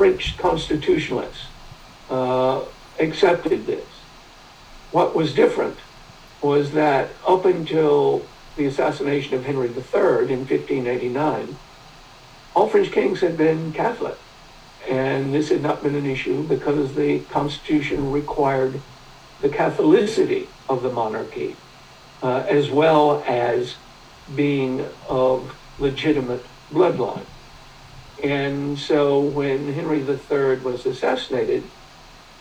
French 0.00 0.38
constitutionalists 0.38 1.44
uh, 2.08 2.64
accepted 2.98 3.66
this. 3.66 3.84
What 4.92 5.14
was 5.14 5.34
different 5.34 5.76
was 6.40 6.72
that 6.72 7.10
up 7.28 7.44
until 7.44 8.24
the 8.56 8.64
assassination 8.64 9.34
of 9.34 9.44
Henry 9.44 9.66
III 9.66 10.32
in 10.32 10.46
1589, 10.48 11.54
all 12.54 12.66
French 12.70 12.90
kings 12.90 13.20
had 13.20 13.36
been 13.36 13.74
Catholic. 13.74 14.16
And 14.88 15.34
this 15.34 15.50
had 15.50 15.60
not 15.60 15.82
been 15.82 15.94
an 15.94 16.06
issue 16.06 16.44
because 16.44 16.94
the 16.94 17.20
Constitution 17.28 18.10
required 18.10 18.80
the 19.42 19.50
Catholicity 19.50 20.46
of 20.66 20.82
the 20.82 20.90
monarchy, 20.90 21.56
uh, 22.22 22.46
as 22.48 22.70
well 22.70 23.22
as 23.28 23.74
being 24.34 24.82
of 25.10 25.54
legitimate 25.78 26.46
bloodline. 26.72 27.26
And 28.22 28.78
so 28.78 29.20
when 29.20 29.72
Henry 29.72 30.00
III 30.00 30.56
was 30.58 30.84
assassinated, 30.84 31.64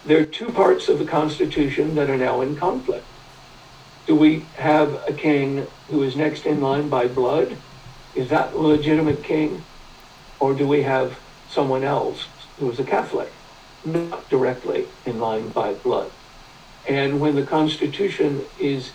there 0.05 0.19
are 0.19 0.25
two 0.25 0.51
parts 0.51 0.89
of 0.89 0.99
the 0.99 1.05
Constitution 1.05 1.95
that 1.95 2.09
are 2.09 2.17
now 2.17 2.41
in 2.41 2.55
conflict. 2.55 3.05
Do 4.05 4.15
we 4.15 4.39
have 4.55 5.03
a 5.07 5.13
king 5.13 5.67
who 5.89 6.03
is 6.03 6.15
next 6.15 6.45
in 6.45 6.61
line 6.61 6.89
by 6.89 7.07
blood? 7.07 7.55
Is 8.15 8.29
that 8.29 8.53
a 8.53 8.57
legitimate 8.57 9.23
king? 9.23 9.63
Or 10.39 10.53
do 10.53 10.67
we 10.67 10.83
have 10.83 11.19
someone 11.49 11.83
else 11.83 12.25
who 12.59 12.71
is 12.71 12.79
a 12.79 12.83
Catholic, 12.83 13.31
not 13.85 14.29
directly 14.29 14.87
in 15.05 15.19
line 15.19 15.49
by 15.49 15.73
blood? 15.73 16.11
And 16.87 17.19
when 17.19 17.35
the 17.35 17.43
Constitution 17.43 18.45
is 18.59 18.91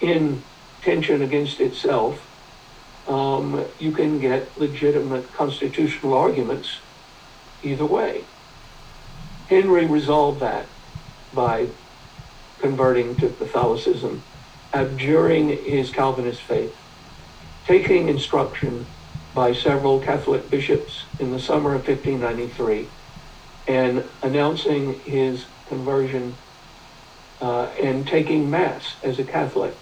in 0.00 0.42
tension 0.82 1.22
against 1.22 1.60
itself, 1.60 2.27
um, 3.08 3.68
you 3.78 3.92
can 3.92 4.20
get 4.20 4.58
legitimate 4.58 5.32
constitutional 5.32 6.14
arguments 6.14 6.82
either 7.62 7.86
way. 7.86 8.30
Henry 9.46 9.86
resolved 9.86 10.40
that 10.40 10.74
by 11.32 11.72
converting 12.60 13.16
to 13.18 13.30
Catholicism, 13.30 14.26
abjuring 14.72 15.48
his 15.50 15.90
Calvinist 15.90 16.42
faith, 16.42 16.76
taking 17.64 18.08
instruction 18.08 18.92
by 19.32 19.52
several 19.52 20.00
Catholic 20.00 20.50
bishops 20.50 21.08
in 21.18 21.32
the 21.32 21.40
summer 21.40 21.74
of 21.74 21.86
1593, 21.88 22.94
and 23.66 24.10
announcing 24.22 25.00
his 25.04 25.48
conversion 25.66 26.40
uh, 27.40 27.64
and 27.82 28.06
taking 28.06 28.50
Mass 28.50 28.96
as 29.02 29.18
a 29.18 29.24
Catholic 29.24 29.80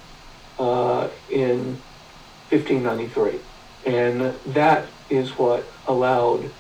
uh, 0.59 1.11
in 1.29 1.85
1593. 2.51 3.41
And 3.87 4.35
that 4.47 4.87
is 5.11 5.31
what 5.31 5.65
allowed 5.87 6.51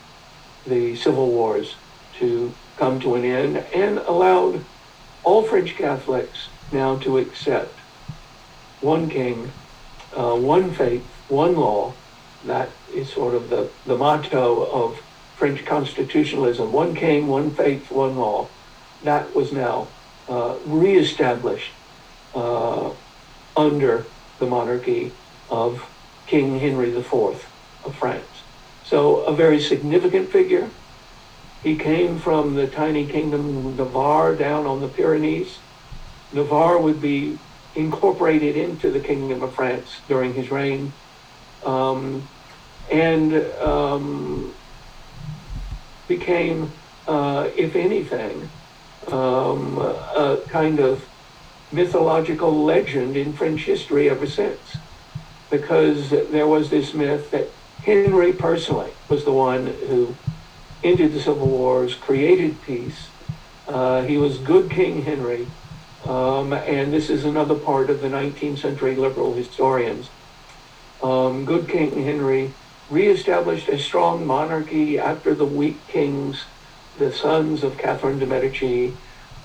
the 0.66 0.96
civil 0.96 1.28
wars 1.28 1.74
to 2.18 2.52
come 2.76 3.00
to 3.00 3.14
an 3.14 3.24
end 3.24 3.56
and 3.74 3.98
allowed 3.98 4.64
all 5.24 5.42
French 5.42 5.76
Catholics 5.76 6.48
now 6.72 6.96
to 6.98 7.18
accept 7.18 7.72
one 8.80 9.08
king, 9.08 9.50
uh, 10.16 10.36
one 10.36 10.72
faith, 10.72 11.04
one 11.28 11.56
law. 11.56 11.92
That 12.44 12.68
is 12.94 13.12
sort 13.12 13.34
of 13.34 13.50
the, 13.50 13.68
the 13.86 13.96
motto 13.96 14.64
of 14.70 15.00
French 15.36 15.64
constitutionalism 15.66 16.72
one 16.72 16.94
king, 16.94 17.26
one 17.26 17.50
faith, 17.50 17.90
one 17.90 18.16
law. 18.16 18.48
That 19.04 19.34
was 19.34 19.52
now 19.52 19.88
uh, 20.28 20.56
reestablished 20.64 21.72
uh, 22.34 22.90
under 23.56 24.06
the 24.38 24.46
monarchy 24.46 25.12
of 25.50 25.88
King 26.26 26.58
Henry 26.58 26.90
IV 26.96 27.12
of 27.84 27.94
France. 27.98 28.24
So, 28.84 29.22
a 29.22 29.34
very 29.34 29.60
significant 29.60 30.30
figure. 30.30 30.68
He 31.62 31.76
came 31.76 32.18
from 32.18 32.54
the 32.54 32.66
tiny 32.66 33.06
kingdom 33.06 33.66
of 33.66 33.76
Navarre 33.76 34.34
down 34.36 34.66
on 34.66 34.80
the 34.80 34.88
Pyrenees. 34.88 35.58
Navarre 36.32 36.78
would 36.78 37.00
be 37.00 37.38
incorporated 37.74 38.56
into 38.56 38.90
the 38.90 39.00
Kingdom 39.00 39.42
of 39.42 39.54
France 39.54 40.00
during 40.08 40.34
his 40.34 40.50
reign. 40.50 40.92
Um, 41.64 42.28
and 42.90 43.34
um, 43.60 44.54
became, 46.08 46.70
uh, 47.08 47.50
if 47.56 47.74
anything, 47.74 48.48
um, 49.08 49.78
a 49.78 50.40
kind 50.48 50.78
of 50.78 51.06
mythological 51.72 52.64
legend 52.64 53.16
in 53.16 53.32
French 53.32 53.62
history 53.62 54.08
ever 54.08 54.26
since. 54.26 54.76
Because 55.56 56.10
there 56.10 56.46
was 56.46 56.68
this 56.68 56.92
myth 56.92 57.30
that 57.30 57.48
Henry 57.82 58.32
personally 58.34 58.92
was 59.08 59.24
the 59.24 59.32
one 59.32 59.66
who 59.66 60.14
ended 60.82 61.14
the 61.14 61.20
civil 61.20 61.48
wars, 61.48 61.94
created 61.94 62.60
peace. 62.60 63.08
Uh, 63.66 64.02
he 64.02 64.18
was 64.18 64.36
good 64.38 64.70
King 64.70 65.02
Henry. 65.02 65.46
Um, 66.04 66.52
and 66.52 66.92
this 66.92 67.08
is 67.08 67.24
another 67.24 67.54
part 67.54 67.88
of 67.88 68.02
the 68.02 68.08
19th 68.08 68.58
century 68.58 68.96
liberal 68.96 69.32
historians. 69.32 70.10
Um, 71.02 71.46
good 71.46 71.68
King 71.68 72.04
Henry 72.04 72.52
reestablished 72.90 73.68
a 73.68 73.78
strong 73.78 74.26
monarchy 74.26 74.98
after 74.98 75.34
the 75.34 75.46
weak 75.46 75.88
kings, 75.88 76.44
the 76.98 77.12
sons 77.12 77.64
of 77.64 77.78
Catherine 77.78 78.18
de' 78.18 78.26
Medici, 78.26 78.92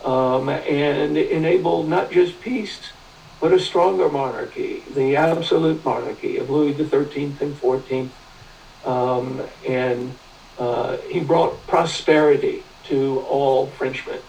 um, 0.03 0.49
and 0.49 1.17
enabled 1.17 1.87
not 1.89 2.11
just 2.11 2.41
peace, 2.41 2.91
but 3.41 3.51
a 3.51 3.59
stronger 3.59 4.07
monarchy, 4.07 4.83
the 4.93 5.15
absolute 5.15 5.83
monarchy 5.83 6.37
of 6.37 6.49
Louis 6.51 6.73
XIII 6.73 7.35
and 7.41 7.55
XIV. 7.57 8.09
Um, 8.85 9.41
and 9.67 10.13
uh, 10.59 10.97
he 11.09 11.19
brought 11.19 11.65
prosperity 11.65 12.63
to 12.85 13.19
all 13.27 13.65
Frenchmen. 13.65 14.19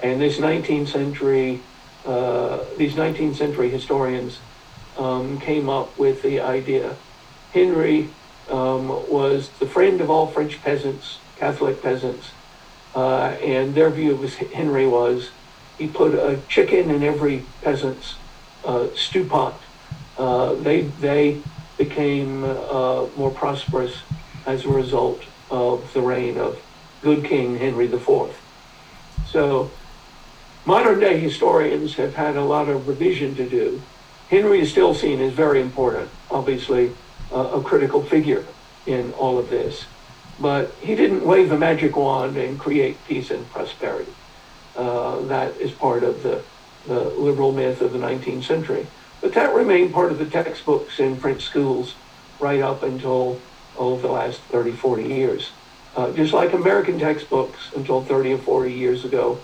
And 0.00 0.20
this 0.20 0.38
19th 0.38 0.88
century, 0.88 1.60
uh, 2.06 2.60
these 2.76 2.94
19th 2.94 3.34
century 3.34 3.68
historians 3.68 4.38
um, 4.96 5.40
came 5.40 5.68
up 5.68 5.98
with 5.98 6.22
the 6.22 6.40
idea. 6.40 6.94
Henry 7.52 8.08
um, 8.48 8.88
was 9.10 9.48
the 9.58 9.66
friend 9.66 10.00
of 10.00 10.08
all 10.08 10.28
French 10.28 10.62
peasants, 10.62 11.18
Catholic 11.36 11.82
peasants, 11.82 12.30
uh, 12.94 13.36
and 13.42 13.74
their 13.74 13.90
view 13.90 14.12
of 14.12 14.34
Henry 14.34 14.86
was 14.86 15.30
he 15.78 15.88
put 15.88 16.14
a 16.14 16.38
chicken 16.48 16.90
in 16.90 17.02
every 17.02 17.44
peasant's 17.62 18.16
uh. 18.64 18.88
Uh, 20.18 20.54
they 20.56 20.82
they 21.00 21.40
became 21.78 22.44
uh, 22.44 23.06
more 23.16 23.30
prosperous 23.30 24.02
as 24.46 24.64
a 24.64 24.68
result 24.68 25.22
of 25.50 25.92
the 25.94 26.00
reign 26.00 26.38
of 26.38 26.58
good 27.02 27.24
King 27.24 27.58
Henry 27.58 27.86
IV. 27.86 28.36
So 29.26 29.70
modern 30.64 31.00
day 31.00 31.18
historians 31.18 31.94
have 31.94 32.14
had 32.14 32.36
a 32.36 32.44
lot 32.44 32.68
of 32.68 32.86
revision 32.86 33.34
to 33.36 33.48
do. 33.48 33.80
Henry 34.28 34.60
is 34.60 34.70
still 34.70 34.94
seen 34.94 35.20
as 35.20 35.32
very 35.32 35.60
important, 35.60 36.08
obviously 36.30 36.92
uh, 37.32 37.50
a 37.54 37.62
critical 37.62 38.02
figure 38.02 38.44
in 38.86 39.12
all 39.12 39.38
of 39.38 39.50
this. 39.50 39.84
But 40.40 40.74
he 40.80 40.94
didn't 40.94 41.26
wave 41.26 41.52
a 41.52 41.58
magic 41.58 41.96
wand 41.96 42.36
and 42.36 42.58
create 42.58 42.96
peace 43.06 43.30
and 43.30 43.48
prosperity. 43.50 44.12
Uh, 44.74 45.20
that 45.22 45.56
is 45.60 45.70
part 45.72 46.02
of 46.02 46.22
the, 46.22 46.42
the 46.86 47.00
liberal 47.00 47.52
myth 47.52 47.80
of 47.80 47.92
the 47.92 47.98
19th 47.98 48.44
century. 48.44 48.86
But 49.20 49.34
that 49.34 49.54
remained 49.54 49.92
part 49.92 50.10
of 50.10 50.18
the 50.18 50.26
textbooks 50.26 50.98
in 50.98 51.16
French 51.16 51.42
schools 51.42 51.94
right 52.40 52.60
up 52.60 52.82
until 52.82 53.38
oh, 53.78 53.96
the 53.98 54.08
last 54.08 54.40
30, 54.40 54.72
40 54.72 55.04
years. 55.04 55.50
Uh, 55.96 56.10
just 56.12 56.32
like 56.32 56.52
American 56.52 56.98
textbooks 56.98 57.70
until 57.76 58.02
30 58.02 58.32
or 58.32 58.38
40 58.38 58.72
years 58.72 59.04
ago 59.04 59.38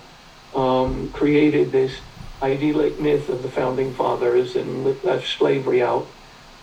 um, 0.55 1.11
created 1.13 1.71
this 1.71 2.01
idyllic 2.43 2.99
myth 3.01 3.29
of 3.29 3.43
the 3.43 3.51
founding 3.51 3.93
fathers 3.93 4.57
and 4.57 4.85
left 5.05 5.27
slavery 5.27 5.83
out. 5.83 6.07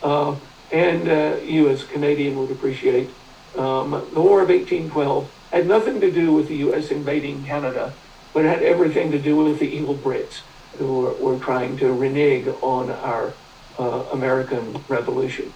Uh, 0.01 0.36
and 0.71 1.07
uh, 1.07 1.38
you 1.43 1.69
as 1.69 1.84
a 1.84 1.86
Canadian 1.86 2.38
would 2.38 2.51
appreciate, 2.51 3.09
um, 3.57 3.91
the 4.13 4.21
War 4.21 4.41
of 4.41 4.49
1812 4.49 5.32
had 5.51 5.67
nothing 5.67 6.01
to 6.01 6.11
do 6.11 6.34
with 6.34 6.47
the 6.47 6.57
U.S. 6.57 6.91
invading 6.91 7.45
Canada, 7.45 7.93
but 8.34 8.43
it 8.43 8.49
had 8.49 8.63
everything 8.63 9.11
to 9.11 9.19
do 9.19 9.38
with 9.38 9.59
the 9.59 9.67
evil 9.67 9.95
Brits 9.95 10.41
who 10.78 11.01
were, 11.19 11.39
trying 11.39 11.78
to 11.78 11.93
renege 11.93 12.47
on 12.61 12.89
our 12.89 13.34
uh, 13.78 14.05
American 14.13 14.84
Revolution. 14.88 15.51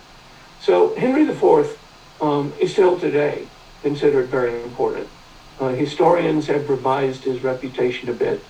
So 0.61 0.95
Henry 0.95 1.23
IV 1.23 1.79
um, 2.21 2.53
is 2.59 2.71
still 2.71 2.99
today 2.99 3.47
considered 3.81 4.27
very 4.27 4.61
important. 4.63 5.07
Uh, 5.59 5.69
historians 5.69 6.47
have 6.47 6.69
revised 6.69 7.23
his 7.23 7.43
reputation 7.43 8.09
a 8.09 8.13
bit, 8.13 8.43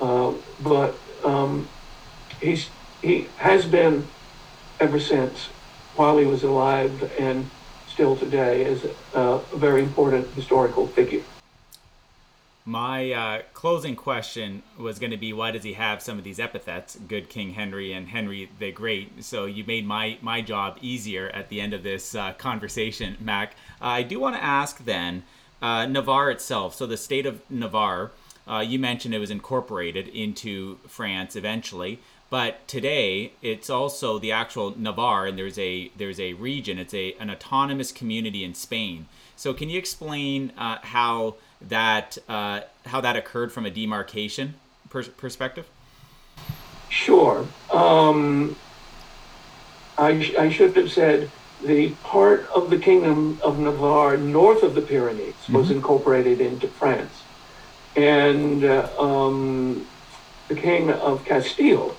uh, 0.00 0.32
but 0.62 0.94
um, 1.24 1.68
he's, 2.40 2.68
he 3.02 3.26
has 3.36 3.66
been 3.66 4.06
ever 4.80 5.00
since 5.00 5.46
while 5.96 6.16
he 6.18 6.24
was 6.24 6.44
alive 6.44 7.12
and 7.18 7.50
still 7.88 8.16
today 8.16 8.64
as 8.64 8.84
a, 9.14 9.20
a 9.20 9.56
very 9.56 9.82
important 9.82 10.26
historical 10.34 10.86
figure. 10.86 11.22
My 12.68 13.12
uh, 13.12 13.42
closing 13.54 13.96
question 13.96 14.62
was 14.76 14.98
going 14.98 15.12
to 15.12 15.16
be 15.16 15.32
why 15.32 15.52
does 15.52 15.62
he 15.62 15.72
have 15.72 16.02
some 16.02 16.18
of 16.18 16.24
these 16.24 16.38
epithets, 16.38 16.98
good 17.08 17.30
King 17.30 17.54
Henry 17.54 17.94
and 17.94 18.08
Henry 18.08 18.50
the 18.58 18.70
Great? 18.72 19.24
So 19.24 19.46
you 19.46 19.64
made 19.64 19.86
my, 19.86 20.18
my 20.20 20.42
job 20.42 20.76
easier 20.82 21.30
at 21.30 21.48
the 21.48 21.62
end 21.62 21.72
of 21.72 21.82
this 21.82 22.14
uh, 22.14 22.34
conversation, 22.34 23.16
Mack. 23.20 23.54
Uh, 23.80 23.86
I 23.86 24.02
do 24.02 24.20
want 24.20 24.36
to 24.36 24.44
ask 24.44 24.84
then 24.84 25.22
uh, 25.62 25.86
Navarre 25.86 26.30
itself. 26.30 26.74
So 26.74 26.86
the 26.86 26.98
state 26.98 27.24
of 27.24 27.40
Navarre, 27.50 28.10
uh, 28.46 28.58
you 28.58 28.78
mentioned 28.78 29.14
it 29.14 29.18
was 29.18 29.30
incorporated 29.30 30.06
into 30.08 30.76
France 30.86 31.36
eventually. 31.36 32.00
But 32.28 32.68
today, 32.68 33.32
it's 33.40 33.70
also 33.70 34.18
the 34.18 34.32
actual 34.32 34.78
Navarre, 34.78 35.24
and 35.24 35.38
there's 35.38 35.58
a 35.58 35.90
there's 35.96 36.20
a 36.20 36.34
region. 36.34 36.78
It's 36.78 36.92
a 36.92 37.14
an 37.14 37.30
autonomous 37.30 37.90
community 37.90 38.44
in 38.44 38.52
Spain. 38.52 39.06
So, 39.34 39.54
can 39.54 39.70
you 39.70 39.78
explain 39.78 40.52
uh, 40.58 40.76
how 40.82 41.36
that 41.60 42.18
uh, 42.28 42.60
how 42.86 43.00
that 43.00 43.16
occurred 43.16 43.52
from 43.52 43.66
a 43.66 43.70
demarcation 43.70 44.54
per- 44.90 45.02
perspective? 45.04 45.66
Sure. 46.88 47.46
Um, 47.72 48.56
I, 49.96 50.22
sh- 50.22 50.34
I 50.36 50.48
should 50.50 50.76
have 50.76 50.90
said 50.90 51.30
the 51.64 51.90
part 52.04 52.48
of 52.54 52.70
the 52.70 52.78
kingdom 52.78 53.38
of 53.42 53.58
Navarre 53.58 54.16
north 54.16 54.62
of 54.62 54.74
the 54.74 54.82
Pyrenees 54.82 55.34
was 55.48 55.66
mm-hmm. 55.66 55.76
incorporated 55.76 56.40
into 56.40 56.68
France, 56.68 57.22
and 57.96 58.64
uh, 58.64 58.88
um, 58.98 59.86
the 60.46 60.54
king 60.54 60.90
of 60.90 61.24
Castile 61.24 61.96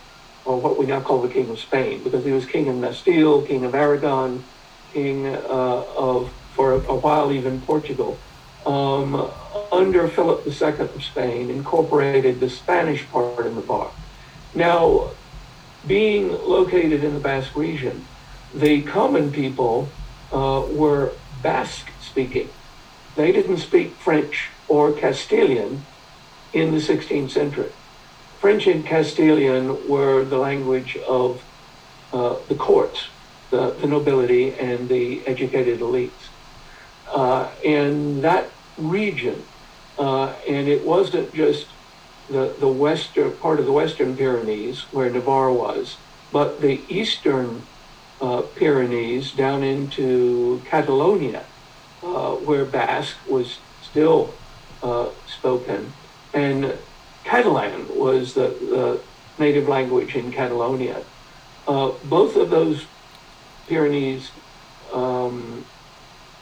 or 0.50 0.60
what 0.60 0.80
we 0.80 0.86
now 0.86 1.00
call 1.00 1.22
the 1.22 1.28
King 1.30 1.50
of 1.50 1.60
Spain, 1.60 2.04
because 2.04 2.26
he 2.26 2.32
was 2.32 2.46
King 2.46 2.68
of 2.70 2.82
Castile, 2.82 3.44
King 3.44 3.66
of 3.66 3.76
Aragon, 3.76 4.44
King 4.94 5.28
uh, 5.28 5.84
of, 5.96 6.32
for 6.54 6.74
a, 6.74 6.78
a, 6.88 6.96
while, 6.96 7.32
even 7.32 7.62
Portugal. 7.62 8.18
Um, 8.66 9.30
under 9.72 10.08
Philip 10.08 10.46
II 10.46 10.68
of 10.80 11.04
Spain, 11.04 11.50
incorporated 11.50 12.40
the 12.40 12.50
Spanish 12.50 13.08
part 13.10 13.46
in 13.46 13.56
the 13.56 13.62
Navarre. 13.62 13.92
Now, 14.54 15.12
being 15.88 16.30
located 16.30 17.04
in 17.04 17.14
the 17.14 17.20
Basque 17.20 17.56
region, 17.56 18.06
the 18.54 18.82
common 18.82 19.32
people 19.32 19.90
uh, 20.32 20.66
were 20.72 21.14
Basque 21.42 21.92
speaking. 22.02 22.50
They 23.16 23.32
didn't 23.32 23.58
speak 23.58 23.94
French 23.94 24.50
or 24.68 24.92
Castilian 24.92 25.84
in 26.54 26.72
the 26.72 26.78
16th 26.78 27.32
century. 27.32 27.72
French 28.40 28.68
and 28.68 28.86
Castilian 28.86 29.88
were 29.88 30.24
the 30.24 30.38
language 30.38 30.98
of 31.08 31.44
uh, 32.14 32.36
the 32.48 32.56
courts, 32.56 33.08
the, 33.50 33.72
the, 33.72 33.88
nobility, 33.88 34.54
and 34.54 34.88
the 34.90 35.26
educated 35.28 35.80
elites. 35.80 36.30
Uh, 37.08 37.50
and 37.66 38.24
that 38.24 38.50
region, 38.80 39.44
uh, 39.98 40.34
and 40.48 40.68
it 40.68 40.86
wasn't 40.86 41.34
just 41.34 41.68
the, 42.30 42.56
the 42.60 42.68
western 42.68 43.32
part 43.38 43.60
of 43.60 43.66
the 43.66 43.72
Western 43.72 44.16
Pyrenees 44.16 44.82
where 44.92 45.10
Navarre 45.10 45.52
was, 45.52 45.98
but 46.32 46.62
the 46.62 46.82
eastern 46.88 47.64
uh, 48.22 48.42
Pyrenees 48.56 49.32
down 49.32 49.64
into 49.64 50.62
Catalonia, 50.66 51.44
uh, 52.04 52.36
where 52.36 52.66
Basque 52.66 53.18
was 53.30 53.58
still 53.82 54.34
uh, 54.84 55.10
spoken, 55.28 55.92
and 56.34 56.74
Catalan 57.24 57.98
was 57.98 58.34
the, 58.34 58.50
the 58.62 59.02
native 59.38 59.68
language 59.68 60.16
in 60.16 60.32
Catalonia. 60.32 61.04
Uh, 61.68 61.92
both 62.06 62.36
of 62.36 62.50
those 62.50 62.86
Pyrenees 63.68 64.32
um, 64.92 65.66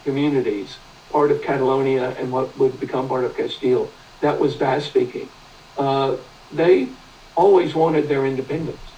communities, 0.04 0.78
part 1.12 1.32
of 1.32 1.42
Catalonia 1.42 2.12
and 2.12 2.32
what 2.32 2.58
would 2.58 2.80
become 2.80 3.08
part 3.10 3.26
of 3.26 3.36
Castile, 3.36 3.94
that 4.22 4.40
was 4.40 4.58
Basque 4.58 4.90
speaking. 4.90 5.34
Uh, 5.78 6.18
they 6.52 6.98
always 7.36 7.76
wanted 7.76 8.10
their 8.10 8.26
independence, 8.26 8.98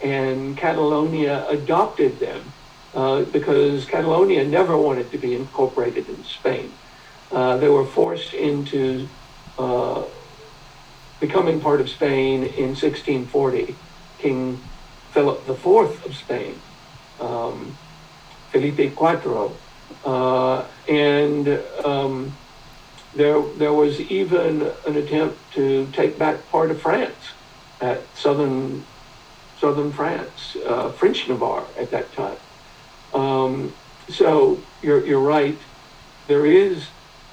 and 0.00 0.56
Catalonia 0.56 1.46
adopted 1.48 2.20
them 2.20 2.54
uh, 2.94 3.24
because 3.24 3.86
Catalonia 3.86 4.46
never 4.46 4.76
wanted 4.78 5.12
to 5.12 5.18
be 5.18 5.34
incorporated 5.34 6.08
in 6.08 6.24
Spain. 6.24 6.78
Uh, 7.30 7.58
they 7.58 7.68
were 7.68 7.86
forced 7.86 8.34
into 8.34 9.10
uh, 9.58 10.06
becoming 11.20 11.60
part 11.60 11.80
of 11.80 11.90
Spain 11.90 12.44
in 12.44 12.70
1640. 12.70 13.82
King 14.18 14.70
Philip 15.12 15.48
IV 15.48 16.04
of 16.04 16.14
Spain, 16.14 16.64
um, 17.18 17.80
Felipe 18.50 18.80
IV, 18.80 19.58
uh, 20.04 20.64
and 20.88 21.48
um, 21.84 22.32
there 23.14 23.40
there 23.56 23.72
was 23.72 24.00
even 24.00 24.70
an 24.86 24.96
attempt 24.96 25.38
to 25.54 25.86
take 25.92 26.18
back 26.18 26.48
part 26.50 26.70
of 26.70 26.80
France 26.80 27.32
at 27.80 28.02
southern 28.16 28.84
southern 29.58 29.92
France, 29.92 30.56
uh, 30.66 30.90
French 30.92 31.28
Navarre 31.28 31.64
at 31.76 31.90
that 31.90 32.12
time. 32.12 32.36
Um, 33.12 33.72
so 34.08 34.60
you're 34.82 35.04
you're 35.04 35.20
right. 35.20 35.58
There 36.26 36.46
is 36.46 36.86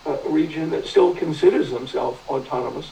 a 0.05 0.17
region 0.29 0.69
that 0.71 0.85
still 0.87 1.13
considers 1.15 1.71
themselves 1.71 2.19
autonomous, 2.27 2.91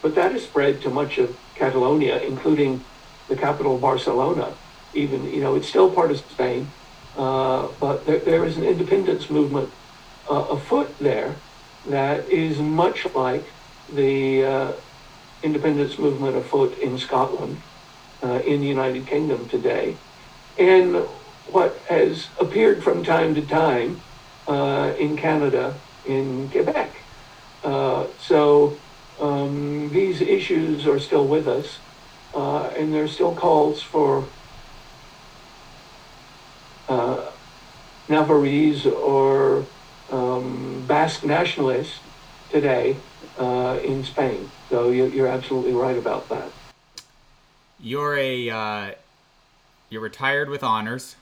but 0.00 0.14
that 0.14 0.32
has 0.32 0.44
spread 0.44 0.80
to 0.82 0.90
much 0.90 1.18
of 1.18 1.36
Catalonia, 1.54 2.20
including 2.20 2.84
the 3.28 3.36
capital 3.36 3.78
Barcelona. 3.78 4.54
Even 4.94 5.24
you 5.24 5.40
know 5.40 5.54
it's 5.54 5.68
still 5.68 5.90
part 5.90 6.10
of 6.10 6.18
Spain, 6.18 6.70
uh, 7.16 7.68
but 7.80 8.06
there, 8.06 8.20
there 8.20 8.44
is 8.44 8.56
an 8.56 8.64
independence 8.64 9.30
movement 9.30 9.74
uh, 10.30 10.46
afoot 10.50 10.96
there 11.00 11.42
that 11.84 12.28
is 12.30 12.58
much 12.60 13.06
like 13.14 13.54
the 13.88 14.44
uh, 14.44 14.72
independence 15.42 15.98
movement 15.98 16.36
afoot 16.36 16.78
in 16.78 16.96
Scotland, 16.98 17.62
uh, 18.22 18.40
in 18.46 18.60
the 18.60 18.68
United 18.68 19.06
Kingdom 19.06 19.48
today, 19.48 19.98
and 20.58 20.96
what 21.44 21.82
has 21.88 22.30
appeared 22.40 22.82
from 22.84 23.02
time 23.04 23.34
to 23.34 23.42
time 23.46 24.02
uh, 24.46 24.94
in 24.98 25.16
Canada, 25.16 25.82
in 26.04 26.48
Quebec. 26.50 26.96
Uh, 27.62 28.08
so 28.16 28.82
um, 29.20 29.90
these 29.90 30.20
issues 30.20 30.86
are 30.86 30.98
still 30.98 31.26
with 31.28 31.48
us, 31.48 31.80
and 32.34 32.92
there 32.94 33.04
are 33.04 33.08
still 33.08 33.34
calls 33.34 33.82
for 33.82 34.32
uh, 36.88 37.30
Navarrese 38.08 38.86
or 38.86 39.64
um, 40.10 40.84
Basque 40.86 41.24
nationalists 41.24 42.00
today 42.50 42.96
uh, 43.38 43.78
in 43.82 44.04
Spain. 44.04 44.50
So 44.68 44.90
you, 44.90 45.24
are 45.24 45.28
absolutely 45.28 45.72
right 45.72 45.96
about 45.96 46.28
that. 46.28 46.50
You're 47.80 48.16
a 48.16 48.50
uh, 48.50 48.90
you're 49.90 50.02
retired 50.02 50.48
with 50.48 50.62
honors. 50.62 51.16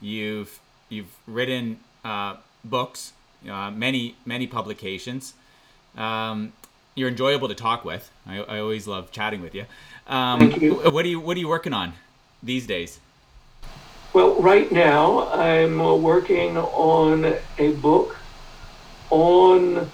You've 0.00 0.60
you've 0.88 1.14
written 1.26 1.80
uh, 2.04 2.36
books, 2.64 3.12
uh, 3.48 3.70
many 3.70 4.16
many 4.26 4.46
publications. 4.46 5.34
Um, 5.96 6.52
you're 6.94 7.08
enjoyable 7.08 7.48
to 7.48 7.54
talk 7.54 7.84
with. 7.84 8.10
I, 8.26 8.38
I 8.38 8.58
always 8.58 8.86
love 8.86 9.10
chatting 9.10 9.40
with 9.40 9.54
you. 9.54 9.64
Um, 10.06 10.40
Thank 10.40 10.62
you. 10.62 10.74
What 10.74 11.04
are 11.04 11.08
you 11.08 11.20
What 11.20 11.36
are 11.36 11.40
you 11.40 11.48
working 11.48 11.72
on 11.72 11.94
these 12.42 12.66
days? 12.66 13.00
Well, 14.16 14.40
right 14.40 14.72
now 14.72 15.28
I'm 15.28 15.78
uh, 15.78 15.94
working 15.94 16.56
on 16.56 17.36
a 17.58 17.72
book 17.72 18.16
on 19.10 19.90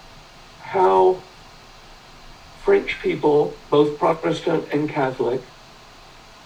how 0.61 1.21
French 2.63 3.01
people, 3.03 3.53
both 3.69 3.99
Protestant 3.99 4.69
and 4.73 4.89
Catholic, 4.89 5.41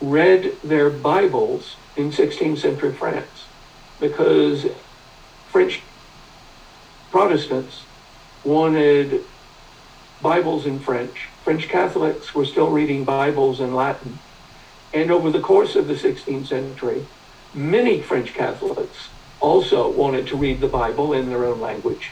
read 0.00 0.56
their 0.64 0.88
Bibles 0.88 1.76
in 1.98 2.12
16th 2.12 2.56
century 2.56 2.94
France 2.94 3.44
because 4.00 4.64
French 5.48 5.82
Protestants 7.10 7.82
wanted 8.42 9.22
Bibles 10.22 10.64
in 10.64 10.78
French. 10.78 11.28
French 11.44 11.68
Catholics 11.68 12.34
were 12.34 12.46
still 12.46 12.70
reading 12.70 13.04
Bibles 13.04 13.60
in 13.60 13.74
Latin. 13.74 14.18
And 14.94 15.10
over 15.10 15.30
the 15.30 15.40
course 15.40 15.76
of 15.76 15.88
the 15.88 15.94
16th 15.94 16.46
century, 16.46 17.04
many 17.56 18.02
French 18.02 18.34
Catholics 18.34 19.08
also 19.40 19.90
wanted 19.90 20.26
to 20.28 20.36
read 20.36 20.60
the 20.60 20.68
Bible 20.68 21.12
in 21.14 21.30
their 21.30 21.44
own 21.44 21.60
language. 21.60 22.10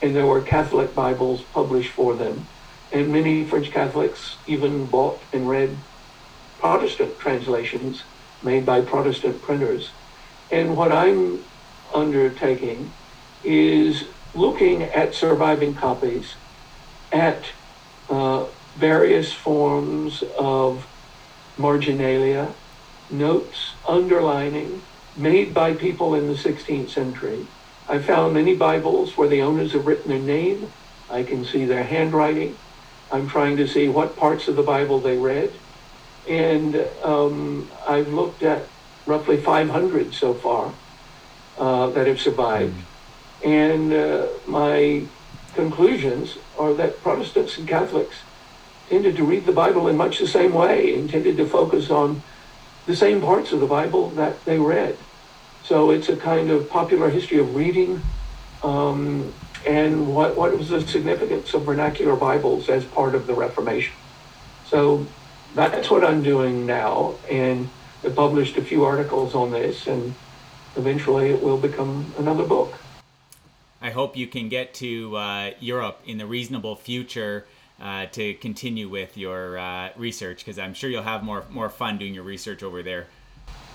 And 0.00 0.14
there 0.14 0.26
were 0.26 0.40
Catholic 0.40 0.94
Bibles 0.94 1.42
published 1.52 1.90
for 1.90 2.14
them. 2.14 2.46
And 2.92 3.12
many 3.12 3.44
French 3.44 3.70
Catholics 3.70 4.36
even 4.46 4.86
bought 4.86 5.20
and 5.32 5.48
read 5.48 5.76
Protestant 6.60 7.18
translations 7.18 8.04
made 8.42 8.64
by 8.64 8.80
Protestant 8.80 9.42
printers. 9.42 9.90
And 10.50 10.76
what 10.76 10.92
I'm 10.92 11.40
undertaking 11.92 12.92
is 13.42 14.04
looking 14.34 14.82
at 14.82 15.14
surviving 15.14 15.74
copies 15.74 16.34
at 17.12 17.44
uh, 18.08 18.44
various 18.76 19.32
forms 19.32 20.22
of 20.38 20.86
marginalia, 21.56 22.52
notes, 23.10 23.72
underlining, 23.86 24.82
made 25.16 25.54
by 25.54 25.74
people 25.74 26.14
in 26.14 26.26
the 26.26 26.34
16th 26.34 26.90
century. 26.90 27.46
I 27.88 27.98
found 27.98 28.34
many 28.34 28.56
Bibles 28.56 29.16
where 29.16 29.28
the 29.28 29.42
owners 29.42 29.72
have 29.72 29.86
written 29.86 30.10
their 30.10 30.18
name. 30.18 30.72
I 31.10 31.22
can 31.22 31.44
see 31.44 31.64
their 31.64 31.84
handwriting. 31.84 32.56
I'm 33.12 33.28
trying 33.28 33.56
to 33.58 33.68
see 33.68 33.88
what 33.88 34.16
parts 34.16 34.48
of 34.48 34.56
the 34.56 34.62
Bible 34.62 35.00
they 35.00 35.18
read. 35.18 35.52
And 36.28 36.86
um, 37.02 37.70
I've 37.86 38.08
looked 38.08 38.42
at 38.42 38.66
roughly 39.06 39.36
500 39.36 40.14
so 40.14 40.32
far 40.34 40.72
uh, 41.58 41.90
that 41.90 42.06
have 42.06 42.20
survived. 42.20 42.82
And 43.44 43.92
uh, 43.92 44.28
my 44.46 45.04
conclusions 45.54 46.38
are 46.58 46.72
that 46.74 47.02
Protestants 47.02 47.58
and 47.58 47.68
Catholics 47.68 48.16
tended 48.88 49.16
to 49.16 49.24
read 49.24 49.46
the 49.46 49.52
Bible 49.52 49.88
in 49.88 49.96
much 49.96 50.18
the 50.18 50.26
same 50.26 50.54
way 50.54 50.94
and 50.94 51.08
tended 51.08 51.36
to 51.36 51.46
focus 51.46 51.90
on 51.90 52.22
the 52.86 52.96
same 52.96 53.20
parts 53.20 53.52
of 53.52 53.60
the 53.60 53.66
Bible 53.66 54.10
that 54.10 54.44
they 54.44 54.58
read. 54.58 54.96
So 55.62 55.90
it's 55.90 56.08
a 56.08 56.16
kind 56.16 56.50
of 56.50 56.68
popular 56.68 57.08
history 57.08 57.38
of 57.38 57.54
reading 57.54 58.02
um, 58.62 59.32
and 59.66 60.14
what, 60.14 60.36
what 60.36 60.56
was 60.56 60.68
the 60.68 60.86
significance 60.86 61.54
of 61.54 61.62
vernacular 61.62 62.16
Bibles 62.16 62.68
as 62.68 62.84
part 62.84 63.14
of 63.14 63.26
the 63.26 63.34
Reformation. 63.34 63.94
So 64.66 65.06
that's 65.54 65.90
what 65.90 66.04
I'm 66.04 66.22
doing 66.22 66.66
now. 66.66 67.14
And 67.30 67.70
I 68.04 68.10
published 68.10 68.56
a 68.58 68.62
few 68.62 68.84
articles 68.84 69.34
on 69.34 69.50
this 69.50 69.86
and 69.86 70.14
eventually 70.76 71.30
it 71.30 71.42
will 71.42 71.58
become 71.58 72.12
another 72.18 72.44
book. 72.44 72.74
I 73.80 73.90
hope 73.90 74.16
you 74.16 74.26
can 74.26 74.48
get 74.48 74.74
to 74.74 75.16
uh, 75.16 75.50
Europe 75.60 76.00
in 76.06 76.18
the 76.18 76.26
reasonable 76.26 76.76
future 76.76 77.46
uh, 77.80 78.06
to 78.06 78.34
continue 78.34 78.88
with 78.88 79.16
your 79.16 79.58
uh, 79.58 79.90
research 79.96 80.38
because 80.38 80.58
I'm 80.58 80.74
sure 80.74 80.90
you'll 80.90 81.02
have 81.02 81.22
more 81.22 81.44
more 81.50 81.68
fun 81.68 81.98
doing 81.98 82.14
your 82.14 82.24
research 82.24 82.62
over 82.62 82.82
there. 82.82 83.06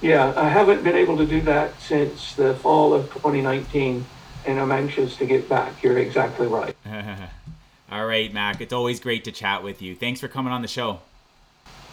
Yeah, 0.01 0.33
I 0.35 0.47
haven't 0.47 0.83
been 0.83 0.95
able 0.95 1.17
to 1.17 1.25
do 1.25 1.41
that 1.41 1.79
since 1.81 2.33
the 2.35 2.55
fall 2.55 2.93
of 2.93 3.11
2019, 3.11 4.05
and 4.45 4.59
I'm 4.59 4.71
anxious 4.71 5.17
to 5.17 5.25
get 5.25 5.49
back. 5.49 5.83
You're 5.83 5.97
exactly 5.97 6.47
right. 6.47 6.75
All 7.91 8.05
right, 8.05 8.31
Mack. 8.31 8.61
It's 8.61 8.71
always 8.71 8.99
great 8.99 9.23
to 9.25 9.31
chat 9.31 9.63
with 9.63 9.81
you. 9.81 9.95
Thanks 9.95 10.21
for 10.21 10.27
coming 10.27 10.53
on 10.53 10.61
the 10.61 10.67
show. 10.67 10.99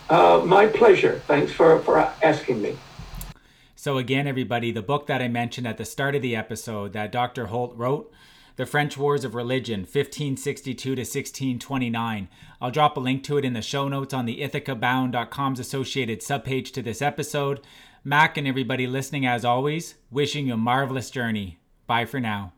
Uh, 0.09 0.43
my 0.45 0.67
pleasure. 0.67 1.21
Thanks 1.27 1.53
for, 1.53 1.81
for 1.81 1.99
asking 2.23 2.63
me. 2.63 2.77
So, 3.75 3.99
again, 3.99 4.27
everybody, 4.27 4.71
the 4.71 4.83
book 4.83 5.07
that 5.07 5.23
I 5.23 5.29
mentioned 5.29 5.67
at 5.67 5.79
the 5.79 5.85
start 5.85 6.15
of 6.15 6.23
the 6.23 6.37
episode 6.37 6.93
that 6.93 7.11
Dr. 7.11 7.47
Holt 7.47 7.75
wrote, 7.77 8.13
The 8.57 8.67
French 8.67 8.97
Wars 8.97 9.23
of 9.23 9.35
Religion, 9.35 9.81
1562 9.81 10.95
to 10.95 11.01
1629. 11.03 12.29
I'll 12.61 12.71
drop 12.71 12.97
a 12.97 13.01
link 13.01 13.23
to 13.25 13.37
it 13.37 13.45
in 13.45 13.53
the 13.53 13.61
show 13.61 13.87
notes 13.87 14.15
on 14.15 14.25
the 14.25 14.41
ithacabound.com's 14.41 15.61
associated 15.61 16.21
subpage 16.21 16.73
to 16.73 16.81
this 16.81 17.03
episode. 17.03 17.61
Mack 18.03 18.39
and 18.39 18.49
everybody 18.49 18.87
listening, 18.87 19.27
as 19.27 19.45
always, 19.45 19.97
wishing 20.11 20.47
you 20.47 20.55
a 20.55 20.57
marvelous 20.57 21.11
journey. 21.11 21.59
Bye 21.87 22.07
for 22.07 22.19
now. 22.19 22.55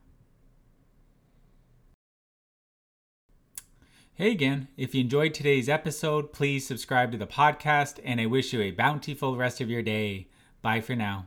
Hey 4.15 4.33
again, 4.33 4.69
if 4.77 4.95
you 4.95 5.01
enjoyed 5.01 5.35
today's 5.35 5.69
episode, 5.69 6.33
please 6.33 6.67
subscribe 6.67 7.13
to 7.13 7.19
the 7.19 7.27
podcast, 7.27 8.01
and 8.05 8.21
I 8.21 8.27
wish 8.27 8.53
you 8.53 8.61
a 8.61 8.73
bountiful 8.73 9.37
rest 9.37 9.61
of 9.61 9.71
your 9.71 9.83
day. 9.83 10.29
Bye 10.61 10.81
for 10.81 10.97
now. 10.97 11.27